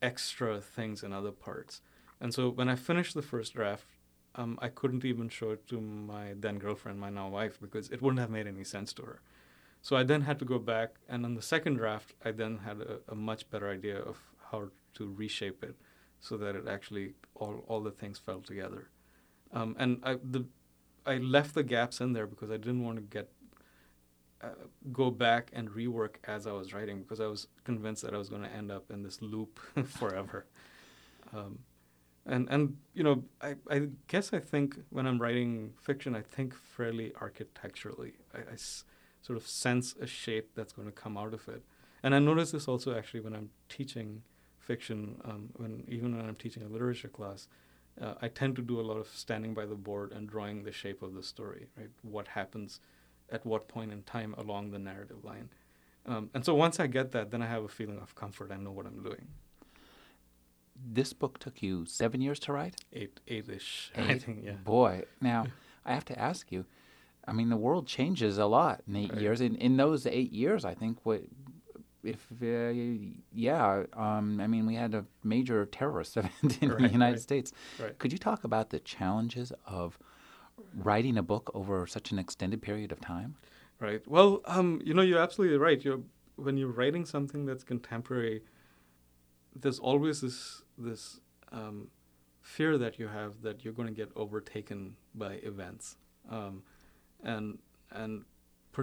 extra 0.00 0.60
things 0.60 1.02
in 1.02 1.12
other 1.12 1.32
parts. 1.32 1.82
And 2.20 2.32
so 2.32 2.48
when 2.50 2.68
I 2.68 2.76
finished 2.76 3.14
the 3.14 3.22
first 3.22 3.54
draft, 3.54 3.86
um, 4.34 4.58
I 4.62 4.68
couldn't 4.68 5.04
even 5.04 5.28
show 5.28 5.50
it 5.50 5.66
to 5.68 5.80
my 5.80 6.34
then 6.38 6.58
girlfriend, 6.58 7.00
my 7.00 7.10
now 7.10 7.28
wife, 7.28 7.58
because 7.60 7.90
it 7.90 8.00
wouldn't 8.00 8.20
have 8.20 8.30
made 8.30 8.46
any 8.46 8.64
sense 8.64 8.92
to 8.94 9.02
her. 9.02 9.20
So 9.82 9.96
I 9.96 10.02
then 10.02 10.22
had 10.22 10.38
to 10.38 10.44
go 10.44 10.58
back, 10.58 10.96
and 11.08 11.24
on 11.24 11.34
the 11.34 11.42
second 11.42 11.74
draft, 11.76 12.14
I 12.24 12.30
then 12.30 12.58
had 12.58 12.80
a, 12.80 12.98
a 13.08 13.14
much 13.14 13.48
better 13.50 13.68
idea 13.68 13.98
of 13.98 14.18
how 14.50 14.68
to 14.94 15.12
reshape 15.12 15.64
it 15.64 15.76
so 16.20 16.36
that 16.36 16.54
it 16.54 16.68
actually 16.68 17.14
all 17.34 17.64
all 17.66 17.80
the 17.80 17.90
things 17.90 18.18
fell 18.18 18.40
together. 18.40 18.90
Um, 19.52 19.74
and 19.78 20.00
I 20.02 20.16
the 20.22 20.44
I 21.10 21.18
left 21.18 21.54
the 21.54 21.62
gaps 21.62 22.00
in 22.00 22.12
there 22.12 22.26
because 22.26 22.50
I 22.50 22.56
didn't 22.56 22.84
want 22.84 22.96
to 22.96 23.02
get 23.02 23.30
uh, 24.42 24.48
go 24.92 25.10
back 25.10 25.50
and 25.52 25.68
rework 25.70 26.14
as 26.24 26.46
I 26.46 26.52
was 26.52 26.72
writing 26.72 27.02
because 27.02 27.20
I 27.20 27.26
was 27.26 27.48
convinced 27.64 28.02
that 28.02 28.14
I 28.14 28.18
was 28.18 28.30
going 28.30 28.42
to 28.42 28.52
end 28.60 28.70
up 28.70 28.90
in 28.90 29.02
this 29.02 29.20
loop 29.20 29.58
forever. 29.86 30.46
Um, 31.34 31.58
and 32.26 32.48
and 32.50 32.76
you 32.94 33.02
know 33.02 33.24
I, 33.40 33.56
I 33.70 33.88
guess 34.08 34.32
I 34.32 34.38
think 34.40 34.78
when 34.90 35.06
I'm 35.06 35.18
writing 35.20 35.72
fiction 35.80 36.14
I 36.14 36.20
think 36.22 36.54
fairly 36.54 37.12
architecturally 37.20 38.12
I, 38.34 38.38
I 38.38 38.52
s- 38.54 38.84
sort 39.22 39.36
of 39.38 39.46
sense 39.46 39.94
a 40.00 40.06
shape 40.06 40.50
that's 40.54 40.72
going 40.72 40.86
to 40.86 40.92
come 40.92 41.16
out 41.16 41.32
of 41.32 41.48
it 41.48 41.62
and 42.02 42.14
I 42.14 42.18
notice 42.18 42.50
this 42.50 42.68
also 42.68 42.96
actually 42.96 43.20
when 43.20 43.34
I'm 43.34 43.50
teaching 43.68 44.22
fiction 44.58 45.16
um, 45.24 45.48
when 45.56 45.84
even 45.88 46.16
when 46.16 46.26
I'm 46.26 46.34
teaching 46.34 46.62
a 46.62 46.68
literature 46.68 47.08
class 47.08 47.48
uh, 48.00 48.14
I 48.20 48.28
tend 48.28 48.56
to 48.56 48.62
do 48.62 48.78
a 48.80 48.82
lot 48.90 48.96
of 48.98 49.08
standing 49.08 49.54
by 49.54 49.66
the 49.66 49.74
board 49.74 50.12
and 50.12 50.28
drawing 50.28 50.62
the 50.64 50.72
shape 50.72 51.02
of 51.02 51.14
the 51.14 51.22
story 51.22 51.66
right 51.76 51.90
what 52.02 52.28
happens 52.28 52.80
at 53.30 53.44
what 53.46 53.68
point 53.68 53.92
in 53.92 54.02
time 54.02 54.34
along 54.36 54.70
the 54.70 54.78
narrative 54.78 55.24
line 55.24 55.48
um, 56.06 56.30
and 56.34 56.44
so 56.44 56.54
once 56.54 56.80
I 56.80 56.86
get 56.86 57.12
that 57.12 57.30
then 57.30 57.42
I 57.42 57.46
have 57.46 57.64
a 57.64 57.68
feeling 57.68 57.98
of 57.98 58.14
comfort 58.14 58.50
I 58.52 58.56
know 58.56 58.72
what 58.72 58.86
I'm 58.86 59.02
doing 59.02 59.28
this 60.92 61.12
book 61.12 61.38
took 61.38 61.62
you 61.62 61.84
seven 61.84 62.20
years 62.22 62.38
to 62.40 62.52
write. 62.54 62.76
Eight, 62.92 63.20
eight-ish, 63.28 63.92
I 63.96 64.12
Eight? 64.12 64.22
think. 64.22 64.42
Yeah. 64.44 64.52
Boy, 64.64 65.02
now 65.20 65.46
I 65.84 65.92
have 65.92 66.06
to 66.06 66.18
ask 66.18 66.50
you. 66.50 66.64
I 67.28 67.32
mean, 67.32 67.50
the 67.50 67.56
world 67.58 67.86
changes 67.86 68.38
a 68.38 68.46
lot 68.46 68.82
in 68.88 68.96
eight 68.96 69.12
Right. 69.12 69.20
years. 69.20 69.40
In 69.42 69.56
in 69.56 69.76
those 69.76 70.06
eight 70.06 70.32
years, 70.32 70.64
I 70.64 70.74
think 70.74 70.98
what 71.04 71.20
if 72.02 72.26
uh, 72.42 72.72
yeah, 73.32 73.84
um, 73.94 74.40
I 74.40 74.46
mean, 74.46 74.66
we 74.66 74.74
had 74.74 74.94
a 74.94 75.04
major 75.22 75.66
terrorist 75.66 76.16
event 76.16 76.58
in 76.62 76.68
the 76.68 76.88
United 76.88 77.12
right. 77.12 77.20
States. 77.20 77.52
Right. 77.78 77.98
Could 77.98 78.12
you 78.12 78.18
talk 78.18 78.44
about 78.44 78.70
the 78.70 78.80
challenges 78.80 79.52
of 79.66 79.98
writing 80.74 81.16
a 81.16 81.22
book 81.22 81.50
over 81.54 81.86
such 81.86 82.12
an 82.12 82.18
extended 82.18 82.62
period 82.62 82.92
of 82.92 83.00
time? 83.00 83.36
Right. 83.78 84.06
Well, 84.06 84.42
um, 84.44 84.80
you 84.84 84.94
know, 84.94 85.02
you're 85.02 85.20
absolutely 85.20 85.56
right. 85.58 85.82
You're 85.82 86.00
when 86.36 86.56
you're 86.56 86.72
writing 86.72 87.04
something 87.04 87.46
that's 87.46 87.64
contemporary, 87.64 88.42
there's 89.54 89.78
always 89.78 90.20
this 90.20 90.62
this 90.78 91.20
um, 91.52 91.88
fear 92.40 92.78
that 92.78 92.98
you 92.98 93.08
have 93.08 93.42
that 93.42 93.64
you're 93.64 93.74
going 93.74 93.88
to 93.88 93.94
get 93.94 94.10
overtaken 94.16 94.96
by 95.14 95.34
events, 95.34 95.96
um, 96.30 96.62
and 97.22 97.58
and 97.90 98.24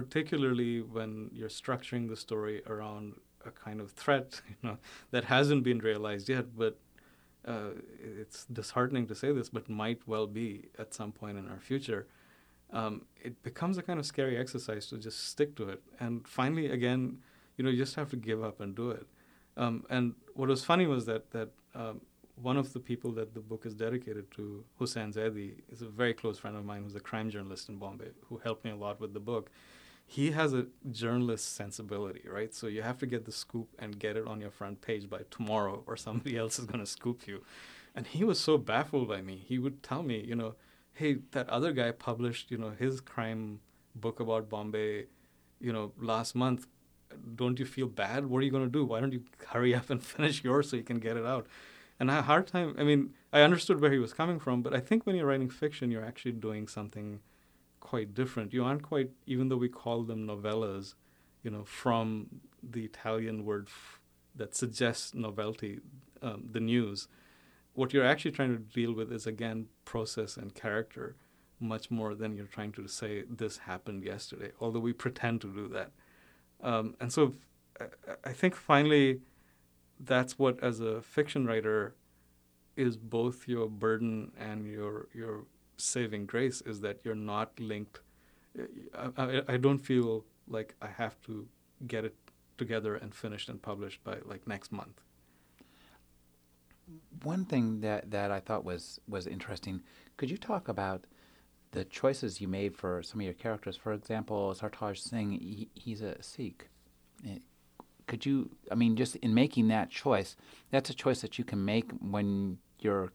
particularly 0.00 0.80
when 0.80 1.30
you're 1.32 1.48
structuring 1.48 2.08
the 2.08 2.16
story 2.16 2.62
around 2.66 3.14
a 3.44 3.50
kind 3.50 3.80
of 3.80 3.90
threat, 3.92 4.40
you 4.48 4.68
know, 4.68 4.78
that 5.10 5.24
hasn't 5.24 5.62
been 5.64 5.78
realized 5.78 6.28
yet, 6.28 6.46
but 6.56 6.78
uh, 7.46 7.70
it's 8.20 8.44
disheartening 8.46 9.06
to 9.06 9.14
say 9.14 9.32
this, 9.32 9.48
but 9.48 9.68
might 9.68 10.00
well 10.06 10.26
be 10.26 10.68
at 10.78 10.94
some 10.94 11.12
point 11.12 11.38
in 11.38 11.48
our 11.48 11.60
future. 11.60 12.06
Um, 12.70 13.06
it 13.28 13.42
becomes 13.42 13.78
a 13.78 13.82
kind 13.82 13.98
of 13.98 14.06
scary 14.06 14.36
exercise 14.36 14.86
to 14.88 14.98
just 14.98 15.28
stick 15.28 15.56
to 15.56 15.68
it. 15.70 15.82
And 16.00 16.28
finally, 16.28 16.66
again, 16.70 17.18
you 17.56 17.64
know, 17.64 17.70
you 17.70 17.78
just 17.78 17.96
have 17.96 18.10
to 18.10 18.16
give 18.16 18.44
up 18.44 18.60
and 18.60 18.74
do 18.74 18.90
it. 18.90 19.06
Um, 19.56 19.84
and 19.88 20.14
what 20.34 20.48
was 20.48 20.64
funny 20.64 20.86
was 20.86 21.06
that 21.06 21.30
that 21.32 21.48
um, 21.74 22.00
one 22.42 22.56
of 22.56 22.72
the 22.72 22.80
people 22.80 23.10
that 23.12 23.34
the 23.34 23.40
book 23.40 23.66
is 23.66 23.74
dedicated 23.74 24.30
to, 24.32 24.64
Hussain 24.78 25.12
Zaidi, 25.12 25.54
is 25.70 25.82
a 25.82 25.88
very 25.88 26.14
close 26.14 26.38
friend 26.38 26.56
of 26.56 26.64
mine 26.64 26.82
who's 26.84 26.94
a 26.94 27.00
crime 27.00 27.30
journalist 27.30 27.68
in 27.68 27.76
Bombay 27.76 28.10
who 28.28 28.38
helped 28.38 28.64
me 28.64 28.70
a 28.70 28.76
lot 28.76 29.00
with 29.00 29.12
the 29.12 29.20
book. 29.20 29.50
He 30.10 30.30
has 30.30 30.54
a 30.54 30.66
journalist 30.90 31.54
sensibility, 31.54 32.22
right? 32.26 32.54
So 32.54 32.66
you 32.66 32.80
have 32.80 32.96
to 32.98 33.06
get 33.06 33.26
the 33.26 33.30
scoop 33.30 33.68
and 33.78 33.98
get 33.98 34.16
it 34.16 34.26
on 34.26 34.40
your 34.40 34.50
front 34.50 34.80
page 34.80 35.10
by 35.10 35.20
tomorrow, 35.30 35.82
or 35.86 35.98
somebody 35.98 36.34
else 36.38 36.58
is 36.58 36.64
going 36.64 36.80
to 36.80 36.86
scoop 36.86 37.26
you. 37.26 37.42
And 37.94 38.06
he 38.06 38.24
was 38.24 38.40
so 38.40 38.56
baffled 38.56 39.06
by 39.06 39.20
me. 39.20 39.36
He 39.36 39.58
would 39.58 39.82
tell 39.82 40.02
me, 40.02 40.24
you 40.26 40.34
know, 40.34 40.54
hey, 40.94 41.18
that 41.32 41.46
other 41.50 41.72
guy 41.72 41.90
published, 41.90 42.50
you 42.50 42.56
know, 42.56 42.70
his 42.70 43.02
crime 43.02 43.60
book 43.94 44.18
about 44.18 44.48
Bombay, 44.48 45.04
you 45.60 45.74
know, 45.74 45.92
last 46.00 46.34
month. 46.34 46.66
Don't 47.34 47.58
you 47.58 47.66
feel 47.66 47.86
bad? 47.86 48.26
What 48.26 48.38
are 48.38 48.44
you 48.46 48.50
going 48.50 48.64
to 48.64 48.70
do? 48.70 48.86
Why 48.86 49.00
don't 49.00 49.12
you 49.12 49.24
hurry 49.48 49.74
up 49.74 49.90
and 49.90 50.02
finish 50.14 50.42
yours 50.42 50.70
so 50.70 50.76
you 50.76 50.84
can 50.84 51.00
get 51.00 51.18
it 51.18 51.26
out? 51.26 51.46
And 52.00 52.10
I 52.10 52.14
had 52.14 52.20
a 52.20 52.26
hard 52.26 52.46
time. 52.46 52.74
I 52.78 52.82
mean, 52.82 53.12
I 53.30 53.42
understood 53.42 53.80
where 53.82 53.92
he 53.92 53.98
was 53.98 54.14
coming 54.14 54.38
from, 54.38 54.62
but 54.62 54.74
I 54.74 54.80
think 54.80 55.04
when 55.04 55.16
you're 55.16 55.26
writing 55.26 55.50
fiction, 55.50 55.90
you're 55.90 56.04
actually 56.04 56.32
doing 56.32 56.66
something 56.66 57.20
quite 57.88 58.12
different. 58.12 58.52
You 58.52 58.64
aren't 58.64 58.82
quite, 58.82 59.10
even 59.26 59.48
though 59.48 59.56
we 59.56 59.70
call 59.70 60.02
them 60.02 60.26
novellas, 60.26 60.94
you 61.42 61.50
know, 61.50 61.64
from 61.64 62.26
the 62.62 62.84
Italian 62.84 63.46
word 63.46 63.68
f- 63.68 64.00
that 64.36 64.54
suggests 64.54 65.14
novelty, 65.14 65.80
um, 66.20 66.40
the 66.52 66.60
news. 66.60 67.08
What 67.72 67.94
you're 67.94 68.10
actually 68.12 68.32
trying 68.32 68.54
to 68.56 68.62
deal 68.80 68.92
with 68.92 69.10
is 69.10 69.26
again 69.26 69.68
process 69.86 70.36
and 70.36 70.54
character, 70.54 71.16
much 71.60 71.90
more 71.90 72.14
than 72.14 72.36
you're 72.36 72.54
trying 72.58 72.72
to 72.72 72.86
say 72.88 73.24
this 73.42 73.58
happened 73.70 74.04
yesterday. 74.04 74.50
Although 74.60 74.84
we 74.88 74.92
pretend 74.92 75.40
to 75.40 75.48
do 75.60 75.66
that, 75.68 75.90
um, 76.70 76.94
and 77.00 77.10
so 77.10 77.22
I, 77.80 77.86
I 78.30 78.32
think 78.34 78.54
finally, 78.54 79.20
that's 79.98 80.38
what 80.38 80.62
as 80.62 80.80
a 80.80 81.00
fiction 81.00 81.46
writer 81.46 81.94
is 82.76 82.96
both 82.98 83.48
your 83.48 83.66
burden 83.84 84.32
and 84.38 84.66
your 84.66 85.08
your 85.14 85.36
saving 85.78 86.26
grace 86.26 86.60
is 86.62 86.80
that 86.80 86.98
you're 87.04 87.14
not 87.14 87.58
linked. 87.58 88.00
I, 88.96 89.10
I, 89.16 89.42
I 89.48 89.56
don't 89.56 89.78
feel 89.78 90.24
like 90.46 90.74
I 90.82 90.88
have 90.88 91.20
to 91.22 91.46
get 91.86 92.04
it 92.04 92.14
together 92.56 92.96
and 92.96 93.14
finished 93.14 93.48
and 93.48 93.60
published 93.62 94.02
by 94.04 94.18
like 94.24 94.46
next 94.46 94.72
month. 94.72 95.00
One 97.22 97.44
thing 97.44 97.80
that, 97.80 98.10
that 98.10 98.30
I 98.30 98.40
thought 98.40 98.64
was, 98.64 98.98
was 99.08 99.26
interesting, 99.26 99.82
could 100.16 100.30
you 100.30 100.38
talk 100.38 100.68
about 100.68 101.04
the 101.72 101.84
choices 101.84 102.40
you 102.40 102.48
made 102.48 102.74
for 102.74 103.02
some 103.02 103.20
of 103.20 103.24
your 103.24 103.34
characters? 103.34 103.76
For 103.76 103.92
example, 103.92 104.54
Sartaj 104.58 104.98
Singh, 104.98 105.32
he, 105.32 105.68
he's 105.74 106.00
a 106.00 106.20
Sikh. 106.22 106.68
Eh, 107.26 107.38
Could 108.06 108.24
you, 108.24 108.50
I 108.72 108.74
mean, 108.74 108.96
just 108.96 109.16
in 109.16 109.34
making 109.34 109.68
that 109.68 109.90
choice, 109.90 110.34
that's 110.70 110.88
a 110.88 110.94
choice 110.94 111.20
that 111.20 111.38
you 111.38 111.44
can 111.44 111.62
make 111.64 111.90
when 112.00 112.58
you're 112.80 113.12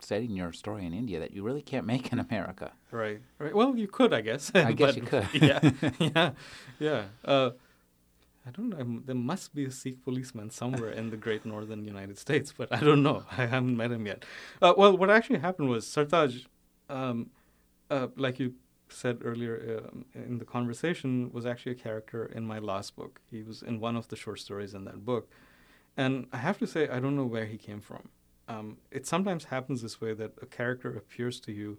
setting 0.00 0.30
your 0.36 0.52
story 0.52 0.84
in 0.86 0.92
India 0.94 1.18
that 1.20 1.32
you 1.32 1.42
really 1.42 1.62
can't 1.62 1.86
make 1.86 2.12
in 2.12 2.18
America. 2.18 2.72
Right. 2.90 3.20
Right. 3.38 3.54
Well, 3.54 3.76
you 3.76 3.88
could, 3.88 4.12
I 4.12 4.20
guess. 4.20 4.50
I 4.54 4.72
guess 4.72 4.96
you 5.00 5.02
could. 5.02 5.28
yeah. 5.32 5.70
Yeah. 5.98 6.30
Yeah. 6.78 7.02
Uh, 7.24 7.50
I 8.46 8.50
don't 8.50 8.70
know. 8.70 9.02
There 9.04 9.14
must 9.14 9.54
be 9.54 9.66
a 9.66 9.70
Sikh 9.70 10.02
policeman 10.04 10.50
somewhere 10.50 10.90
in 10.90 11.10
the 11.10 11.18
great 11.18 11.44
northern 11.44 11.84
United 11.84 12.16
States, 12.16 12.54
but 12.56 12.72
I 12.72 12.80
don't 12.80 13.02
know. 13.02 13.24
I 13.30 13.44
haven't 13.46 13.76
met 13.76 13.90
him 13.90 14.06
yet. 14.06 14.24
Uh, 14.62 14.72
well, 14.76 14.96
what 14.96 15.10
actually 15.10 15.40
happened 15.40 15.68
was 15.68 15.84
Sartaj, 15.84 16.46
um, 16.88 17.30
uh, 17.90 18.06
like 18.16 18.38
you 18.38 18.54
said 18.88 19.18
earlier 19.22 19.82
um, 19.92 20.06
in 20.14 20.38
the 20.38 20.46
conversation, 20.46 21.30
was 21.30 21.44
actually 21.44 21.72
a 21.72 21.74
character 21.74 22.24
in 22.24 22.44
my 22.46 22.58
last 22.58 22.96
book. 22.96 23.20
He 23.30 23.42
was 23.42 23.60
in 23.62 23.80
one 23.80 23.96
of 23.96 24.08
the 24.08 24.16
short 24.16 24.40
stories 24.40 24.72
in 24.72 24.84
that 24.84 25.04
book. 25.04 25.28
And 25.94 26.26
I 26.32 26.38
have 26.38 26.58
to 26.58 26.66
say, 26.66 26.88
I 26.88 27.00
don't 27.00 27.16
know 27.16 27.26
where 27.26 27.44
he 27.44 27.58
came 27.58 27.80
from. 27.82 28.08
Um, 28.48 28.78
it 28.90 29.06
sometimes 29.06 29.44
happens 29.44 29.82
this 29.82 30.00
way 30.00 30.14
that 30.14 30.32
a 30.42 30.46
character 30.46 30.90
appears 30.96 31.38
to 31.40 31.52
you 31.52 31.78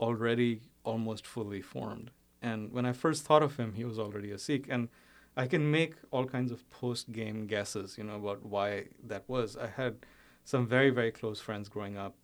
already 0.00 0.62
almost 0.84 1.26
fully 1.26 1.62
formed. 1.62 2.10
And 2.42 2.72
when 2.72 2.84
I 2.84 2.92
first 2.92 3.24
thought 3.24 3.42
of 3.42 3.56
him, 3.56 3.74
he 3.74 3.84
was 3.84 3.98
already 3.98 4.32
a 4.32 4.38
Sikh. 4.38 4.66
And 4.68 4.88
I 5.36 5.46
can 5.46 5.70
make 5.70 5.94
all 6.10 6.26
kinds 6.26 6.50
of 6.50 6.68
post 6.70 7.12
game 7.12 7.46
guesses, 7.46 7.96
you 7.96 8.04
know, 8.04 8.16
about 8.16 8.44
why 8.44 8.88
that 9.06 9.28
was. 9.28 9.56
I 9.56 9.68
had 9.68 9.96
some 10.44 10.66
very, 10.66 10.90
very 10.90 11.12
close 11.12 11.40
friends 11.40 11.68
growing 11.68 11.96
up 11.96 12.16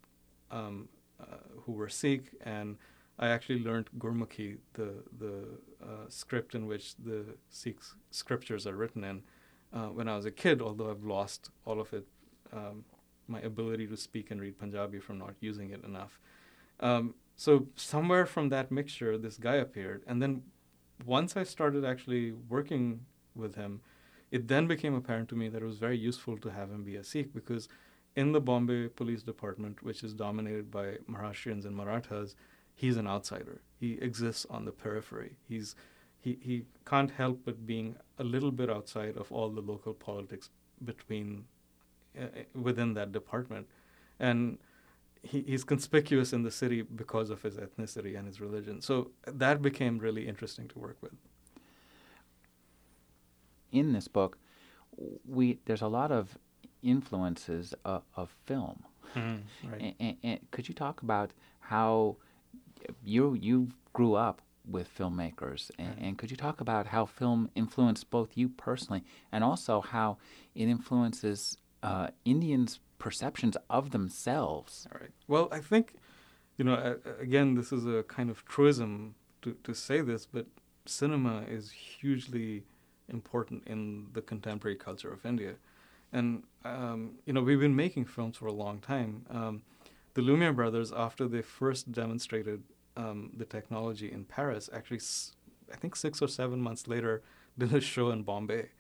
um, 0.51 0.89
uh, 1.21 1.37
who 1.63 1.73
were 1.73 1.89
Sikh, 1.89 2.35
and 2.43 2.77
I 3.19 3.29
actually 3.29 3.61
learned 3.61 3.89
Gurmukhi, 3.99 4.59
the, 4.75 5.05
the 5.19 5.45
uh, 5.83 6.09
script 6.09 6.55
in 6.55 6.67
which 6.67 6.97
the 6.97 7.25
Sikh 7.49 7.79
scriptures 8.11 8.67
are 8.67 8.75
written 8.75 9.05
in, 9.05 9.23
uh, 9.73 9.87
when 9.87 10.09
I 10.09 10.17
was 10.17 10.25
a 10.25 10.31
kid, 10.31 10.61
although 10.61 10.91
I've 10.91 11.05
lost 11.05 11.51
all 11.65 11.81
of 11.81 11.93
it, 11.93 12.07
um, 12.53 12.85
my 13.29 13.41
ability 13.41 13.87
to 13.87 13.97
speak 13.97 14.31
and 14.31 14.41
read 14.41 14.59
Punjabi 14.59 14.99
from 14.99 15.19
not 15.19 15.35
using 15.41 15.71
it 15.71 15.85
enough. 15.85 16.19
Um, 16.81 17.15
so 17.37 17.67
somewhere 17.77 18.27
from 18.27 18.49
that 18.49 18.71
mixture, 18.71 19.17
this 19.17 19.37
guy 19.37 19.57
appeared, 19.57 20.03
and 20.07 20.21
then 20.23 20.43
once 21.05 21.37
I 21.37 21.45
started 21.45 21.85
actually 21.85 22.33
working 22.33 23.07
with 23.35 23.55
him, 23.55 23.81
it 24.31 24.49
then 24.49 24.67
became 24.67 24.95
apparent 24.95 25.29
to 25.31 25.37
me 25.37 25.49
that 25.49 25.63
it 25.63 25.67
was 25.67 25.79
very 25.79 25.97
useful 25.97 26.37
to 26.39 26.51
have 26.51 26.71
him 26.71 26.85
be 26.85 26.97
a 26.97 27.05
Sikh 27.05 27.33
because 27.33 27.69
in 28.17 28.33
the 28.33 28.41
Bombay 28.41 28.89
Police 28.89 29.23
Department, 29.23 29.83
which 29.83 30.03
is 30.03 30.13
dominated 30.13 30.71
by 30.71 30.97
Maharashtrians 31.09 31.65
and 31.65 31.77
Marathas, 31.77 32.35
he's 32.75 32.97
an 32.97 33.07
outsider. 33.07 33.61
He 33.79 33.93
exists 34.01 34.47
on 34.51 34.65
the 34.65 34.73
periphery. 34.73 35.37
He's 35.49 35.75
he, 36.21 36.37
he 36.41 36.65
can't 36.85 37.13
help 37.13 37.43
but 37.45 37.65
being 37.65 37.97
a 38.19 38.25
little 38.25 38.51
bit 38.51 38.69
outside 38.69 39.17
of 39.17 39.31
all 39.31 39.51
the 39.51 39.61
local 39.61 39.95
politics 39.95 40.51
between 40.85 41.45
within 42.55 42.95
that 42.95 43.13
department, 43.13 43.67
and 44.19 44.59
he, 45.23 45.43
he's 45.43 45.65
conspicuous 45.65 46.33
in 46.33 46.43
the 46.43 46.51
city 46.51 46.83
because 46.83 47.31
of 47.31 47.43
his 47.43 47.57
ethnicity 47.57 48.17
and 48.19 48.27
his 48.27 48.41
religion. 48.41 48.81
So 48.81 49.11
that 49.27 49.61
became 49.63 49.99
really 49.99 50.29
interesting 50.29 50.69
to 50.69 50.79
work 50.79 50.99
with. 51.01 51.13
In 53.71 53.93
this 53.93 54.09
book, 54.09 54.39
we 55.27 55.59
there's 55.67 55.83
a 55.83 55.89
lot 55.89 56.11
of 56.11 56.39
influences 56.83 57.75
of, 57.85 58.03
of 58.17 58.31
film. 58.47 58.85
Mm, 59.15 59.43
right. 59.65 59.81
And, 59.81 59.95
and, 60.01 60.17
and 60.23 60.51
could 60.51 60.69
you 60.69 60.75
talk 60.75 61.03
about 61.03 61.33
how 61.61 62.17
you 63.05 63.35
you 63.35 63.69
grew 63.93 64.15
up 64.15 64.41
with 64.71 64.89
filmmakers, 64.97 65.71
and, 65.79 65.89
Mm-hmm. 65.95 66.05
and 66.05 66.19
could 66.19 66.31
you 66.31 66.37
talk 66.37 66.61
about 66.61 66.87
how 66.89 67.07
film 67.07 67.51
influenced 67.55 68.11
both 68.11 68.37
you 68.37 68.49
personally, 68.51 69.03
and 69.33 69.43
also 69.43 69.81
how 69.81 70.19
it 70.55 70.69
influences 70.69 71.57
uh, 71.83 72.09
Indians' 72.25 72.81
perceptions 72.99 73.57
of 73.71 73.91
themselves? 73.91 74.87
All 74.93 75.01
right. 75.01 75.11
Well, 75.27 75.49
I 75.53 75.61
think, 75.61 75.95
you 76.57 76.65
know, 76.65 76.97
again, 77.21 77.55
this 77.55 77.73
is 77.73 77.87
a 77.87 78.03
kind 78.05 78.31
of 78.31 78.45
truism 78.45 79.15
to, 79.43 79.57
to 79.65 79.75
say 79.75 80.01
this, 80.01 80.27
but 80.27 80.47
cinema 80.87 81.45
is 81.49 81.71
hugely 81.71 82.65
important 83.09 83.63
in 83.67 84.09
the 84.13 84.23
contemporary 84.23 84.77
culture 84.77 85.13
of 85.13 85.25
India. 85.25 85.55
And, 86.13 86.45
um, 86.65 87.19
you 87.27 87.33
know, 87.33 87.43
we've 87.43 87.61
been 87.61 87.77
making 87.77 88.07
films 88.07 88.37
for 88.37 88.47
a 88.47 88.53
long 88.53 88.81
time. 88.81 89.27
Um, 89.31 89.63
the 90.15 90.23
Lumiere 90.23 90.53
brothers, 90.53 90.93
after 90.93 91.29
they 91.29 91.43
first 91.43 91.93
demonstrated 91.93 92.63
um, 92.97 93.31
the 93.37 93.45
technology 93.45 94.11
in 94.11 94.25
Paris, 94.25 94.69
actually, 94.73 95.01
I 95.73 95.77
think 95.77 95.95
six 95.95 96.21
or 96.21 96.29
seven 96.29 96.61
months 96.61 96.89
later, 96.89 97.23
did 97.57 97.75
a 97.75 97.81
show 97.81 98.11
in 98.11 98.23
Bombay. 98.23 98.71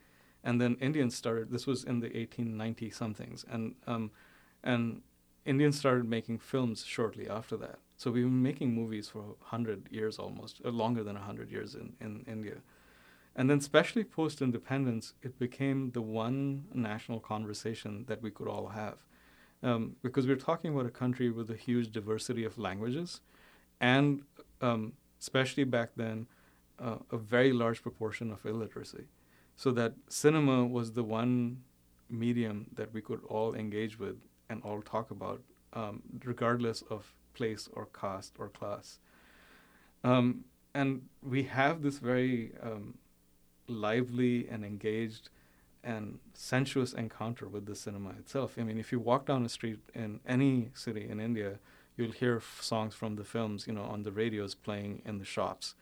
And 0.44 0.60
then 0.60 0.76
Indians 0.80 1.16
started, 1.16 1.50
this 1.50 1.66
was 1.66 1.84
in 1.84 2.00
the 2.00 2.06
1890 2.06 2.90
somethings. 2.90 3.44
And, 3.50 3.74
um, 3.86 4.10
and 4.62 5.02
Indians 5.44 5.78
started 5.78 6.08
making 6.08 6.38
films 6.38 6.84
shortly 6.84 7.28
after 7.28 7.56
that. 7.56 7.78
So 7.96 8.10
we've 8.10 8.24
been 8.24 8.42
making 8.42 8.74
movies 8.74 9.08
for 9.08 9.20
100 9.20 9.88
years 9.90 10.18
almost, 10.18 10.60
uh, 10.64 10.70
longer 10.70 11.02
than 11.02 11.14
100 11.14 11.50
years 11.50 11.74
in, 11.74 11.94
in 12.00 12.24
India. 12.28 12.58
And 13.34 13.48
then, 13.48 13.58
especially 13.58 14.04
post 14.04 14.42
independence, 14.42 15.14
it 15.22 15.38
became 15.38 15.92
the 15.92 16.02
one 16.02 16.64
national 16.74 17.20
conversation 17.20 18.04
that 18.08 18.20
we 18.20 18.30
could 18.30 18.48
all 18.48 18.68
have. 18.68 18.98
Um, 19.62 19.96
because 20.02 20.26
we're 20.26 20.36
talking 20.36 20.72
about 20.72 20.86
a 20.86 20.90
country 20.90 21.30
with 21.30 21.50
a 21.50 21.56
huge 21.56 21.90
diversity 21.92 22.44
of 22.44 22.58
languages, 22.58 23.20
and 23.80 24.22
um, 24.60 24.92
especially 25.20 25.64
back 25.64 25.90
then, 25.96 26.26
uh, 26.80 26.96
a 27.10 27.16
very 27.16 27.52
large 27.52 27.82
proportion 27.82 28.30
of 28.30 28.44
illiteracy. 28.44 29.04
So 29.58 29.72
that 29.72 29.94
cinema 30.08 30.64
was 30.64 30.92
the 30.92 31.02
one 31.02 31.64
medium 32.08 32.68
that 32.76 32.94
we 32.94 33.02
could 33.02 33.20
all 33.28 33.54
engage 33.56 33.98
with 33.98 34.14
and 34.48 34.62
all 34.62 34.80
talk 34.82 35.10
about, 35.10 35.42
um, 35.72 36.00
regardless 36.24 36.82
of 36.88 37.12
place 37.34 37.68
or 37.72 37.86
caste 37.86 38.34
or 38.38 38.50
class. 38.50 39.00
Um, 40.04 40.44
and 40.74 41.08
we 41.24 41.42
have 41.42 41.82
this 41.82 41.98
very 41.98 42.52
um, 42.62 42.98
lively 43.66 44.46
and 44.48 44.64
engaged 44.64 45.28
and 45.82 46.20
sensuous 46.34 46.92
encounter 46.92 47.48
with 47.48 47.66
the 47.66 47.74
cinema 47.74 48.10
itself. 48.10 48.58
I 48.58 48.62
mean, 48.62 48.78
if 48.78 48.92
you 48.92 49.00
walk 49.00 49.26
down 49.26 49.44
a 49.44 49.48
street 49.48 49.80
in 49.92 50.20
any 50.24 50.70
city 50.72 51.08
in 51.10 51.18
India, 51.18 51.58
you'll 51.96 52.12
hear 52.12 52.36
f- 52.36 52.58
songs 52.62 52.94
from 52.94 53.16
the 53.16 53.24
films, 53.24 53.66
you 53.66 53.72
know, 53.72 53.82
on 53.82 54.04
the 54.04 54.12
radios 54.12 54.54
playing 54.54 55.02
in 55.04 55.18
the 55.18 55.24
shops. 55.24 55.74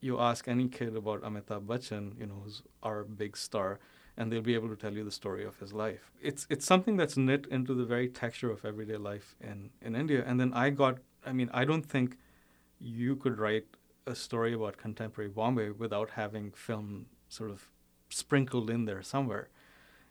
You 0.00 0.18
ask 0.18 0.48
any 0.48 0.68
kid 0.68 0.96
about 0.96 1.22
Amitabh 1.22 1.66
Bachchan, 1.66 2.18
you 2.18 2.26
know, 2.26 2.40
who's 2.44 2.62
our 2.82 3.04
big 3.04 3.36
star, 3.36 3.78
and 4.16 4.32
they'll 4.32 4.40
be 4.40 4.54
able 4.54 4.68
to 4.68 4.76
tell 4.76 4.92
you 4.92 5.04
the 5.04 5.10
story 5.10 5.44
of 5.44 5.58
his 5.58 5.72
life. 5.72 6.10
It's 6.20 6.46
it's 6.48 6.64
something 6.64 6.96
that's 6.96 7.16
knit 7.16 7.46
into 7.50 7.74
the 7.74 7.84
very 7.84 8.08
texture 8.08 8.50
of 8.50 8.64
everyday 8.64 8.96
life 8.96 9.34
in, 9.40 9.70
in 9.82 9.94
India. 9.94 10.24
And 10.26 10.40
then 10.40 10.52
I 10.54 10.70
got, 10.70 10.98
I 11.24 11.32
mean, 11.32 11.50
I 11.52 11.64
don't 11.64 11.84
think 11.84 12.16
you 12.78 13.16
could 13.16 13.38
write 13.38 13.66
a 14.06 14.14
story 14.14 14.54
about 14.54 14.76
contemporary 14.78 15.30
Bombay 15.30 15.70
without 15.70 16.10
having 16.10 16.50
film 16.52 17.06
sort 17.28 17.50
of 17.50 17.68
sprinkled 18.08 18.70
in 18.70 18.86
there 18.86 19.02
somewhere. 19.02 19.48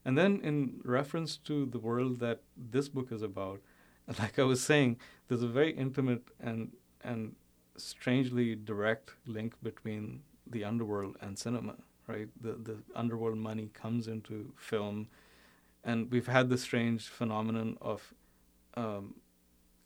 And 0.06 0.18
then, 0.18 0.40
in 0.42 0.80
reference 0.84 1.36
to 1.38 1.66
the 1.66 1.80
world 1.80 2.20
that 2.20 2.42
this 2.56 2.88
book 2.90 3.12
is 3.12 3.22
about, 3.22 3.60
like 4.20 4.40
I 4.40 4.44
was 4.44 4.62
saying, 4.62 4.98
there's 5.28 5.44
a 5.44 5.48
very 5.48 5.72
intimate 5.72 6.24
and 6.40 6.72
and 7.04 7.36
strangely 7.80 8.56
direct 8.56 9.12
link 9.26 9.54
between 9.64 10.22
the 10.48 10.64
underworld 10.64 11.18
and 11.22 11.38
cinema. 11.38 11.76
Right, 12.08 12.28
the 12.42 12.54
the 12.54 12.78
underworld 12.96 13.38
money 13.38 13.70
comes 13.74 14.08
into 14.08 14.52
film, 14.58 15.10
and 15.84 16.10
we've 16.10 16.28
had 16.28 16.50
this 16.50 16.64
strange 16.64 17.08
phenomenon 17.08 17.78
of 17.82 18.14
um, 18.76 19.14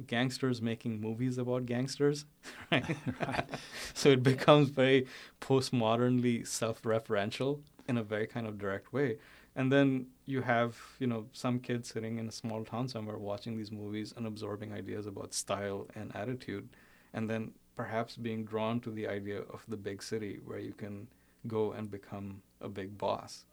gangsters 0.07 0.61
making 0.61 0.99
movies 0.99 1.37
about 1.37 1.65
gangsters, 1.65 2.25
right? 2.71 2.95
so 3.93 4.09
it 4.09 4.23
becomes 4.23 4.69
very 4.69 5.07
postmodernly 5.41 6.47
self-referential 6.47 7.59
in 7.87 7.97
a 7.97 8.03
very 8.03 8.27
kind 8.27 8.47
of 8.47 8.57
direct 8.57 8.93
way. 8.93 9.17
And 9.55 9.71
then 9.71 10.07
you 10.25 10.41
have, 10.41 10.77
you 10.99 11.07
know, 11.07 11.27
some 11.31 11.59
kids 11.59 11.89
sitting 11.89 12.17
in 12.17 12.27
a 12.27 12.31
small 12.31 12.63
town 12.63 12.87
somewhere 12.87 13.17
watching 13.17 13.57
these 13.57 13.71
movies 13.71 14.13
and 14.17 14.25
absorbing 14.25 14.73
ideas 14.73 15.05
about 15.05 15.33
style 15.33 15.87
and 15.95 16.15
attitude, 16.15 16.69
and 17.13 17.29
then 17.29 17.51
perhaps 17.75 18.15
being 18.15 18.45
drawn 18.45 18.79
to 18.81 18.91
the 18.91 19.07
idea 19.07 19.39
of 19.51 19.63
the 19.67 19.77
big 19.77 20.01
city 20.03 20.39
where 20.45 20.59
you 20.59 20.73
can 20.73 21.07
go 21.47 21.71
and 21.71 21.89
become 21.89 22.41
a 22.61 22.69
big 22.69 22.97
boss. 22.97 23.45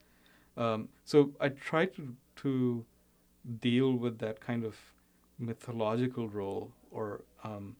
Um, 0.56 0.88
so 1.04 1.32
I 1.40 1.48
try 1.48 1.86
to 1.86 2.16
to 2.36 2.84
deal 3.60 3.92
with 3.92 4.18
that 4.18 4.40
kind 4.40 4.64
of 4.64 4.76
mythological 5.38 6.28
role 6.28 6.72
or 6.90 7.22
um, 7.44 7.76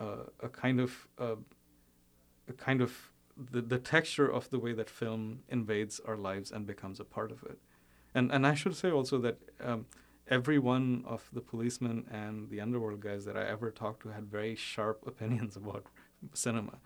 uh, 0.00 0.24
a 0.40 0.48
kind 0.48 0.80
of 0.80 1.08
uh, 1.18 1.36
a 2.48 2.52
kind 2.52 2.80
of 2.80 3.10
the, 3.50 3.62
the 3.62 3.78
texture 3.78 4.30
of 4.30 4.50
the 4.50 4.58
way 4.58 4.72
that 4.72 4.90
film 4.90 5.40
invades 5.48 6.00
our 6.00 6.16
lives 6.16 6.52
and 6.52 6.66
becomes 6.66 7.00
a 7.00 7.04
part 7.04 7.32
of 7.32 7.42
it. 7.44 7.58
And 8.14 8.30
and 8.30 8.46
I 8.46 8.54
should 8.54 8.76
say 8.76 8.90
also 8.90 9.18
that 9.18 9.38
um, 9.60 9.86
every 10.28 10.58
one 10.58 11.04
of 11.06 11.28
the 11.32 11.40
policemen 11.40 12.06
and 12.10 12.48
the 12.50 12.60
underworld 12.60 13.00
guys 13.00 13.24
that 13.24 13.36
I 13.36 13.44
ever 13.48 13.70
talked 13.70 14.02
to 14.02 14.08
had 14.10 14.24
very 14.30 14.54
sharp 14.54 15.02
opinions 15.06 15.56
about 15.56 15.86
cinema. 16.34 16.78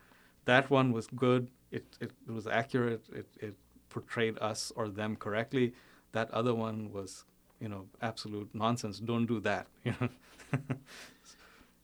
That 0.44 0.70
one 0.70 0.92
was 0.92 1.06
good. 1.08 1.50
It 1.70 1.84
it, 2.00 2.12
it 2.28 2.32
was 2.32 2.46
accurate. 2.46 3.04
It 3.12 3.26
it 3.40 3.54
portrayed 3.88 4.38
us 4.38 4.72
or 4.76 4.88
them 4.88 5.16
correctly. 5.16 5.74
That 6.12 6.30
other 6.30 6.54
one 6.54 6.92
was 6.92 7.24
you 7.60 7.68
know 7.68 7.86
absolute 8.00 8.50
nonsense. 8.54 9.00
Don't 9.00 9.26
do 9.26 9.40
that. 9.40 9.66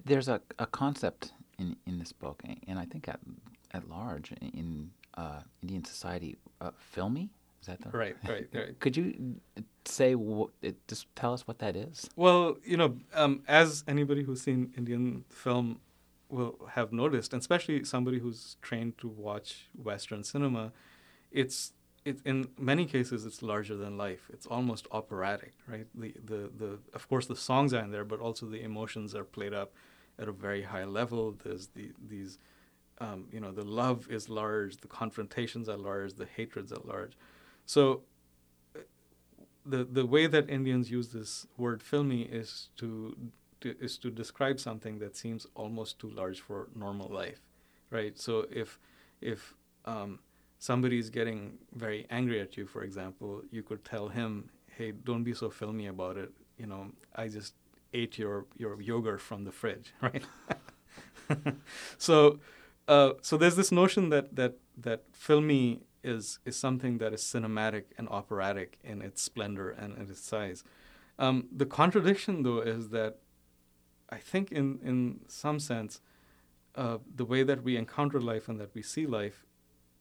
There's 0.05 0.29
a, 0.29 0.41
a 0.59 0.67
concept 0.67 1.33
in, 1.59 1.77
in 1.87 1.99
this 1.99 2.13
book, 2.13 2.43
and 2.67 2.79
I 2.79 2.85
think 2.85 3.09
at, 3.09 3.21
at 3.71 3.89
large 3.89 4.33
in 4.33 4.91
uh, 5.15 5.41
Indian 5.63 5.85
society, 5.85 6.37
uh, 6.61 6.71
filmy. 6.77 7.31
Is 7.63 7.69
that 7.69 7.81
the 7.81 7.97
right, 7.97 8.17
right, 8.29 8.49
right. 8.53 8.79
Could 8.81 8.97
you 8.97 9.37
say 9.85 10.17
what? 10.17 10.51
Just 10.89 11.07
tell 11.15 11.33
us 11.33 11.47
what 11.47 11.61
that 11.61 11.77
is. 11.77 12.11
Well, 12.17 12.57
you 12.65 12.77
know, 12.77 12.97
um, 13.15 13.43
as 13.47 13.85
anybody 13.87 14.25
who's 14.25 14.43
seen 14.43 14.73
Indian 14.77 15.25
film 15.31 15.81
will 16.29 16.57
have 16.73 16.93
noticed, 16.93 17.33
and 17.33 17.41
especially 17.41 17.85
somebody 17.85 18.19
who's 18.19 18.57
trained 18.63 18.99
to 18.99 19.07
watch 19.07 19.69
Western 19.81 20.25
cinema, 20.25 20.73
it's 21.31 21.73
it, 22.05 22.19
in 22.25 22.49
many 22.59 22.85
cases 22.85 23.25
it's 23.25 23.43
larger 23.43 23.77
than 23.77 23.97
life. 23.97 24.29
It's 24.33 24.47
almost 24.47 24.89
operatic, 24.91 25.53
right? 25.69 25.87
The, 25.95 26.15
the 26.25 26.51
the 26.59 26.79
of 26.95 27.09
course 27.09 27.27
the 27.27 27.37
songs 27.37 27.73
are 27.73 27.85
in 27.85 27.93
there, 27.93 28.05
but 28.05 28.19
also 28.19 28.47
the 28.47 28.63
emotions 28.63 29.15
are 29.15 29.25
played 29.25 29.55
up 29.55 29.73
at 30.19 30.27
a 30.27 30.33
very 30.33 30.63
high 30.63 30.85
level. 30.85 31.37
There's 31.45 31.69
the 31.69 31.93
these 32.09 32.41
um, 32.99 33.29
you 33.31 33.39
know 33.39 33.53
the 33.53 33.65
love 33.65 34.09
is 34.11 34.29
large, 34.29 34.79
the 34.79 34.89
confrontations 34.89 35.69
are 35.69 35.77
large, 35.77 36.15
the 36.15 36.27
hatreds 36.27 36.73
are 36.73 36.83
large. 36.85 37.13
So 37.67 38.03
the 39.65 39.85
the 39.85 40.05
way 40.07 40.27
that 40.27 40.49
Indians 40.51 40.91
use 40.91 41.09
this 41.09 41.47
word 41.57 41.83
filmy 41.83 42.23
is 42.23 42.69
to, 42.77 43.17
to 43.61 43.75
is 43.81 43.99
to 43.99 44.11
describe 44.11 44.59
something 44.59 44.99
that 44.99 45.17
seems 45.17 45.47
almost 45.55 45.99
too 45.99 46.11
large 46.11 46.41
for 46.41 46.69
normal 46.75 47.09
life, 47.09 47.41
right? 47.91 48.19
So 48.19 48.47
if 48.51 48.79
if 49.21 49.55
um, 49.85 50.19
somebody 50.59 50.99
is 50.99 51.11
getting 51.11 51.59
very 51.75 52.07
angry 52.11 52.41
at 52.41 52.57
you, 52.57 52.67
for 52.67 52.83
example, 52.83 53.43
you 53.51 53.63
could 53.63 53.85
tell 53.85 54.09
him, 54.09 54.51
"Hey, 54.77 54.93
don't 54.93 55.23
be 55.25 55.35
so 55.35 55.51
filmy 55.51 55.87
about 55.87 56.17
it. 56.17 56.33
You 56.59 56.67
know, 56.67 56.93
I 57.15 57.29
just 57.29 57.55
ate 57.93 58.19
your 58.19 58.47
your 58.57 58.81
yogurt 58.81 59.21
from 59.21 59.45
the 59.45 59.53
fridge, 59.53 59.93
right?" 60.03 60.25
so, 61.99 62.41
uh, 62.89 63.13
so 63.23 63.37
there's 63.37 63.57
this 63.57 63.71
notion 63.71 64.09
that 64.11 64.35
that 64.35 64.57
that 64.77 65.05
filmy 65.13 65.83
is 66.03 66.39
is 66.45 66.57
something 66.57 66.99
that 66.99 67.13
is 67.13 67.23
cinematic 67.23 67.85
and 67.99 68.09
operatic 68.09 68.79
in 68.83 69.03
its 69.03 69.23
splendor 69.23 69.71
and 69.71 69.97
in 69.97 70.11
its 70.11 70.25
size. 70.25 70.65
Um, 71.19 71.49
the 71.55 71.67
contradiction, 71.67 72.43
though, 72.43 72.61
is 72.61 72.89
that 72.91 73.19
I 74.11 74.19
think, 74.19 74.53
in 74.53 74.79
in 74.83 75.21
some 75.29 75.59
sense, 75.59 76.01
uh, 76.75 76.99
the 77.15 77.25
way 77.25 77.43
that 77.43 77.63
we 77.63 77.77
encounter 77.77 78.21
life 78.21 78.49
and 78.49 78.59
that 78.61 78.75
we 78.75 78.83
see 78.83 79.07
life 79.07 79.47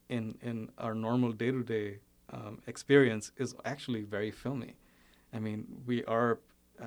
in 0.10 0.38
in 0.42 0.72
our 0.78 0.96
normal 0.96 1.32
day 1.32 1.52
to 1.52 1.64
day 1.64 2.00
experience 2.66 3.32
is 3.38 3.56
actually 3.66 4.04
very 4.04 4.32
filmy. 4.32 4.76
I 5.34 5.40
mean, 5.40 5.66
we 5.86 6.04
are, 6.06 6.40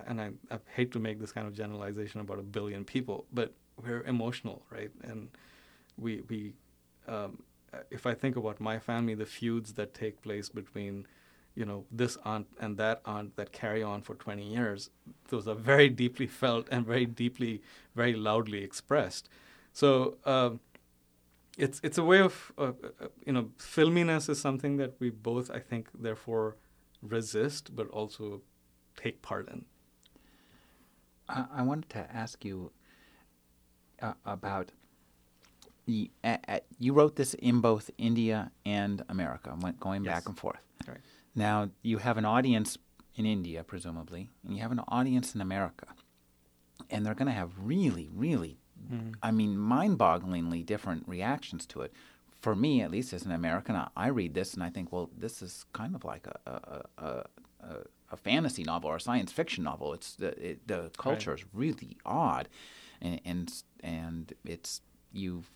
and 0.06 0.20
I, 0.20 0.30
I 0.50 0.58
hate 0.74 0.92
to 0.92 0.98
make 0.98 1.18
this 1.18 1.32
kind 1.32 1.46
of 1.46 1.54
generalization 1.54 2.20
about 2.20 2.38
a 2.38 2.42
billion 2.42 2.84
people, 2.84 3.26
but 3.32 3.52
we're 3.82 4.02
emotional, 4.02 4.62
right? 4.70 4.90
And 5.02 5.28
we 5.98 6.22
we 6.28 6.54
um, 7.06 7.42
if 7.90 8.06
I 8.06 8.14
think 8.14 8.36
about 8.36 8.60
my 8.60 8.78
family, 8.78 9.14
the 9.14 9.26
feuds 9.26 9.74
that 9.74 9.94
take 9.94 10.22
place 10.22 10.48
between 10.48 11.06
you 11.54 11.64
know 11.64 11.84
this 11.90 12.18
aunt 12.24 12.46
and 12.58 12.76
that 12.78 13.00
aunt 13.04 13.36
that 13.36 13.52
carry 13.52 13.80
on 13.80 14.02
for 14.02 14.16
20 14.16 14.42
years 14.42 14.90
those 15.28 15.46
are 15.46 15.54
very 15.54 15.88
deeply 15.88 16.26
felt 16.26 16.66
and 16.68 16.84
very 16.84 17.06
deeply 17.06 17.62
very 17.94 18.12
loudly 18.12 18.64
expressed 18.64 19.28
so 19.72 20.16
um, 20.24 20.58
it's 21.56 21.80
it's 21.82 21.98
a 21.98 22.04
way 22.04 22.20
of 22.20 22.52
uh, 22.58 22.72
uh, 23.00 23.06
you 23.26 23.32
know 23.32 23.50
filminess 23.58 24.28
is 24.28 24.40
something 24.40 24.76
that 24.76 24.94
we 24.98 25.10
both 25.10 25.50
I 25.50 25.58
think 25.60 25.88
therefore 25.94 26.56
resist 27.02 27.74
but 27.74 27.88
also 27.88 28.42
take 28.96 29.22
part 29.22 29.48
in. 29.48 29.64
I, 31.28 31.44
I 31.56 31.62
wanted 31.62 31.90
to 31.90 32.08
ask 32.12 32.44
you 32.44 32.72
uh, 34.00 34.14
about 34.24 34.72
you 35.86 36.92
wrote 36.92 37.16
this 37.16 37.34
in 37.34 37.60
both 37.60 37.90
India 37.98 38.50
and 38.64 39.04
America, 39.08 39.54
went 39.60 39.80
going 39.80 40.04
yes. 40.04 40.14
back 40.14 40.28
and 40.28 40.38
forth. 40.38 40.60
Right. 40.86 40.98
Now 41.34 41.70
you 41.82 41.98
have 41.98 42.18
an 42.18 42.24
audience 42.24 42.78
in 43.14 43.26
India, 43.26 43.62
presumably, 43.64 44.30
and 44.44 44.54
you 44.56 44.62
have 44.62 44.72
an 44.72 44.80
audience 44.88 45.34
in 45.34 45.40
America, 45.40 45.86
and 46.90 47.04
they're 47.04 47.14
going 47.14 47.28
to 47.28 47.32
have 47.32 47.52
really, 47.58 48.08
really 48.12 48.58
Mm-hmm. 48.92 49.12
I 49.22 49.30
mean, 49.30 49.56
mind 49.56 49.98
bogglingly 49.98 50.64
different 50.64 51.08
reactions 51.08 51.66
to 51.66 51.82
it. 51.82 51.92
For 52.40 52.54
me, 52.54 52.82
at 52.82 52.90
least 52.90 53.12
as 53.12 53.24
an 53.24 53.32
American, 53.32 53.74
I, 53.76 53.88
I 53.96 54.08
read 54.08 54.34
this 54.34 54.54
and 54.54 54.62
I 54.62 54.68
think, 54.70 54.92
well, 54.92 55.10
this 55.16 55.40
is 55.40 55.64
kind 55.72 55.94
of 55.94 56.04
like 56.04 56.26
a, 56.26 56.50
a, 56.98 57.24
a, 57.62 57.76
a 58.10 58.16
fantasy 58.16 58.62
novel 58.62 58.90
or 58.90 58.96
a 58.96 59.00
science 59.00 59.32
fiction 59.32 59.64
novel. 59.64 59.94
It's 59.94 60.16
the, 60.16 60.50
it, 60.50 60.68
the 60.68 60.90
culture 60.98 61.30
right. 61.30 61.40
is 61.40 61.46
really 61.54 61.96
odd, 62.04 62.48
and, 63.00 63.20
and, 63.24 63.62
and 63.80 64.32
it's 64.44 64.82
you've 65.12 65.50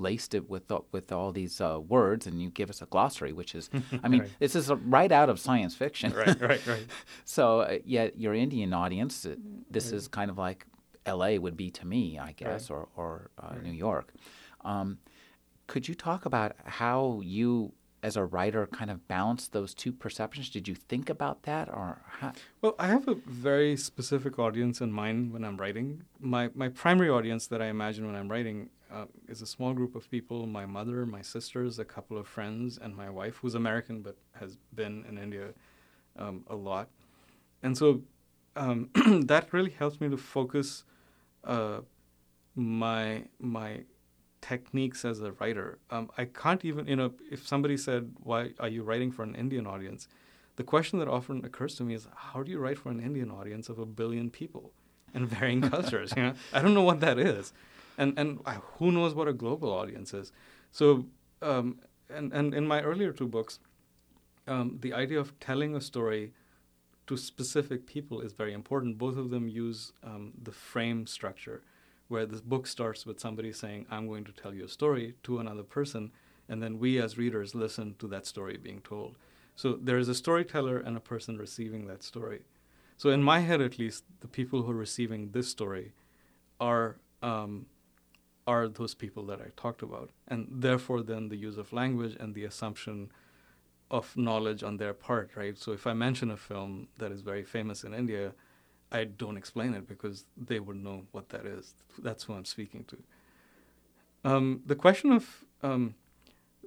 laced 0.00 0.34
it 0.34 0.48
with 0.48 0.72
with 0.92 1.12
all 1.12 1.32
these 1.32 1.60
uh, 1.60 1.78
words, 1.80 2.26
and 2.26 2.40
you 2.42 2.50
give 2.50 2.70
us 2.70 2.82
a 2.82 2.86
glossary, 2.86 3.32
which 3.32 3.54
is, 3.54 3.70
I 4.02 4.08
mean, 4.08 4.22
right. 4.22 4.30
this 4.38 4.56
is 4.56 4.70
right 4.70 5.12
out 5.12 5.28
of 5.28 5.38
science 5.38 5.74
fiction. 5.74 6.12
right, 6.12 6.40
right, 6.40 6.66
right. 6.66 6.86
so, 7.24 7.60
uh, 7.60 7.78
yet 7.84 8.18
your 8.18 8.34
Indian 8.34 8.72
audience, 8.72 9.26
uh, 9.26 9.36
this 9.70 9.86
right. 9.86 9.94
is 9.94 10.08
kind 10.08 10.30
of 10.30 10.38
like 10.38 10.66
L.A. 11.06 11.38
would 11.38 11.56
be 11.56 11.70
to 11.70 11.86
me, 11.86 12.18
I 12.18 12.32
guess, 12.32 12.70
right. 12.70 12.76
or 12.76 12.88
or 12.96 13.30
uh. 13.38 13.54
New 13.62 13.72
York. 13.72 14.12
Um, 14.62 14.98
could 15.66 15.86
you 15.86 15.94
talk 15.94 16.26
about 16.26 16.56
how 16.64 17.20
you, 17.22 17.72
as 18.02 18.16
a 18.16 18.24
writer, 18.24 18.66
kind 18.66 18.90
of 18.90 19.06
balance 19.06 19.46
those 19.46 19.72
two 19.72 19.92
perceptions? 19.92 20.50
Did 20.50 20.66
you 20.66 20.74
think 20.74 21.08
about 21.08 21.44
that, 21.44 21.68
or 21.68 22.02
how? 22.18 22.32
Well, 22.60 22.74
I 22.78 22.88
have 22.88 23.06
a 23.06 23.14
very 23.14 23.76
specific 23.76 24.38
audience 24.38 24.80
in 24.80 24.90
mind 24.90 25.32
when 25.32 25.44
I'm 25.44 25.56
writing. 25.56 26.02
My 26.18 26.50
my 26.54 26.68
primary 26.68 27.08
audience 27.08 27.46
that 27.46 27.62
I 27.62 27.66
imagine 27.66 28.06
when 28.06 28.16
I'm 28.16 28.28
writing 28.28 28.70
uh, 28.92 29.06
is 29.28 29.42
a 29.42 29.46
small 29.46 29.72
group 29.72 29.94
of 29.94 30.10
people: 30.10 30.46
my 30.46 30.66
mother, 30.66 31.06
my 31.06 31.22
sisters, 31.22 31.78
a 31.78 31.84
couple 31.84 32.18
of 32.18 32.26
friends, 32.26 32.78
and 32.78 32.96
my 32.96 33.10
wife, 33.10 33.36
who's 33.36 33.54
American 33.54 34.02
but 34.02 34.16
has 34.38 34.56
been 34.74 35.04
in 35.08 35.18
India 35.18 35.48
um, 36.18 36.44
a 36.48 36.56
lot. 36.56 36.88
And 37.62 37.76
so 37.76 38.02
um, 38.56 38.90
that 39.26 39.52
really 39.52 39.70
helps 39.70 40.00
me 40.00 40.08
to 40.08 40.16
focus 40.16 40.84
uh, 41.44 41.80
my 42.54 43.24
my 43.38 43.82
techniques 44.40 45.04
as 45.04 45.20
a 45.20 45.32
writer. 45.32 45.78
Um, 45.90 46.10
I 46.16 46.24
can't 46.24 46.64
even 46.64 46.86
you 46.86 46.96
know 46.96 47.12
if 47.30 47.46
somebody 47.46 47.76
said 47.76 48.12
why 48.22 48.50
are 48.58 48.68
you 48.68 48.82
writing 48.82 49.10
for 49.12 49.22
an 49.22 49.34
Indian 49.34 49.66
audience, 49.66 50.08
the 50.56 50.64
question 50.64 50.98
that 50.98 51.08
often 51.08 51.44
occurs 51.44 51.74
to 51.76 51.84
me 51.84 51.94
is 51.94 52.06
how 52.14 52.42
do 52.42 52.50
you 52.50 52.58
write 52.58 52.78
for 52.78 52.90
an 52.90 53.00
Indian 53.00 53.30
audience 53.30 53.68
of 53.68 53.78
a 53.78 53.86
billion 53.86 54.30
people 54.30 54.72
and 55.14 55.28
varying 55.28 55.60
cultures? 55.74 56.12
You 56.16 56.22
know, 56.22 56.34
I 56.52 56.60
don't 56.60 56.74
know 56.74 56.82
what 56.82 57.00
that 57.00 57.18
is, 57.18 57.52
and 58.00 58.18
and 58.20 58.28
who 58.78 58.90
knows 58.96 59.14
what 59.14 59.28
a 59.28 59.32
global 59.44 59.70
audience 59.80 60.10
is. 60.22 60.32
So 60.72 60.86
um, 61.42 61.66
and 62.16 62.32
and 62.32 62.54
in 62.54 62.66
my 62.66 62.80
earlier 62.90 63.12
two 63.12 63.28
books, 63.28 63.60
um, 64.46 64.78
the 64.80 64.92
idea 65.02 65.20
of 65.20 65.28
telling 65.38 65.76
a 65.76 65.80
story 65.80 66.32
to 67.06 67.16
specific 67.16 67.86
people 67.86 68.20
is 68.26 68.32
very 68.32 68.54
important. 68.60 68.98
Both 68.98 69.18
of 69.22 69.30
them 69.30 69.48
use 69.48 69.92
um, 70.10 70.32
the 70.46 70.52
frame 70.52 71.06
structure, 71.06 71.62
where 72.08 72.26
this 72.26 72.40
book 72.40 72.66
starts 72.66 73.04
with 73.04 73.18
somebody 73.20 73.52
saying, 73.52 73.86
I'm 73.90 74.06
going 74.06 74.24
to 74.24 74.32
tell 74.32 74.54
you 74.54 74.64
a 74.64 74.68
story 74.68 75.14
to 75.24 75.38
another 75.38 75.64
person, 75.64 76.12
and 76.48 76.62
then 76.62 76.78
we 76.78 77.02
as 77.02 77.18
readers 77.18 77.54
listen 77.54 77.96
to 77.98 78.06
that 78.08 78.26
story 78.26 78.56
being 78.56 78.80
told. 78.80 79.16
So 79.56 79.78
there 79.88 79.98
is 79.98 80.08
a 80.08 80.14
storyteller 80.14 80.78
and 80.78 80.96
a 80.96 81.00
person 81.00 81.36
receiving 81.36 81.86
that 81.86 82.02
story. 82.02 82.40
So 82.96 83.10
in 83.10 83.22
my 83.22 83.40
head, 83.40 83.60
at 83.60 83.78
least, 83.78 84.04
the 84.20 84.28
people 84.28 84.62
who 84.62 84.70
are 84.70 84.86
receiving 84.86 85.30
this 85.32 85.48
story 85.48 85.92
are 86.60 86.96
um, 87.22 87.66
are 88.50 88.64
those 88.68 88.94
people 89.02 89.24
that 89.30 89.40
I 89.46 89.48
talked 89.62 89.82
about, 89.88 90.08
and 90.32 90.40
therefore, 90.66 91.00
then 91.10 91.22
the 91.28 91.42
use 91.48 91.58
of 91.62 91.72
language 91.82 92.14
and 92.22 92.30
the 92.34 92.44
assumption 92.50 92.96
of 93.98 94.16
knowledge 94.16 94.62
on 94.68 94.74
their 94.76 94.94
part, 95.08 95.28
right? 95.42 95.56
So 95.64 95.72
if 95.72 95.84
I 95.86 95.94
mention 96.06 96.28
a 96.30 96.36
film 96.50 96.88
that 97.00 97.10
is 97.16 97.20
very 97.32 97.44
famous 97.56 97.78
in 97.86 97.92
India, 98.02 98.32
I 98.92 99.04
don't 99.22 99.36
explain 99.42 99.74
it 99.78 99.84
because 99.92 100.16
they 100.50 100.60
would 100.66 100.80
know 100.86 100.98
what 101.12 101.28
that 101.30 101.44
is. 101.46 101.74
That's 102.06 102.22
who 102.24 102.32
I'm 102.34 102.48
speaking 102.56 102.84
to. 102.92 102.96
Um, 104.30 104.62
the 104.72 104.78
question 104.86 105.12
of 105.12 105.24
um, 105.62 105.94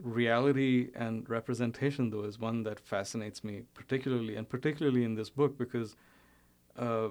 reality 0.01 0.89
and 0.95 1.29
representation, 1.29 2.09
though, 2.09 2.25
is 2.31 2.39
one 2.39 2.63
that 2.63 2.79
fascinates 2.79 3.43
me 3.43 3.63
particularly, 3.73 4.35
and 4.35 4.47
particularly 4.55 5.03
in 5.03 5.15
this 5.15 5.29
book 5.29 5.57
because 5.57 5.95
uh, 6.77 7.09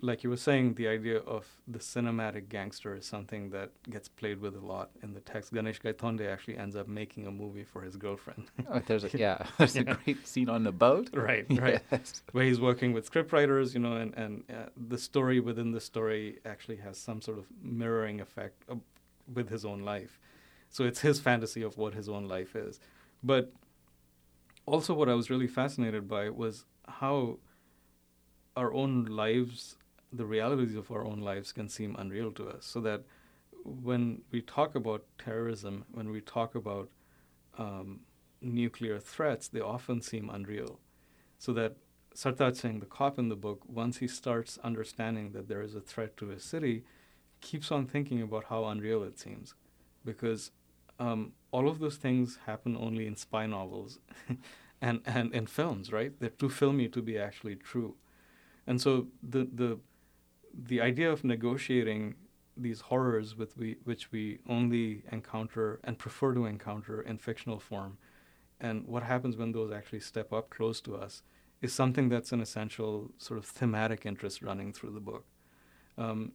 like 0.00 0.24
you 0.24 0.30
were 0.30 0.38
saying, 0.38 0.74
the 0.74 0.88
idea 0.88 1.18
of 1.18 1.46
the 1.68 1.78
cinematic 1.78 2.48
gangster 2.48 2.94
is 2.94 3.04
something 3.04 3.50
that 3.50 3.70
gets 3.90 4.08
played 4.08 4.40
with 4.40 4.56
a 4.56 4.60
lot 4.60 4.90
in 5.02 5.12
the 5.12 5.20
text. 5.20 5.52
Ganesh 5.52 5.80
Gaitonde 5.80 6.26
actually 6.26 6.56
ends 6.56 6.76
up 6.76 6.88
making 6.88 7.26
a 7.26 7.30
movie 7.30 7.64
for 7.64 7.82
his 7.82 7.96
girlfriend. 7.96 8.50
oh, 8.70 8.80
there's 8.86 9.04
a, 9.04 9.10
yeah, 9.18 9.46
there's 9.58 9.76
a 9.76 9.84
great 9.84 10.26
scene 10.26 10.48
on 10.48 10.64
the 10.64 10.72
boat. 10.72 11.10
Right, 11.12 11.46
right, 11.50 11.82
yes. 11.92 12.22
where 12.32 12.44
he's 12.44 12.60
working 12.60 12.92
with 12.92 13.10
scriptwriters, 13.10 13.74
you 13.74 13.80
know, 13.80 13.96
and 13.96 14.14
and 14.14 14.44
uh, 14.50 14.70
the 14.88 14.98
story 14.98 15.40
within 15.40 15.72
the 15.72 15.80
story 15.80 16.38
actually 16.46 16.76
has 16.76 16.96
some 16.96 17.20
sort 17.20 17.38
of 17.38 17.44
mirroring 17.62 18.20
effect 18.20 18.62
uh, 18.70 18.76
with 19.32 19.50
his 19.50 19.64
own 19.64 19.80
life. 19.80 20.18
So 20.70 20.84
it's 20.84 21.00
his 21.00 21.20
fantasy 21.20 21.62
of 21.62 21.76
what 21.76 21.94
his 21.94 22.08
own 22.08 22.26
life 22.26 22.56
is, 22.56 22.80
but 23.22 23.52
also 24.64 24.94
what 24.94 25.08
I 25.08 25.14
was 25.14 25.28
really 25.30 25.46
fascinated 25.46 26.08
by 26.08 26.30
was 26.30 26.64
how 26.88 27.38
our 28.56 28.72
own 28.72 29.04
lives, 29.04 29.76
the 30.12 30.24
realities 30.24 30.74
of 30.74 30.90
our 30.90 31.04
own 31.04 31.20
lives 31.20 31.52
can 31.52 31.68
seem 31.68 31.94
unreal 31.98 32.32
to 32.32 32.48
us. 32.48 32.64
So 32.64 32.80
that 32.80 33.02
when 33.64 34.22
we 34.30 34.40
talk 34.40 34.74
about 34.74 35.04
terrorism, 35.18 35.84
when 35.92 36.10
we 36.10 36.20
talk 36.20 36.54
about 36.54 36.88
um, 37.58 38.00
nuclear 38.40 38.98
threats, 38.98 39.48
they 39.48 39.60
often 39.60 40.00
seem 40.00 40.30
unreal. 40.30 40.78
So 41.38 41.52
that 41.54 41.76
Sartaj 42.14 42.56
Singh, 42.56 42.80
the 42.80 42.86
cop 42.86 43.18
in 43.18 43.28
the 43.28 43.36
book, 43.36 43.62
once 43.68 43.98
he 43.98 44.08
starts 44.08 44.58
understanding 44.64 45.32
that 45.32 45.48
there 45.48 45.60
is 45.60 45.74
a 45.74 45.80
threat 45.80 46.16
to 46.16 46.28
his 46.28 46.42
city, 46.42 46.84
keeps 47.40 47.70
on 47.70 47.86
thinking 47.86 48.22
about 48.22 48.44
how 48.44 48.64
unreal 48.64 49.02
it 49.02 49.18
seems. 49.18 49.54
Because 50.04 50.50
um, 50.98 51.32
all 51.50 51.68
of 51.68 51.78
those 51.78 51.96
things 51.96 52.38
happen 52.46 52.76
only 52.78 53.06
in 53.06 53.16
spy 53.16 53.46
novels 53.46 53.98
and, 54.80 55.00
and 55.04 55.34
in 55.34 55.46
films, 55.46 55.92
right? 55.92 56.12
They're 56.18 56.30
too 56.30 56.48
filmy 56.48 56.88
to 56.88 57.02
be 57.02 57.18
actually 57.18 57.56
true. 57.56 57.96
And 58.66 58.80
so 58.80 59.06
the 59.22 59.48
the 59.52 59.78
the 60.52 60.80
idea 60.80 61.10
of 61.10 61.22
negotiating 61.24 62.14
these 62.56 62.80
horrors 62.80 63.36
with 63.36 63.56
we, 63.56 63.76
which 63.84 64.10
we 64.10 64.38
only 64.48 65.02
encounter 65.12 65.78
and 65.84 65.98
prefer 65.98 66.32
to 66.34 66.46
encounter 66.46 67.02
in 67.02 67.18
fictional 67.18 67.58
form, 67.58 67.98
and 68.60 68.86
what 68.86 69.02
happens 69.02 69.36
when 69.36 69.52
those 69.52 69.70
actually 69.70 70.00
step 70.00 70.32
up 70.32 70.48
close 70.48 70.80
to 70.80 70.96
us, 70.96 71.22
is 71.60 71.72
something 71.72 72.08
that's 72.08 72.32
an 72.32 72.40
essential 72.40 73.10
sort 73.18 73.38
of 73.38 73.44
thematic 73.44 74.06
interest 74.06 74.42
running 74.42 74.72
through 74.72 74.92
the 74.92 75.00
book. 75.00 75.24
Um, 75.98 76.32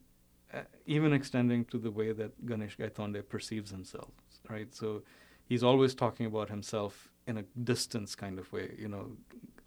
even 0.86 1.14
extending 1.14 1.66
to 1.66 1.78
the 1.78 1.92
way 1.92 2.12
that 2.12 2.46
Ganesh 2.46 2.78
Gaitonde 2.78 3.28
perceives 3.30 3.72
himself, 3.72 4.12
right? 4.50 4.74
So 4.76 5.04
he's 5.46 5.64
always 5.64 5.96
talking 5.96 6.26
about 6.26 6.50
himself 6.50 7.10
in 7.26 7.38
a 7.38 7.44
distance 7.64 8.16
kind 8.16 8.38
of 8.38 8.52
way, 8.52 8.76
you 8.78 8.88
know, 8.88 9.12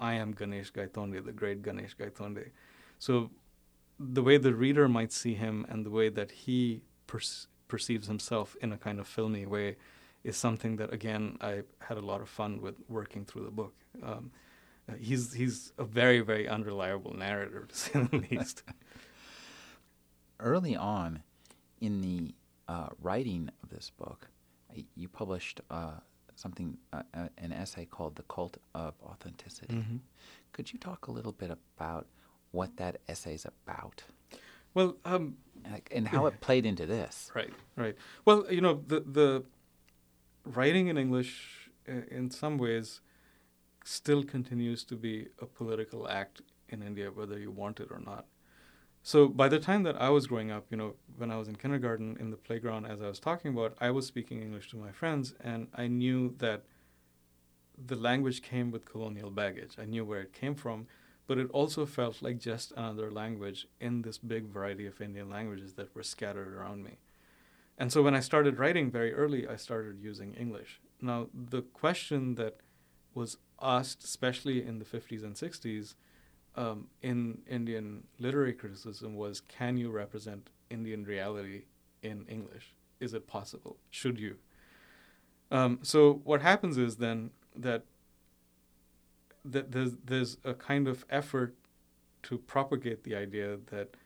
I 0.01 0.15
am 0.15 0.33
Ganesh 0.33 0.73
Gaitonde, 0.73 1.25
the 1.25 1.33
great 1.33 1.63
Ganesh 1.63 1.97
Gaitonde. 1.97 2.51
So 2.99 3.31
the 3.99 4.23
way 4.23 4.37
the 4.37 4.55
reader 4.55 4.89
might 4.89 5.13
see 5.13 5.35
him 5.35 5.67
and 5.69 5.85
the 5.85 5.91
way 5.91 6.09
that 6.09 6.31
he 6.31 6.83
per- 7.07 7.21
perceives 7.69 8.07
himself 8.07 8.57
in 8.61 8.73
a 8.73 8.77
kind 8.77 8.99
of 8.99 9.07
filmy 9.07 9.47
way 9.47 9.77
is 10.23 10.37
something 10.37 10.77
that, 10.77 10.93
again, 10.93 11.37
I 11.41 11.63
had 11.81 11.99
a 11.99 12.01
lot 12.01 12.21
of 12.21 12.29
fun 12.29 12.61
with 12.61 12.77
working 12.89 13.25
through 13.25 13.45
the 13.45 13.51
book. 13.51 13.75
Um, 14.03 14.31
he's 14.99 15.33
he's 15.35 15.73
a 15.79 15.85
very 15.85 16.21
very 16.21 16.49
unreliable 16.49 17.15
narrator 17.15 17.67
to 17.67 17.77
say 17.77 18.03
the 18.11 18.19
least. 18.31 18.63
Early 20.41 20.77
on, 20.77 21.23
in 21.81 22.01
the 22.01 22.35
uh, 22.69 22.89
writing 23.01 23.51
of 23.63 23.71
this 23.71 23.91
book, 23.91 24.29
you 24.97 25.09
published 25.09 25.61
uh, 25.71 26.01
something, 26.37 26.77
uh, 26.93 27.03
uh, 27.15 27.29
an 27.39 27.53
essay 27.53 27.85
called 27.85 28.17
"The 28.17 28.23
Cult 28.25 28.57
of 28.75 28.95
Authenticity." 29.03 29.75
Mm-hmm. 29.75 29.97
Could 30.53 30.73
you 30.73 30.79
talk 30.79 31.07
a 31.07 31.11
little 31.11 31.33
bit 31.33 31.51
about 31.51 32.07
what 32.51 32.77
that 32.77 33.01
essay 33.09 33.35
is 33.35 33.45
about? 33.45 34.05
Well, 34.75 34.97
um, 35.05 35.37
and, 35.65 35.83
and 35.91 36.09
how 36.09 36.27
it 36.27 36.41
played 36.41 36.67
into 36.67 36.87
this. 36.87 37.31
Right, 37.35 37.53
right. 37.77 37.97
Well, 38.25 38.47
you 38.51 38.61
know, 38.61 38.83
the 38.87 39.01
the 39.01 39.45
writing 40.45 40.89
in 40.89 40.99
English, 40.99 41.71
uh, 41.89 42.03
in 42.11 42.31
some 42.31 42.59
ways, 42.59 43.01
still 43.85 44.25
continues 44.25 44.85
to 44.85 44.97
be 44.97 45.29
a 45.41 45.47
political 45.47 46.09
act 46.09 46.43
in 46.69 46.83
India, 46.83 47.11
whether 47.11 47.39
you 47.39 47.51
want 47.51 47.81
it 47.81 47.89
or 47.91 48.01
not. 48.01 48.27
So 49.07 49.29
by 49.29 49.51
the 49.51 49.61
time 49.61 49.83
that 49.83 50.01
I 50.01 50.09
was 50.09 50.27
growing 50.27 50.51
up, 50.51 50.65
you 50.71 50.79
know, 50.79 50.95
when 51.19 51.31
I 51.31 51.37
was 51.37 51.47
in 51.47 51.57
kindergarten 51.57 52.17
in 52.19 52.31
the 52.31 52.39
playground, 52.39 52.87
as 52.87 53.03
I 53.03 53.07
was 53.07 53.21
talking 53.21 53.53
about, 53.53 53.77
I 53.79 53.91
was 53.91 54.07
speaking 54.07 54.41
English 54.41 54.71
to 54.71 54.79
my 54.79 54.93
friends, 54.93 55.35
and 55.41 55.69
I 55.75 55.89
knew 55.89 56.35
that 56.39 56.65
the 57.77 57.97
language 57.97 58.41
came 58.41 58.71
with 58.71 58.87
colonial 58.87 59.31
baggage. 59.31 59.75
I 59.79 59.85
knew 59.85 60.07
where 60.07 60.23
it 60.23 60.33
came 60.33 60.55
from, 60.55 60.87
but 61.27 61.37
it 61.37 61.51
also 61.51 61.85
felt 61.85 62.23
like 62.23 62.39
just 62.39 62.73
another 62.79 63.11
language 63.11 63.67
in 63.79 64.01
this 64.01 64.17
big 64.17 64.47
variety 64.47 64.87
of 64.87 64.99
Indian 65.03 65.29
languages 65.29 65.75
that 65.75 65.95
were 65.95 66.03
scattered 66.03 66.55
around 66.55 66.83
me. 66.83 66.97
And 67.77 67.93
so 67.93 68.03
when 68.03 68.15
I 68.15 68.21
started 68.21 68.59
writing 68.59 68.91
very 68.91 69.13
early, 69.13 69.47
I 69.47 69.57
started 69.57 70.01
using 70.01 70.33
English. 70.33 70.81
Now, 71.03 71.27
the 71.35 71.61
question 71.61 72.37
that 72.37 72.57
was 73.13 73.37
asked, 73.61 74.03
especially 74.03 74.65
in 74.65 74.79
the 74.79 74.87
50s 74.87 75.23
and 75.23 75.35
60s, 75.35 75.95
um, 76.57 76.89
in 77.03 77.39
Indian 77.49 78.05
literary 78.19 78.53
criticism 78.53 79.17
was 79.17 79.41
can 79.41 79.77
you 79.77 79.91
represent 79.91 80.51
Indian 80.71 81.05
reality 81.05 81.63
in 82.03 82.27
English? 82.29 82.75
Is 83.01 83.15
it 83.15 83.27
possible? 83.27 83.77
Should 83.91 84.19
you? 84.19 84.37
Um, 85.51 85.81
so 85.83 86.21
what 86.25 86.43
happens 86.43 86.79
is 86.79 86.97
then 86.97 87.31
that 87.57 87.85
that 89.45 89.73
there's 89.73 89.93
there's 90.05 90.39
a 90.45 90.55
kind 90.55 90.89
of 90.89 91.05
effort 91.11 91.55
to 92.23 92.39
propagate 92.39 93.05
the 93.05 93.15
idea 93.15 93.59
that 93.71 93.97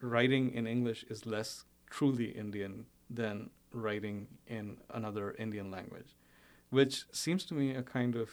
writing 0.00 0.52
in 0.52 0.66
English 0.66 1.04
is 1.08 1.26
less 1.26 1.64
truly 1.88 2.30
Indian 2.30 2.86
than 3.08 3.50
writing 3.72 4.26
in 4.46 4.78
another 4.92 5.34
Indian 5.38 5.70
language, 5.70 6.16
which 6.70 7.04
seems 7.12 7.44
to 7.44 7.54
me 7.54 7.74
a 7.74 7.82
kind 7.82 8.16
of 8.16 8.30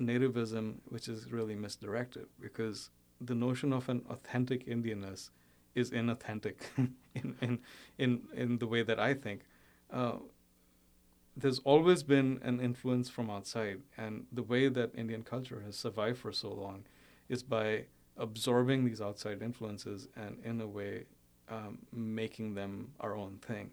nativism 0.00 0.76
which 0.86 1.08
is 1.08 1.30
really 1.30 1.54
misdirected 1.54 2.26
because 2.40 2.90
the 3.20 3.34
notion 3.34 3.72
of 3.72 3.88
an 3.88 4.02
authentic 4.10 4.66
Indianness 4.66 5.30
is 5.74 5.90
inauthentic 5.90 6.56
in, 7.14 7.36
in, 7.40 7.58
in, 7.98 8.22
in 8.34 8.58
the 8.58 8.66
way 8.66 8.82
that 8.82 8.98
I 8.98 9.14
think. 9.14 9.42
Uh, 9.92 10.14
there's 11.36 11.58
always 11.60 12.02
been 12.02 12.40
an 12.42 12.60
influence 12.60 13.08
from 13.08 13.28
outside, 13.28 13.80
and 13.98 14.26
the 14.30 14.42
way 14.42 14.68
that 14.68 14.94
Indian 14.94 15.22
culture 15.22 15.62
has 15.66 15.76
survived 15.76 16.18
for 16.18 16.32
so 16.32 16.52
long 16.52 16.84
is 17.28 17.42
by 17.42 17.86
absorbing 18.16 18.84
these 18.84 19.00
outside 19.00 19.42
influences 19.42 20.06
and, 20.14 20.38
in 20.44 20.60
a 20.60 20.66
way, 20.66 21.04
um, 21.48 21.78
making 21.92 22.54
them 22.54 22.92
our 23.00 23.16
own 23.16 23.38
thing, 23.42 23.70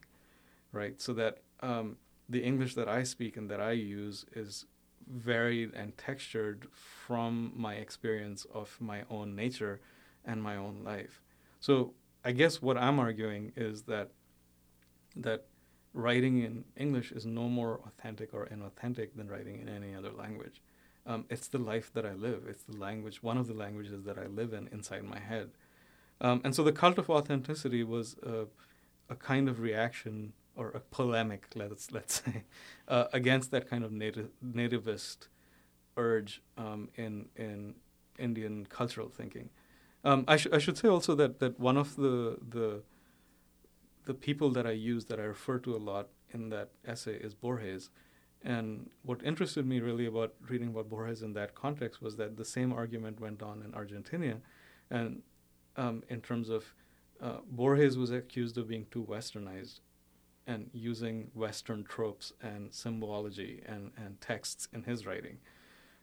right? 0.72 1.00
So 1.00 1.14
that 1.14 1.40
um, 1.60 1.98
the 2.28 2.44
English 2.44 2.74
that 2.76 2.90
I 2.90 3.04
speak 3.04 3.38
and 3.38 3.50
that 3.50 3.62
I 3.62 3.74
use 3.74 4.26
is 4.34 4.66
varied 5.08 5.74
and 5.74 5.98
textured 5.98 6.68
from 6.74 7.52
my 7.56 7.76
experience 7.76 8.46
of 8.54 8.78
my 8.80 9.04
own 9.10 9.36
nature 9.36 9.80
and 10.26 10.42
my 10.42 10.56
own 10.56 10.84
life. 10.84 11.22
So 11.60 11.94
I 12.24 12.32
guess 12.32 12.62
what 12.62 12.78
I'm 12.78 13.00
arguing 13.00 13.52
is 13.56 13.84
that 13.84 14.12
that 15.16 15.46
writing 15.94 16.42
in 16.44 16.64
English 16.78 17.12
is 17.12 17.26
no 17.26 17.50
more 17.50 17.82
authentic 17.86 18.34
or 18.34 18.48
inauthentic 18.48 19.10
than 19.16 19.28
writing 19.28 19.60
in 19.60 19.68
any 19.68 19.94
other 19.94 20.12
language. 20.12 20.62
Um, 21.06 21.26
it's 21.30 21.48
the 21.48 21.58
life 21.58 21.92
that 21.94 22.06
I 22.06 22.14
live. 22.14 22.44
It's 22.48 22.64
the 22.64 22.78
language, 22.78 23.22
one 23.22 23.38
of 23.38 23.48
the 23.48 23.54
languages 23.54 24.04
that 24.06 24.18
I 24.18 24.28
live 24.28 24.54
in 24.54 24.70
inside 24.72 25.04
my 25.04 25.20
head. 25.20 25.50
Um, 26.22 26.42
and 26.44 26.56
so 26.56 26.64
the 26.64 26.72
cult 26.72 26.98
of 26.98 27.10
authenticity 27.10 27.84
was 27.84 28.16
a, 28.24 28.46
a 29.10 29.16
kind 29.16 29.50
of 29.50 29.60
reaction 29.60 30.34
or 30.62 30.70
a 30.70 30.80
polemic, 30.98 31.42
let's 31.56 31.92
let's 31.92 32.14
say, 32.22 32.44
uh, 32.88 33.06
against 33.20 33.52
that 33.52 33.70
kind 33.72 33.84
of 33.84 33.92
nativist 33.92 35.20
urge 35.98 36.42
um, 36.58 36.90
in 36.96 37.14
in 37.36 37.76
Indian 38.20 38.66
cultural 38.78 39.10
thinking. 39.10 39.50
Um, 40.04 40.26
I, 40.28 40.38
sh- 40.38 40.54
I 40.58 40.60
should 40.60 40.78
say 40.78 40.88
also 40.88 41.16
that 41.16 41.40
that 41.40 41.60
one 41.60 41.78
of 41.78 41.96
the 41.96 42.38
the 42.58 42.84
the 44.06 44.14
people 44.14 44.50
that 44.52 44.66
I 44.66 44.76
use 44.94 45.06
that 45.06 45.20
I 45.20 45.24
refer 45.24 45.58
to 45.60 45.76
a 45.76 45.82
lot 45.92 46.08
in 46.32 46.50
that 46.50 46.70
essay 46.86 47.18
is 47.28 47.34
Borges. 47.34 47.90
And 48.44 48.90
what 49.04 49.20
interested 49.24 49.64
me 49.68 49.80
really 49.80 50.08
about 50.08 50.34
reading 50.50 50.70
about 50.70 50.90
Borges 50.90 51.22
in 51.22 51.34
that 51.34 51.54
context 51.54 52.02
was 52.02 52.16
that 52.16 52.38
the 52.38 52.46
same 52.46 52.74
argument 52.74 53.20
went 53.20 53.44
on 53.44 53.62
in 53.66 53.74
Argentina, 53.76 54.38
and 54.90 55.22
um, 55.78 56.04
in 56.10 56.22
terms 56.22 56.50
of 56.50 56.74
uh, 57.22 57.38
Borges 57.60 57.98
was 57.98 58.12
accused 58.12 58.58
of 58.58 58.68
being 58.68 58.88
too 58.90 59.06
westernized, 59.08 59.80
and 60.48 60.70
using 60.74 61.30
Western 61.34 61.84
tropes 61.84 62.34
and 62.42 62.74
symbology 62.74 63.62
and, 63.66 63.92
and 63.96 64.20
texts 64.22 64.68
in 64.74 64.84
his 64.84 65.06
writing. 65.06 65.38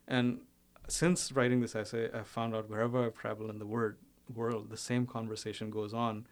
And 0.06 0.40
since 0.88 1.32
writing 1.32 1.60
this 1.60 1.74
essay, 1.74 2.08
I 2.12 2.22
found 2.22 2.54
out 2.54 2.70
wherever 2.70 3.06
I 3.06 3.10
travel 3.10 3.50
in 3.50 3.58
the 3.58 3.66
word, 3.66 3.98
world, 4.34 4.70
the 4.70 4.76
same 4.76 5.06
conversation 5.06 5.70
goes 5.70 5.92
on, 5.92 6.26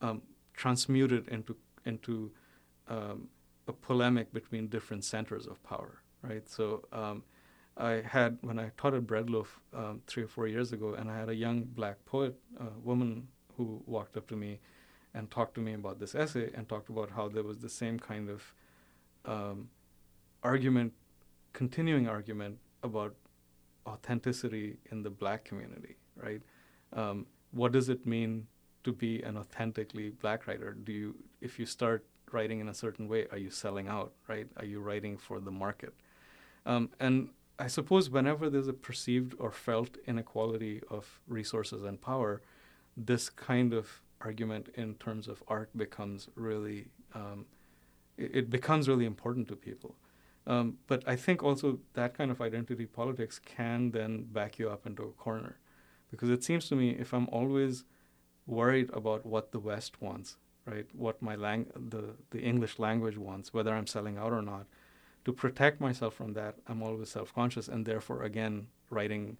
um, 0.00 0.22
transmuted 0.54 1.28
into 1.28 1.56
into 1.84 2.30
um, 2.88 3.28
a 3.66 3.72
polemic 3.72 4.32
between 4.32 4.68
different 4.68 5.04
centers 5.04 5.46
of 5.46 5.62
power. 5.62 6.02
Right. 6.22 6.48
So 6.48 6.84
um, 6.92 7.24
I 7.76 8.02
had 8.06 8.38
when 8.42 8.58
I 8.58 8.70
taught 8.76 8.94
at 8.94 9.06
Bread 9.06 9.30
Loaf 9.30 9.60
um, 9.74 10.02
three 10.06 10.24
or 10.24 10.28
four 10.28 10.46
years 10.46 10.72
ago, 10.72 10.94
and 10.94 11.10
I 11.10 11.18
had 11.18 11.28
a 11.28 11.34
young 11.34 11.62
black 11.62 12.04
poet, 12.04 12.34
a 12.60 12.78
woman 12.80 13.28
who 13.56 13.82
walked 13.86 14.16
up 14.16 14.26
to 14.28 14.36
me 14.36 14.60
and 15.14 15.30
talked 15.30 15.54
to 15.54 15.60
me 15.60 15.74
about 15.74 15.98
this 15.98 16.14
essay 16.14 16.50
and 16.54 16.68
talked 16.68 16.88
about 16.88 17.10
how 17.10 17.28
there 17.28 17.42
was 17.42 17.58
the 17.58 17.68
same 17.68 17.98
kind 17.98 18.30
of 18.30 18.54
um, 19.24 19.68
argument, 20.42 20.92
continuing 21.52 22.08
argument 22.08 22.58
about 22.82 23.14
authenticity 23.86 24.78
in 24.90 25.02
the 25.02 25.10
black 25.10 25.44
community, 25.44 25.96
right? 26.16 26.42
Um, 26.92 27.26
what 27.50 27.72
does 27.72 27.88
it 27.88 28.06
mean 28.06 28.46
to 28.84 28.92
be 28.92 29.22
an 29.22 29.36
authentically 29.36 30.10
black 30.10 30.46
writer? 30.46 30.72
Do 30.72 30.92
you, 30.92 31.14
if 31.40 31.58
you 31.58 31.66
start 31.66 32.04
writing 32.32 32.60
in 32.60 32.68
a 32.68 32.74
certain 32.74 33.08
way, 33.08 33.26
are 33.30 33.38
you 33.38 33.50
selling 33.50 33.88
out, 33.88 34.12
right? 34.28 34.46
Are 34.56 34.64
you 34.64 34.80
writing 34.80 35.16
for 35.16 35.40
the 35.40 35.50
market? 35.50 35.94
Um, 36.64 36.90
and 36.98 37.28
I 37.58 37.66
suppose 37.66 38.10
whenever 38.10 38.48
there's 38.48 38.68
a 38.68 38.72
perceived 38.72 39.34
or 39.38 39.52
felt 39.52 39.98
inequality 40.06 40.80
of 40.90 41.20
resources 41.28 41.84
and 41.84 42.00
power, 42.00 42.42
this 42.96 43.30
kind 43.30 43.72
of 43.72 44.01
argument 44.24 44.68
in 44.82 44.94
terms 45.04 45.28
of 45.28 45.42
art 45.48 45.70
becomes 45.76 46.28
really 46.34 46.80
um, 47.14 47.46
it, 48.16 48.50
becomes 48.50 48.88
really 48.88 49.06
important 49.14 49.48
to 49.48 49.56
people. 49.56 49.92
Um, 50.46 50.66
but 50.86 51.00
I 51.06 51.16
think 51.24 51.42
also 51.42 51.78
that 51.94 52.10
kind 52.18 52.30
of 52.30 52.40
identity 52.40 52.86
politics 52.86 53.36
can 53.56 53.90
then 53.92 54.12
back 54.38 54.58
you 54.58 54.66
up 54.74 54.86
into 54.86 55.02
a 55.04 55.12
corner, 55.24 55.54
because 56.10 56.30
it 56.36 56.42
seems 56.44 56.68
to 56.68 56.76
me 56.76 56.88
if 57.04 57.12
I'm 57.14 57.28
always 57.28 57.84
worried 58.46 58.90
about 58.92 59.24
what 59.24 59.52
the 59.52 59.60
West 59.60 60.02
wants, 60.02 60.36
right, 60.66 60.86
what 61.04 61.22
my 61.22 61.36
lang- 61.36 61.70
the 61.92 62.04
the 62.30 62.40
English 62.40 62.78
language 62.78 63.18
wants, 63.28 63.54
whether 63.54 63.72
I'm 63.74 63.86
selling 63.86 64.18
out 64.18 64.32
or 64.32 64.42
not, 64.42 64.66
to 65.24 65.32
protect 65.32 65.80
myself 65.80 66.14
from 66.14 66.32
that, 66.34 66.54
I'm 66.68 66.82
always 66.82 67.10
self-conscious, 67.10 67.68
and 67.68 67.86
therefore 67.86 68.22
again 68.24 68.66
writing 68.90 69.36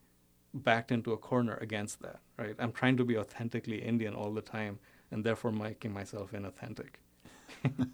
backed 0.55 0.93
into 0.93 1.13
a 1.13 1.17
corner 1.17 1.57
against 1.61 2.03
that, 2.03 2.21
right? 2.39 2.55
I'm 2.59 2.73
trying 2.73 2.97
to 2.99 3.05
be 3.05 3.17
authentically 3.17 3.83
Indian 3.83 4.15
all 4.15 4.33
the 4.33 4.43
time 4.43 4.79
and 5.11 5.25
therefore 5.25 5.53
making 5.53 5.93
myself 5.93 6.33
inauthentic. 6.33 6.97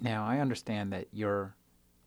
now, 0.00 0.24
I 0.24 0.38
understand 0.38 0.92
that 0.92 1.08
you're 1.12 1.54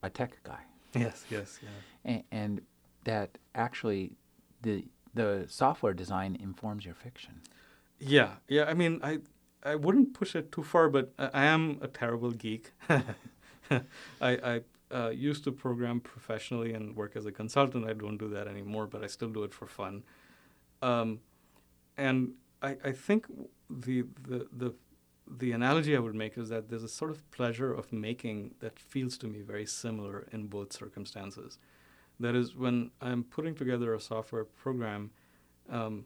a 0.03 0.09
tech 0.09 0.41
guy. 0.43 0.61
Yes, 0.93 1.25
yes, 1.29 1.59
yeah. 1.61 1.69
And, 2.05 2.23
and 2.31 2.61
that 3.03 3.37
actually 3.55 4.13
the 4.61 4.85
the 5.13 5.45
software 5.49 5.93
design 5.93 6.37
informs 6.39 6.85
your 6.85 6.95
fiction. 6.95 7.41
Yeah, 7.99 8.35
yeah. 8.47 8.65
I 8.65 8.73
mean, 8.73 8.99
I 9.03 9.19
I 9.63 9.75
wouldn't 9.75 10.13
push 10.13 10.35
it 10.35 10.51
too 10.51 10.63
far, 10.63 10.89
but 10.89 11.13
I, 11.17 11.29
I 11.33 11.45
am 11.45 11.79
a 11.81 11.87
terrible 11.87 12.31
geek. 12.31 12.71
I, 12.89 13.81
I 14.21 14.61
uh, 14.93 15.09
used 15.09 15.43
to 15.45 15.51
program 15.51 15.99
professionally 15.99 16.73
and 16.73 16.95
work 16.95 17.15
as 17.15 17.25
a 17.25 17.31
consultant. 17.31 17.87
I 17.87 17.93
don't 17.93 18.17
do 18.17 18.29
that 18.29 18.47
anymore, 18.47 18.87
but 18.87 19.03
I 19.03 19.07
still 19.07 19.29
do 19.29 19.43
it 19.43 19.53
for 19.53 19.67
fun. 19.67 20.03
Um, 20.81 21.19
and 21.97 22.33
I, 22.61 22.77
I 22.83 22.91
think 22.91 23.27
the, 23.69 24.03
the 24.27 24.47
the 24.51 24.73
the 25.37 25.51
analogy 25.53 25.95
I 25.95 25.99
would 25.99 26.15
make 26.15 26.37
is 26.37 26.49
that 26.49 26.69
there's 26.69 26.83
a 26.83 26.89
sort 26.89 27.11
of 27.11 27.29
pleasure 27.31 27.73
of 27.73 27.93
making 27.93 28.55
that 28.59 28.77
feels 28.77 29.17
to 29.19 29.27
me 29.27 29.41
very 29.41 29.65
similar 29.65 30.27
in 30.31 30.47
both 30.47 30.73
circumstances. 30.73 31.57
That 32.19 32.35
is, 32.35 32.55
when 32.55 32.91
I'm 33.01 33.23
putting 33.23 33.55
together 33.55 33.93
a 33.93 33.99
software 33.99 34.43
program, 34.43 35.11
um, 35.69 36.05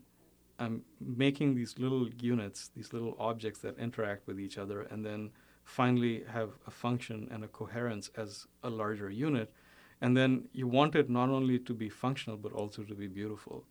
I'm 0.59 0.83
making 0.99 1.55
these 1.55 1.77
little 1.77 2.07
units, 2.21 2.69
these 2.75 2.93
little 2.93 3.15
objects 3.19 3.59
that 3.61 3.77
interact 3.77 4.27
with 4.27 4.39
each 4.39 4.57
other, 4.57 4.81
and 4.81 5.05
then 5.05 5.31
finally 5.65 6.23
have 6.31 6.51
a 6.67 6.71
function 6.71 7.27
and 7.31 7.43
a 7.43 7.47
coherence 7.47 8.09
as 8.15 8.45
a 8.63 8.69
larger 8.69 9.09
unit. 9.09 9.51
And 9.99 10.15
then 10.15 10.47
you 10.53 10.67
want 10.67 10.95
it 10.95 11.09
not 11.09 11.29
only 11.29 11.57
to 11.59 11.73
be 11.73 11.89
functional, 11.89 12.37
but 12.37 12.53
also 12.53 12.83
to 12.83 12.93
be 12.93 13.07
beautiful. 13.07 13.65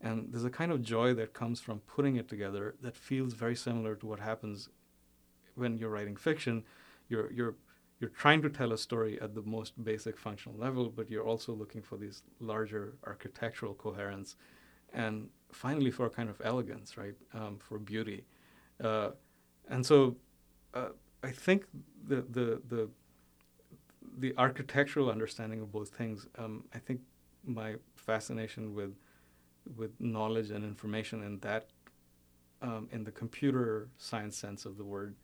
And 0.00 0.28
there's 0.30 0.44
a 0.44 0.50
kind 0.50 0.70
of 0.70 0.82
joy 0.82 1.14
that 1.14 1.32
comes 1.32 1.60
from 1.60 1.80
putting 1.80 2.16
it 2.16 2.28
together 2.28 2.76
that 2.82 2.96
feels 2.96 3.32
very 3.32 3.56
similar 3.56 3.96
to 3.96 4.06
what 4.06 4.20
happens 4.20 4.68
when 5.56 5.78
you're 5.78 5.90
writing 5.90 6.16
fiction. 6.16 6.64
You're, 7.08 7.32
you're, 7.32 7.54
you're 7.98 8.10
trying 8.10 8.42
to 8.42 8.50
tell 8.50 8.72
a 8.72 8.78
story 8.78 9.18
at 9.20 9.34
the 9.34 9.42
most 9.42 9.82
basic 9.82 10.18
functional 10.18 10.58
level, 10.58 10.90
but 10.90 11.10
you're 11.10 11.24
also 11.24 11.52
looking 11.52 11.82
for 11.82 11.96
these 11.96 12.22
larger 12.38 12.94
architectural 13.06 13.74
coherence 13.74 14.36
and 14.92 15.28
finally 15.50 15.90
for 15.90 16.06
a 16.06 16.10
kind 16.10 16.28
of 16.28 16.40
elegance, 16.44 16.96
right? 16.96 17.14
Um, 17.34 17.58
for 17.58 17.78
beauty. 17.78 18.24
Uh, 18.82 19.10
and 19.68 19.84
so 19.84 20.16
uh, 20.74 20.88
I 21.22 21.30
think 21.30 21.64
the, 22.06 22.16
the, 22.16 22.62
the, 22.68 22.88
the 24.18 24.34
architectural 24.36 25.10
understanding 25.10 25.60
of 25.60 25.72
both 25.72 25.90
things, 25.90 26.26
um, 26.38 26.64
I 26.74 26.78
think 26.78 27.00
my 27.44 27.76
fascination 27.96 28.74
with 28.74 28.94
with 29.76 29.90
knowledge 30.00 30.50
and 30.50 30.64
information 30.64 31.22
and 31.22 31.40
that 31.42 31.66
um, 32.62 32.88
in 32.90 33.04
the 33.04 33.10
computer 33.10 33.88
science 33.98 34.36
sense 34.36 34.64
of 34.64 34.78
the 34.78 34.84
word 34.84 35.14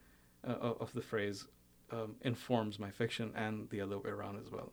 uh, 0.46 0.52
of 0.52 0.92
the 0.92 1.00
phrase 1.00 1.46
um, 1.90 2.16
informs 2.22 2.78
my 2.78 2.90
fiction 2.90 3.32
and 3.34 3.68
the 3.70 3.80
other 3.80 3.98
way 3.98 4.10
around 4.10 4.38
as 4.38 4.50
well 4.50 4.72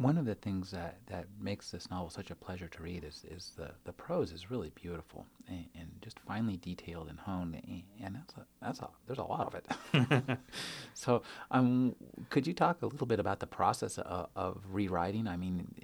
one 0.00 0.16
of 0.16 0.26
the 0.26 0.34
things 0.36 0.70
that, 0.70 0.98
that 1.08 1.26
makes 1.40 1.72
this 1.72 1.90
novel 1.90 2.08
such 2.08 2.30
a 2.30 2.34
pleasure 2.34 2.68
to 2.68 2.82
read 2.82 3.02
is, 3.02 3.24
is 3.28 3.52
the, 3.56 3.70
the 3.84 3.92
prose 3.92 4.30
is 4.30 4.48
really 4.48 4.70
beautiful 4.76 5.26
and, 5.48 5.64
and 5.74 5.88
just 6.00 6.20
finely 6.20 6.56
detailed 6.56 7.08
and 7.08 7.18
honed 7.18 7.60
and 8.00 8.14
that's 8.14 8.34
a, 8.34 8.46
that's 8.62 8.78
a, 8.78 8.88
there's 9.06 9.18
a 9.18 9.24
lot 9.24 9.46
of 9.46 9.54
it. 9.54 10.38
So 10.94 11.22
um, 11.50 11.96
could 12.30 12.46
you 12.46 12.52
talk 12.52 12.82
a 12.82 12.86
little 12.86 13.06
bit 13.06 13.20
about 13.20 13.40
the 13.40 13.46
process 13.46 13.98
of, 13.98 14.28
of 14.36 14.62
rewriting? 14.70 15.26
I 15.26 15.36
mean 15.36 15.74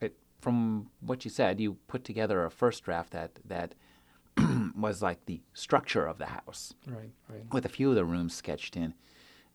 it, 0.00 0.16
from 0.40 0.90
what 1.00 1.24
you 1.24 1.30
said 1.30 1.58
you 1.58 1.78
put 1.86 2.04
together 2.04 2.44
a 2.44 2.50
first 2.50 2.84
draft 2.84 3.12
that 3.12 3.38
that 3.46 3.74
was 4.76 5.00
like 5.00 5.24
the 5.24 5.40
structure 5.54 6.04
of 6.04 6.18
the 6.18 6.26
house 6.26 6.74
right 6.86 7.10
right. 7.30 7.52
with 7.52 7.64
a 7.64 7.68
few 7.68 7.88
of 7.88 7.94
the 7.94 8.04
rooms 8.04 8.34
sketched 8.34 8.76
in. 8.76 8.92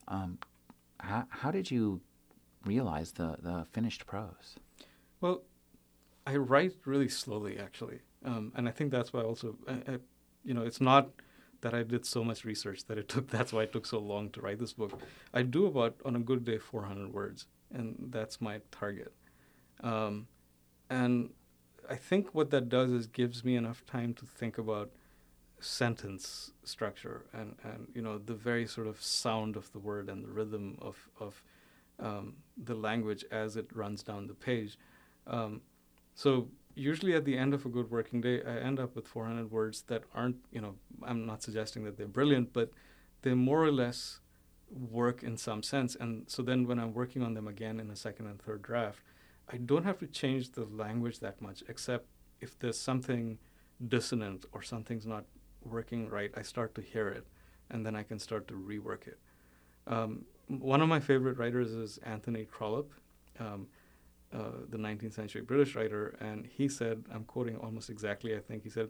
Um, 0.08 0.40
how, 1.00 1.26
how 1.30 1.52
did 1.52 1.70
you 1.70 2.02
realize 2.66 3.14
the, 3.14 3.38
the 3.40 3.66
finished 3.72 4.06
prose? 4.06 4.56
Well, 5.22 5.44
I 6.26 6.36
write 6.36 6.76
really 6.86 7.10
slowly, 7.10 7.58
actually. 7.60 8.00
Um, 8.24 8.52
and 8.56 8.68
I 8.68 8.72
think 8.72 8.92
that's 8.92 9.14
why 9.14 9.22
also, 9.22 9.56
I, 9.68 9.74
I, 9.74 9.98
you 10.44 10.54
know, 10.54 10.62
it's 10.62 10.82
not 10.82 11.10
that 11.62 11.74
I 11.74 11.84
did 11.84 12.06
so 12.06 12.24
much 12.24 12.46
research 12.46 12.86
that 12.86 12.98
it 12.98 13.10
took, 13.10 13.28
that's 13.38 13.52
why 13.52 13.64
it 13.64 13.74
took 13.74 13.86
so 13.86 14.00
long 14.00 14.30
to 14.32 14.42
write 14.42 14.60
this 14.60 14.74
book. 14.74 15.00
I 15.34 15.42
do 15.44 15.66
about, 15.66 15.96
on 16.06 16.16
a 16.16 16.20
good 16.20 16.46
day, 16.46 16.58
400 16.58 17.14
words, 17.14 17.48
and 17.74 17.96
that's 18.10 18.42
my 18.42 18.62
target. 18.72 19.14
Um, 19.82 20.28
and 20.90 21.30
I 21.90 21.96
think 21.96 22.34
what 22.36 22.52
that 22.52 22.70
does 22.70 22.92
is 22.92 23.08
gives 23.08 23.44
me 23.44 23.56
enough 23.56 23.86
time 23.86 24.14
to 24.16 24.26
think 24.26 24.58
about 24.58 24.92
sentence 25.62 26.52
structure 26.64 27.26
and, 27.34 27.56
and 27.64 27.88
you 27.94 28.02
know 28.02 28.18
the 28.18 28.34
very 28.34 28.66
sort 28.66 28.88
of 28.88 29.02
sound 29.02 29.58
of 29.58 29.70
the 29.74 29.80
word 29.80 30.08
and 30.08 30.24
the 30.24 30.30
rhythm 30.30 30.78
of, 30.82 31.10
of 31.20 31.44
um, 32.00 32.36
the 32.58 32.76
language 32.76 33.26
as 33.32 33.56
it 33.56 33.68
runs 33.74 34.04
down 34.04 34.28
the 34.28 34.34
page. 34.34 34.78
Um, 35.28 35.62
so 36.16 36.50
usually 36.76 37.14
at 37.14 37.26
the 37.26 37.38
end 37.38 37.54
of 37.54 37.66
a 37.66 37.70
good 37.70 37.92
working 37.92 38.22
day, 38.22 38.42
I 38.44 38.58
end 38.58 38.80
up 38.80 38.96
with 38.96 39.08
400 39.08 39.52
words 39.52 39.84
that 39.84 40.04
aren't, 40.14 40.38
you 40.52 40.62
know, 40.62 40.76
I'm 41.04 41.26
not 41.26 41.44
suggesting 41.44 41.84
that 41.84 41.98
they're 41.98 42.08
brilliant, 42.08 42.54
but 42.54 42.72
they 43.22 43.34
more 43.34 43.64
or 43.64 43.72
less 43.72 44.20
work 44.70 45.24
in 45.24 45.38
some 45.38 45.64
sense. 45.64 45.96
And 45.96 46.30
so 46.30 46.42
then 46.42 46.68
when 46.68 46.80
I'm 46.80 46.94
working 46.94 47.24
on 47.24 47.34
them 47.34 47.48
again 47.48 47.80
in 47.80 47.90
a 47.90 47.96
second 47.96 48.28
and 48.28 48.42
third 48.42 48.62
draft, 48.62 49.02
I 49.52 49.58
don't 49.58 49.84
have 49.84 49.98
to 50.00 50.08
change 50.08 50.52
the 50.52 50.66
language 50.66 51.20
that 51.20 51.42
much, 51.42 51.64
except 51.68 52.06
if 52.40 52.58
there's 52.60 52.80
something 52.80 53.40
dissonant 53.88 54.46
or 54.52 54.62
something's 54.62 55.06
not 55.06 55.26
working 55.64 56.08
right, 56.08 56.32
I 56.38 56.44
start 56.44 56.76
to 56.76 56.82
hear 56.82 57.10
it, 57.10 57.26
and 57.70 57.86
then 57.86 57.96
I 57.96 58.04
can 58.04 58.20
start 58.20 58.48
to 58.50 58.54
rework 58.54 59.08
it. 59.08 59.20
Um, 59.88 60.26
one 60.50 60.82
of 60.82 60.90
my 60.90 61.00
favorite 61.00 61.38
writers 61.38 61.72
is 61.72 62.00
Anthony 62.00 62.46
Trollope, 62.46 62.92
um, 63.40 63.68
uh, 64.34 64.52
the 64.70 64.78
19th 64.78 65.14
century 65.14 65.42
British 65.42 65.76
writer, 65.76 66.16
and 66.20 66.46
he 66.46 66.68
said, 66.68 67.06
I'm 67.14 67.24
quoting 67.24 67.56
almost 67.58 67.90
exactly, 67.90 68.36
I 68.36 68.40
think, 68.40 68.64
he 68.64 68.70
said, 68.70 68.90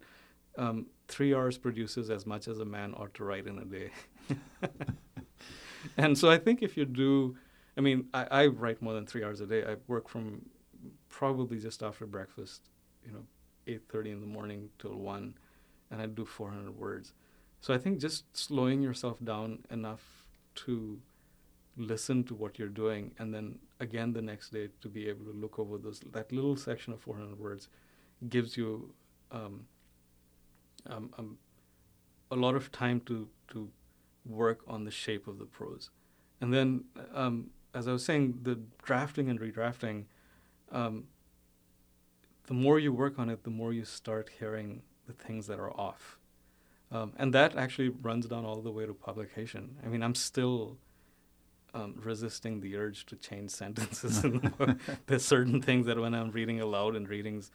um, 0.58 0.88
three 1.08 1.36
hours 1.36 1.58
produces 1.58 2.10
as 2.10 2.26
much 2.26 2.48
as 2.48 2.60
a 2.60 2.66
man 2.66 2.94
ought 2.96 3.14
to 3.16 3.24
write 3.24 3.46
in 3.46 3.60
a 3.60 3.66
day. 3.66 3.92
and 5.98 6.18
so 6.18 6.30
I 6.30 6.38
think 6.38 6.62
if 6.62 6.76
you 6.76 6.86
do, 6.86 7.38
I 7.78 7.82
mean, 7.82 8.08
I, 8.14 8.28
I, 8.32 8.48
write 8.48 8.82
more 8.82 8.94
than 8.94 9.06
three 9.06 9.24
hours 9.24 9.40
a 9.42 9.46
day. 9.46 9.64
I 9.64 9.76
work 9.88 10.10
from 10.10 10.42
probably 11.08 11.60
just 11.60 11.84
after 11.84 12.06
breakfast, 12.06 12.70
you 13.06 13.12
know, 13.12 13.24
8.30 13.68 14.14
in 14.14 14.22
the 14.22 14.28
morning 14.28 14.70
till 14.80 14.96
1, 14.96 15.34
and 15.92 16.02
I 16.02 16.06
do 16.08 16.26
400 16.26 16.78
words. 16.78 17.14
So 17.62 17.74
I 17.74 17.78
think 17.78 18.00
just 18.00 18.36
slowing 18.36 18.82
yourself 18.82 19.24
down 19.24 19.60
enough 19.70 20.26
to 20.56 21.00
listen 21.78 22.24
to 22.24 22.34
what 22.34 22.60
you're 22.60 22.68
doing 22.68 23.12
and 23.20 23.34
then 23.34 23.58
again 23.80 24.12
the 24.12 24.22
next 24.22 24.50
day 24.52 24.68
to 24.82 24.90
be 24.90 25.08
able 25.08 25.26
to 25.26 25.32
look 25.32 25.58
over 25.60 25.78
those 25.78 26.02
that 26.12 26.32
little 26.32 26.56
section 26.56 26.94
of 26.94 27.00
400 27.00 27.40
words 27.40 27.70
gives 28.28 28.58
you 28.58 28.94
um, 29.32 29.66
um, 30.88 31.14
um, 31.18 31.38
a 32.32 32.36
lot 32.36 32.56
of 32.56 32.72
time 32.72 33.00
to 33.02 33.28
to 33.50 33.70
work 34.26 34.60
on 34.68 34.84
the 34.84 34.92
shape 34.92 35.28
of 35.28 35.40
the 35.40 35.46
prose. 35.46 35.90
And 36.42 36.54
then 36.54 36.84
um, 37.14 37.50
as 37.74 37.88
I 37.88 37.94
was 37.94 38.06
saying 38.06 38.40
the 38.44 38.60
drafting 38.84 39.30
and 39.30 39.40
redrafting 39.40 40.06
um, 40.72 41.06
the 42.48 42.54
more 42.54 42.80
you 42.80 42.92
work 42.94 43.18
on 43.18 43.30
it 43.30 43.44
the 43.44 43.50
more 43.50 43.74
you 43.74 43.86
start 43.86 44.30
hearing 44.40 44.82
the 45.08 45.14
things 45.14 45.48
that 45.48 45.60
are 45.60 45.72
off. 45.72 46.18
Um, 46.92 47.14
and 47.18 47.34
that 47.34 47.56
actually 47.56 47.90
runs 47.90 48.26
down 48.26 48.46
all 48.46 48.62
the 48.62 48.72
way 48.72 48.86
to 48.86 48.94
publication. 48.94 49.78
I 49.84 49.88
mean 49.88 50.04
I'm 50.04 50.16
still 50.16 50.78
um, 51.74 51.96
resisting 52.04 52.62
the 52.62 52.76
urge 52.78 53.06
to 53.08 53.16
change 53.16 53.52
sentences. 53.52 54.26
There's 55.08 55.26
certain 55.26 55.62
things 55.62 55.86
that 55.86 56.00
when 56.00 56.14
I'm 56.14 56.32
reading 56.32 56.60
aloud 56.62 56.96
in 56.96 57.06
readings, 57.06 57.52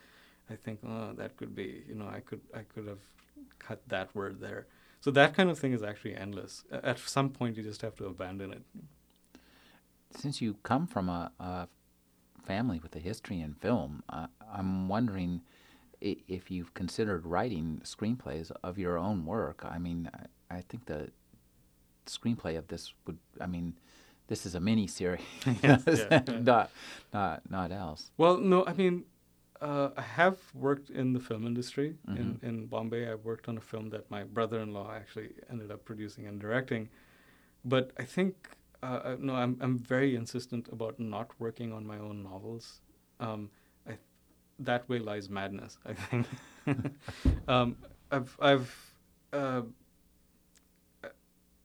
I 0.51 0.57
think, 0.57 0.81
oh, 0.87 1.13
that 1.17 1.37
could 1.37 1.55
be, 1.55 1.85
you 1.89 1.95
know, 1.95 2.07
I 2.07 2.21
could 2.21 2.41
I 2.55 2.61
could 2.61 2.87
have 2.87 3.01
cut 3.59 3.81
that 3.89 4.15
word 4.15 4.41
there. 4.41 4.67
So 5.01 5.11
that 5.11 5.35
kind 5.35 5.51
of 5.51 5.59
thing 5.59 5.73
is 5.73 5.83
actually 5.83 6.17
endless. 6.17 6.65
At 6.71 6.99
some 6.99 7.31
point, 7.31 7.57
you 7.57 7.63
just 7.63 7.83
have 7.83 7.95
to 7.97 8.07
abandon 8.07 8.53
it. 8.53 8.63
Since 10.17 10.41
you 10.41 10.55
come 10.63 10.87
from 10.87 11.09
a, 11.09 11.31
a 11.39 11.69
family 12.43 12.79
with 12.83 12.97
a 12.97 13.01
history 13.01 13.41
in 13.41 13.55
film, 13.55 14.03
uh, 14.09 14.29
I'm 14.53 14.89
wondering 14.89 15.43
if 16.01 16.51
you've 16.51 16.75
considered 16.75 17.27
writing 17.27 17.81
screenplays 17.85 18.51
of 18.63 18.79
your 18.79 18.99
own 18.99 19.25
work. 19.25 19.65
I 19.65 19.79
mean, 19.79 20.11
I, 20.51 20.57
I 20.57 20.61
think 20.63 20.87
the 20.87 21.11
screenplay 22.07 22.57
of 22.59 22.69
this 22.69 22.93
would, 23.07 23.19
I 23.41 23.47
mean, 23.47 23.75
this 24.29 24.47
is 24.47 24.55
a 24.55 24.61
mini 24.61 24.87
series, 24.87 25.21
yes, 25.63 25.83
yeah, 25.87 26.23
yeah. 26.27 26.39
not 26.41 26.71
not 27.13 27.43
not 27.51 27.73
else. 27.73 28.11
Well, 28.17 28.39
no, 28.39 28.65
I 28.67 28.73
mean, 28.73 29.05
uh, 29.61 29.91
I 29.97 30.03
have 30.03 30.39
worked 30.55 30.91
in 30.91 31.13
the 31.13 31.21
film 31.21 31.47
industry 31.47 31.97
mm-hmm. 32.09 32.21
in 32.21 32.41
in 32.43 32.67
Bombay. 32.67 33.11
I 33.11 33.15
worked 33.15 33.49
on 33.49 33.57
a 33.59 33.61
film 33.61 33.91
that 33.91 34.11
my 34.11 34.25
brother-in-law 34.25 34.93
actually 34.95 35.31
ended 35.51 35.71
up 35.71 35.85
producing 35.85 36.27
and 36.27 36.41
directing, 36.41 36.89
but 37.65 37.93
I 37.99 38.05
think. 38.05 38.35
Uh, 38.83 38.87
uh 38.87 39.17
no, 39.19 39.35
I'm 39.35 39.57
I'm 39.63 39.79
very 39.79 40.15
insistent 40.15 40.69
about 40.69 41.01
not 41.01 41.31
working 41.39 41.73
on 41.73 41.87
my 41.87 41.97
own 41.97 42.23
novels. 42.23 42.83
Um, 43.19 43.49
I, 43.89 43.97
that 44.59 44.87
way 44.91 44.99
lies 44.99 45.31
madness. 45.31 45.79
I 45.87 45.95
think. 45.95 46.27
um, 47.49 47.77
I've 48.11 48.37
I've 48.41 48.95
uh, 49.33 49.63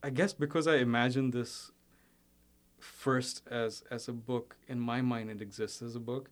I 0.02 0.10
guess 0.10 0.34
because 0.34 0.66
I 0.68 0.78
imagine 0.78 1.32
this 1.32 1.72
first 2.84 3.42
as 3.50 3.84
as 3.92 4.08
a 4.08 4.14
book 4.14 4.58
in 4.68 4.80
my 4.80 5.02
mind 5.02 5.30
it 5.30 5.42
exists 5.42 5.82
as 5.82 5.96
a 5.96 6.00
book. 6.00 6.30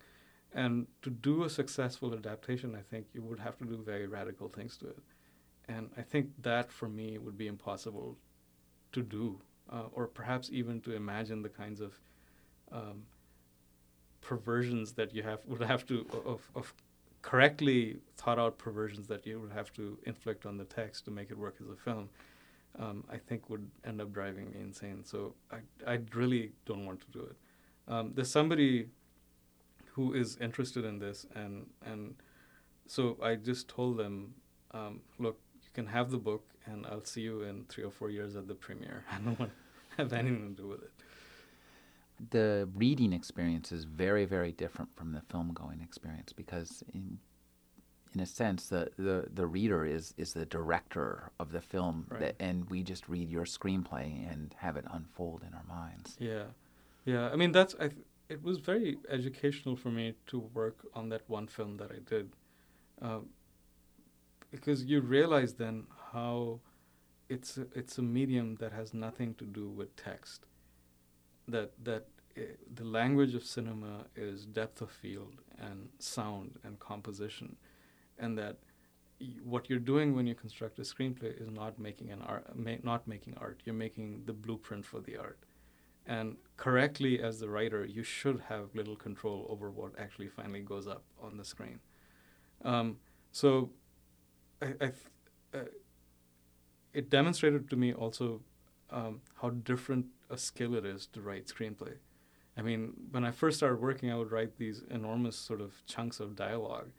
And 0.52 0.86
to 1.02 1.10
do 1.10 1.44
a 1.44 1.50
successful 1.50 2.14
adaptation 2.14 2.74
i 2.74 2.80
think 2.80 3.06
you 3.12 3.22
would 3.22 3.38
have 3.38 3.58
to 3.58 3.64
do 3.64 3.76
very 3.76 4.06
radical 4.06 4.48
things 4.48 4.76
to 4.78 4.88
it. 4.88 4.98
And 5.68 5.90
i 5.96 6.02
think 6.02 6.30
that 6.42 6.72
for 6.72 6.88
me 6.88 7.18
would 7.18 7.36
be 7.36 7.46
impossible 7.46 8.16
to 8.92 9.02
do 9.02 9.40
uh, 9.70 9.84
or 9.92 10.06
perhaps 10.06 10.48
even 10.52 10.80
to 10.80 10.94
imagine 10.94 11.42
the 11.42 11.48
kinds 11.48 11.80
of 11.80 11.98
um, 12.72 13.02
perversions 14.20 14.92
that 14.92 15.14
you 15.14 15.22
have 15.22 15.40
would 15.46 15.62
have 15.62 15.86
to 15.86 16.06
of, 16.26 16.50
of 16.54 16.74
correctly 17.22 17.98
thought 18.16 18.38
out 18.38 18.58
perversions 18.58 19.06
that 19.08 19.26
you 19.26 19.40
would 19.40 19.52
have 19.52 19.72
to 19.72 19.98
inflict 20.04 20.46
on 20.46 20.56
the 20.56 20.64
text 20.64 21.04
to 21.04 21.10
make 21.10 21.30
it 21.30 21.38
work 21.38 21.56
as 21.60 21.68
a 21.68 21.76
film 21.76 22.08
um, 22.78 23.04
I 23.10 23.16
think 23.16 23.50
would 23.50 23.68
end 23.84 24.00
up 24.00 24.12
driving 24.12 24.50
me 24.50 24.60
insane. 24.60 25.04
So 25.04 25.34
I, 25.50 25.58
I 25.86 25.98
really 26.14 26.52
don't 26.66 26.86
want 26.86 27.00
to 27.00 27.06
do 27.10 27.20
it. 27.22 27.36
um, 27.88 28.12
there's 28.14 28.30
somebody 28.30 28.88
who 29.92 30.14
is 30.14 30.36
interested 30.40 30.84
in 30.84 30.98
this, 30.98 31.26
and 31.34 31.66
and 31.84 32.14
so 32.86 33.18
I 33.22 33.34
just 33.34 33.68
told 33.68 33.96
them, 33.98 34.34
um, 34.72 35.00
look, 35.18 35.38
you 35.62 35.70
can 35.74 35.86
have 35.86 36.10
the 36.10 36.18
book, 36.18 36.44
and 36.66 36.86
I'll 36.86 37.04
see 37.04 37.22
you 37.22 37.42
in 37.42 37.64
three 37.68 37.84
or 37.84 37.90
four 37.90 38.10
years 38.10 38.36
at 38.36 38.46
the 38.48 38.54
premiere. 38.54 39.04
I 39.12 39.18
don't 39.18 39.38
want 39.38 39.50
to 39.52 40.02
have 40.02 40.12
anything 40.12 40.54
to 40.54 40.62
do 40.62 40.68
with 40.68 40.82
it. 40.82 40.92
The 42.30 42.68
reading 42.74 43.12
experience 43.12 43.70
is 43.70 43.84
very, 43.84 44.24
very 44.24 44.50
different 44.52 44.94
from 44.96 45.12
the 45.12 45.20
film 45.30 45.52
going 45.52 45.80
experience 45.80 46.32
because, 46.32 46.82
in, 46.92 47.18
in 48.14 48.20
a 48.20 48.26
sense, 48.26 48.68
the, 48.68 48.90
the, 48.98 49.26
the 49.32 49.46
reader 49.46 49.84
is, 49.84 50.14
is 50.16 50.32
the 50.32 50.46
director 50.46 51.30
of 51.38 51.52
the 51.52 51.60
film, 51.60 52.06
Right. 52.08 52.20
that, 52.20 52.36
and 52.40 52.68
we 52.70 52.82
just 52.82 53.08
read 53.08 53.28
your 53.30 53.44
screenplay 53.44 54.30
and 54.30 54.54
have 54.58 54.76
it 54.76 54.84
unfold 54.90 55.42
in 55.46 55.52
our 55.54 55.64
minds. 55.68 56.16
Yeah, 56.18 56.44
yeah. 57.04 57.28
I 57.30 57.36
mean, 57.36 57.52
that's 57.52 57.74
I. 57.76 57.88
Th- 57.88 58.06
it 58.28 58.42
was 58.42 58.58
very 58.58 58.98
educational 59.08 59.74
for 59.76 59.90
me 59.90 60.14
to 60.26 60.38
work 60.38 60.76
on 60.94 61.08
that 61.08 61.22
one 61.28 61.46
film 61.46 61.78
that 61.78 61.90
I 61.90 62.00
did, 62.04 62.30
um, 63.00 63.30
because 64.50 64.84
you 64.84 65.00
realize 65.00 65.54
then 65.54 65.84
how 66.12 66.60
it's 67.30 67.56
a, 67.56 67.66
it's 67.74 67.96
a 67.98 68.02
medium 68.02 68.56
that 68.56 68.72
has 68.72 68.92
nothing 68.92 69.34
to 69.34 69.44
do 69.44 69.68
with 69.68 69.96
text. 69.96 70.44
That 71.46 71.72
that 71.84 72.06
uh, 72.36 72.40
the 72.74 72.84
language 72.84 73.34
of 73.34 73.44
cinema 73.44 74.04
is 74.14 74.44
depth 74.44 74.80
of 74.82 74.90
field 74.90 75.36
and 75.58 75.88
sound 75.98 76.58
and 76.64 76.78
composition, 76.78 77.56
and 78.18 78.36
that 78.38 78.56
what 79.42 79.68
you're 79.68 79.78
doing 79.78 80.14
when 80.14 80.26
you 80.26 80.34
construct 80.34 80.78
a 80.78 80.82
screenplay 80.82 81.40
is 81.40 81.50
not 81.50 81.78
making 81.78 82.10
an 82.10 82.22
art, 82.22 82.56
ma- 82.56 82.82
not 82.82 83.06
making 83.08 83.34
art. 83.40 83.60
You're 83.64 83.74
making 83.74 84.22
the 84.26 84.32
blueprint 84.32 84.84
for 84.84 85.00
the 85.00 85.16
art. 85.16 85.40
And 86.06 86.36
correctly 86.56 87.20
as 87.20 87.38
the 87.38 87.48
writer 87.48 87.84
you 87.84 88.02
should 88.02 88.40
have 88.48 88.74
little 88.74 88.96
control 88.96 89.46
over 89.50 89.70
what 89.70 89.92
actually 89.98 90.28
finally 90.28 90.60
goes 90.60 90.86
up 90.86 91.02
on 91.22 91.36
the 91.36 91.44
screen. 91.44 91.80
Um, 92.64 92.96
so 93.32 93.70
I, 94.62 94.72
I 94.80 94.92
uh, 95.56 95.64
it 96.92 97.10
demonstrated 97.10 97.68
to 97.70 97.76
me 97.76 97.92
also 97.92 98.40
um, 98.90 99.20
how 99.40 99.50
different 99.50 100.06
a 100.30 100.38
skill 100.38 100.74
it 100.74 100.84
is 100.84 101.06
to 101.08 101.20
write 101.20 101.46
screenplay. 101.46 101.94
I 102.56 102.62
mean 102.62 102.92
when 103.12 103.24
i 103.24 103.30
first 103.30 103.58
started 103.58 103.80
working 103.80 104.10
i 104.10 104.16
would 104.16 104.32
write 104.32 104.56
these 104.56 104.82
enormous 104.90 105.36
sort 105.36 105.60
of 105.60 105.86
chunks 105.86 106.18
of 106.18 106.34
dialogue 106.34 106.90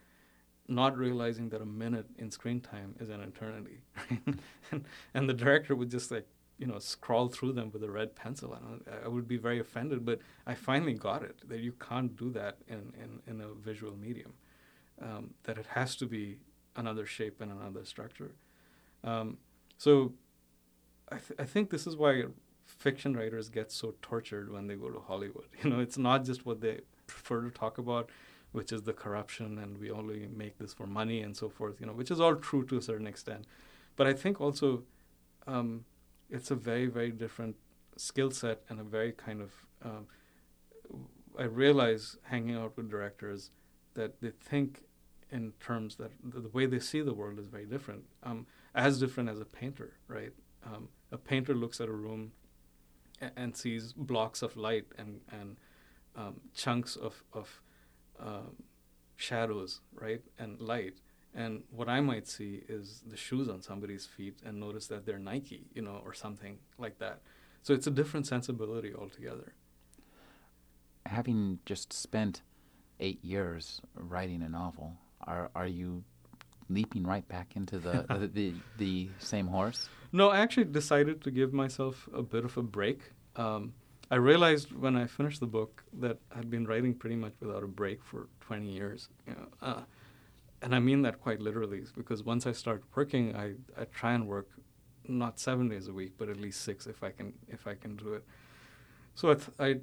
not 0.69 0.97
realizing 0.97 1.49
that 1.49 1.61
a 1.61 1.65
minute 1.65 2.05
in 2.17 2.31
screen 2.31 2.61
time 2.61 2.95
is 2.99 3.09
an 3.09 3.21
eternity 3.21 3.79
and, 4.71 4.85
and 5.13 5.29
the 5.29 5.33
director 5.33 5.75
would 5.75 5.89
just 5.89 6.11
like 6.11 6.27
you 6.57 6.67
know 6.67 6.79
scrawl 6.79 7.29
through 7.29 7.53
them 7.53 7.71
with 7.71 7.83
a 7.83 7.89
red 7.89 8.15
pencil. 8.15 8.53
And 8.53 8.81
I, 9.05 9.07
would 9.07 9.27
be 9.27 9.37
very 9.37 9.59
offended 9.59 10.05
but 10.05 10.19
i 10.45 10.53
finally 10.53 10.93
got 10.93 11.23
it 11.23 11.37
that 11.47 11.59
you 11.59 11.71
can't 11.73 12.15
do 12.15 12.29
that 12.31 12.57
in, 12.67 12.93
in, 13.01 13.21
in 13.27 13.41
a 13.41 13.53
visual 13.53 13.95
medium 13.95 14.33
um, 15.01 15.31
that 15.43 15.57
it 15.57 15.65
has 15.67 15.95
to 15.97 16.05
be 16.05 16.39
another 16.75 17.05
shape 17.05 17.41
and 17.41 17.51
another 17.51 17.85
structure. 17.85 18.31
Um, 19.03 19.37
so 19.77 20.13
I, 21.11 21.15
th- 21.15 21.39
I 21.39 21.45
think 21.45 21.69
this 21.69 21.87
is 21.87 21.95
why 21.95 22.23
fiction 22.65 23.15
writers 23.15 23.49
get 23.49 23.71
so 23.71 23.95
tortured 24.01 24.51
when 24.51 24.67
they 24.67 24.75
go 24.75 24.89
to 24.89 24.99
hollywood. 24.99 25.47
You 25.63 25.69
know 25.69 25.79
it's 25.79 25.97
not 25.97 26.23
just 26.23 26.45
what 26.45 26.61
they 26.61 26.81
prefer 27.07 27.41
to 27.41 27.49
talk 27.49 27.77
about 27.77 28.09
which 28.51 28.71
is 28.71 28.83
the 28.83 28.93
corruption 28.93 29.57
and 29.59 29.77
we 29.77 29.91
only 29.91 30.27
make 30.27 30.57
this 30.57 30.73
for 30.73 30.87
money 30.87 31.21
and 31.21 31.35
so 31.35 31.49
forth 31.49 31.79
you 31.79 31.85
know 31.85 31.93
which 31.93 32.11
is 32.11 32.19
all 32.19 32.35
true 32.35 32.65
to 32.65 32.77
a 32.77 32.81
certain 32.81 33.07
extent. 33.07 33.45
But 33.95 34.07
i 34.07 34.13
think 34.13 34.39
also 34.41 34.83
um, 35.47 35.85
it's 36.29 36.51
a 36.51 36.55
very 36.55 36.87
very 36.87 37.11
different 37.11 37.55
skill 37.97 38.31
set 38.31 38.61
and 38.69 38.79
a 38.79 38.83
very 38.83 39.11
kind 39.11 39.41
of 39.41 39.51
um, 39.83 40.07
i 41.37 41.43
realize 41.43 42.17
hanging 42.23 42.55
out 42.55 42.75
with 42.77 42.89
directors 42.89 43.51
that 43.93 44.21
they 44.21 44.31
think 44.31 44.83
in 45.31 45.53
terms 45.59 45.97
that 45.97 46.11
the, 46.23 46.49
way 46.49 46.65
they 46.65 46.79
see 46.79 47.01
the 47.01 47.13
world 47.13 47.37
is 47.39 47.47
very 47.47 47.65
different 47.65 48.03
um, 48.23 48.47
as 48.73 48.99
different 48.99 49.29
as 49.29 49.39
a 49.39 49.45
painter 49.45 49.93
right? 50.07 50.33
Um, 50.65 50.89
a 51.11 51.17
painter 51.17 51.53
looks 51.53 51.79
at 51.79 51.87
a 51.87 51.93
room 51.93 52.31
and, 53.21 53.31
and 53.35 53.57
sees 53.57 53.93
blocks 53.93 54.41
of 54.41 54.57
light 54.57 54.85
and 54.97 55.21
and 55.31 55.57
um, 56.15 56.41
chunks 56.53 56.95
of 56.95 57.23
of 57.33 57.61
um, 58.19 58.55
shadows 59.17 59.81
right 59.93 60.21
and 60.37 60.59
light 60.59 60.95
and 61.33 61.63
what 61.71 61.87
I 61.87 62.01
might 62.01 62.27
see 62.27 62.63
is 62.67 63.03
the 63.05 63.17
shoes 63.17 63.49
on 63.49 63.61
somebody's 63.61 64.05
feet 64.05 64.39
and 64.45 64.59
notice 64.59 64.87
that 64.87 65.05
they're 65.05 65.19
Nike, 65.19 65.67
you 65.73 65.81
know, 65.81 66.01
or 66.03 66.13
something 66.13 66.57
like 66.77 66.97
that. 66.99 67.21
So 67.61 67.73
it's 67.73 67.87
a 67.87 67.91
different 67.91 68.25
sensibility 68.25 68.93
altogether. 68.93 69.53
Having 71.05 71.59
just 71.65 71.93
spent 71.93 72.41
eight 72.99 73.23
years 73.23 73.81
writing 73.95 74.41
a 74.41 74.49
novel, 74.49 74.97
are 75.21 75.49
are 75.55 75.67
you 75.67 76.03
leaping 76.69 77.05
right 77.05 77.27
back 77.27 77.55
into 77.55 77.79
the, 77.79 78.05
the, 78.09 78.27
the 78.27 78.53
the 78.77 79.09
same 79.19 79.47
horse? 79.47 79.89
No, 80.11 80.29
I 80.29 80.39
actually 80.39 80.65
decided 80.65 81.21
to 81.21 81.31
give 81.31 81.53
myself 81.53 82.09
a 82.13 82.23
bit 82.23 82.45
of 82.45 82.57
a 82.57 82.63
break. 82.63 83.13
Um, 83.35 83.73
I 84.11 84.15
realized 84.15 84.71
when 84.71 84.95
I 84.95 85.05
finished 85.05 85.39
the 85.39 85.47
book 85.47 85.83
that 85.93 86.17
I'd 86.35 86.49
been 86.49 86.65
writing 86.65 86.95
pretty 86.95 87.15
much 87.15 87.33
without 87.39 87.63
a 87.63 87.67
break 87.67 88.03
for 88.03 88.27
20 88.41 88.65
years. 88.71 89.09
You 89.27 89.33
know, 89.33 89.47
uh, 89.61 89.81
and 90.61 90.73
I 90.73 90.79
mean 90.79 91.03
that 91.03 91.21
quite 91.21 91.39
literally 91.39 91.83
because 91.95 92.23
once 92.23 92.47
I 92.47 92.51
start 92.51 92.83
working, 92.95 93.35
I, 93.35 93.53
I 93.79 93.85
try 93.85 94.13
and 94.13 94.27
work 94.27 94.49
not 95.07 95.39
seven 95.39 95.69
days 95.69 95.87
a 95.87 95.93
week, 95.93 96.13
but 96.17 96.29
at 96.29 96.37
least 96.37 96.61
six 96.61 96.87
if 96.87 97.03
I 97.03 97.11
can 97.11 97.33
if 97.47 97.67
I 97.67 97.75
can 97.75 97.95
do 97.95 98.13
it. 98.13 98.23
So 99.15 99.31
I, 99.31 99.33
th- 99.35 99.49
I 99.59 99.79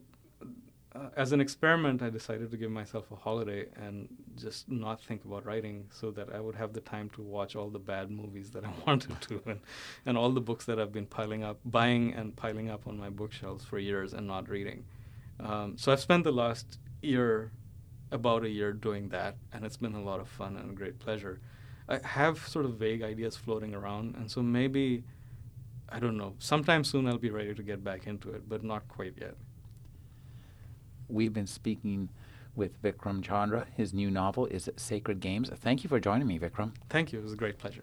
uh, 0.94 1.08
as 1.16 1.32
an 1.32 1.40
experiment, 1.40 2.02
I 2.02 2.10
decided 2.10 2.50
to 2.50 2.56
give 2.56 2.70
myself 2.70 3.10
a 3.10 3.16
holiday 3.16 3.66
and 3.76 4.08
just 4.36 4.70
not 4.70 5.00
think 5.02 5.24
about 5.24 5.44
writing, 5.44 5.86
so 5.90 6.10
that 6.12 6.32
I 6.32 6.40
would 6.40 6.54
have 6.54 6.72
the 6.72 6.80
time 6.80 7.10
to 7.10 7.22
watch 7.22 7.56
all 7.56 7.68
the 7.68 7.78
bad 7.78 8.10
movies 8.10 8.50
that 8.52 8.64
I 8.64 8.70
wanted 8.86 9.20
to, 9.22 9.42
and 9.46 9.60
and 10.06 10.16
all 10.16 10.30
the 10.30 10.40
books 10.40 10.64
that 10.66 10.78
I've 10.78 10.92
been 10.92 11.06
piling 11.06 11.42
up, 11.42 11.58
buying 11.64 12.14
and 12.14 12.34
piling 12.34 12.70
up 12.70 12.86
on 12.86 12.98
my 12.98 13.10
bookshelves 13.10 13.64
for 13.64 13.78
years 13.78 14.14
and 14.14 14.26
not 14.26 14.48
reading. 14.48 14.84
Um, 15.40 15.76
so 15.76 15.92
I've 15.92 16.00
spent 16.00 16.24
the 16.24 16.32
last 16.32 16.78
year 17.02 17.52
about 18.10 18.44
a 18.44 18.48
year 18.48 18.72
doing 18.72 19.08
that, 19.10 19.36
and 19.52 19.64
it's 19.64 19.76
been 19.76 19.94
a 19.94 20.02
lot 20.02 20.20
of 20.20 20.28
fun 20.28 20.56
and 20.56 20.70
a 20.70 20.74
great 20.74 20.98
pleasure. 20.98 21.40
I 21.88 21.98
have 22.04 22.38
sort 22.38 22.64
of 22.64 22.74
vague 22.74 23.02
ideas 23.02 23.36
floating 23.36 23.74
around, 23.74 24.14
and 24.16 24.30
so 24.30 24.42
maybe, 24.42 25.04
I 25.88 26.00
don't 26.00 26.16
know, 26.16 26.34
sometime 26.38 26.84
soon 26.84 27.06
I'll 27.06 27.18
be 27.18 27.30
ready 27.30 27.54
to 27.54 27.62
get 27.62 27.84
back 27.84 28.06
into 28.06 28.30
it, 28.30 28.48
but 28.48 28.64
not 28.64 28.88
quite 28.88 29.14
yet. 29.20 29.34
We've 31.08 31.32
been 31.32 31.46
speaking 31.46 32.08
with 32.54 32.82
Vikram 32.82 33.22
Chandra. 33.22 33.66
His 33.76 33.92
new 33.92 34.10
novel 34.10 34.46
is 34.46 34.68
Sacred 34.76 35.20
Games. 35.20 35.50
Thank 35.50 35.84
you 35.84 35.88
for 35.88 36.00
joining 36.00 36.26
me, 36.26 36.38
Vikram. 36.38 36.72
Thank 36.88 37.12
you. 37.12 37.18
It 37.18 37.22
was 37.22 37.32
a 37.32 37.36
great 37.36 37.58
pleasure. 37.58 37.82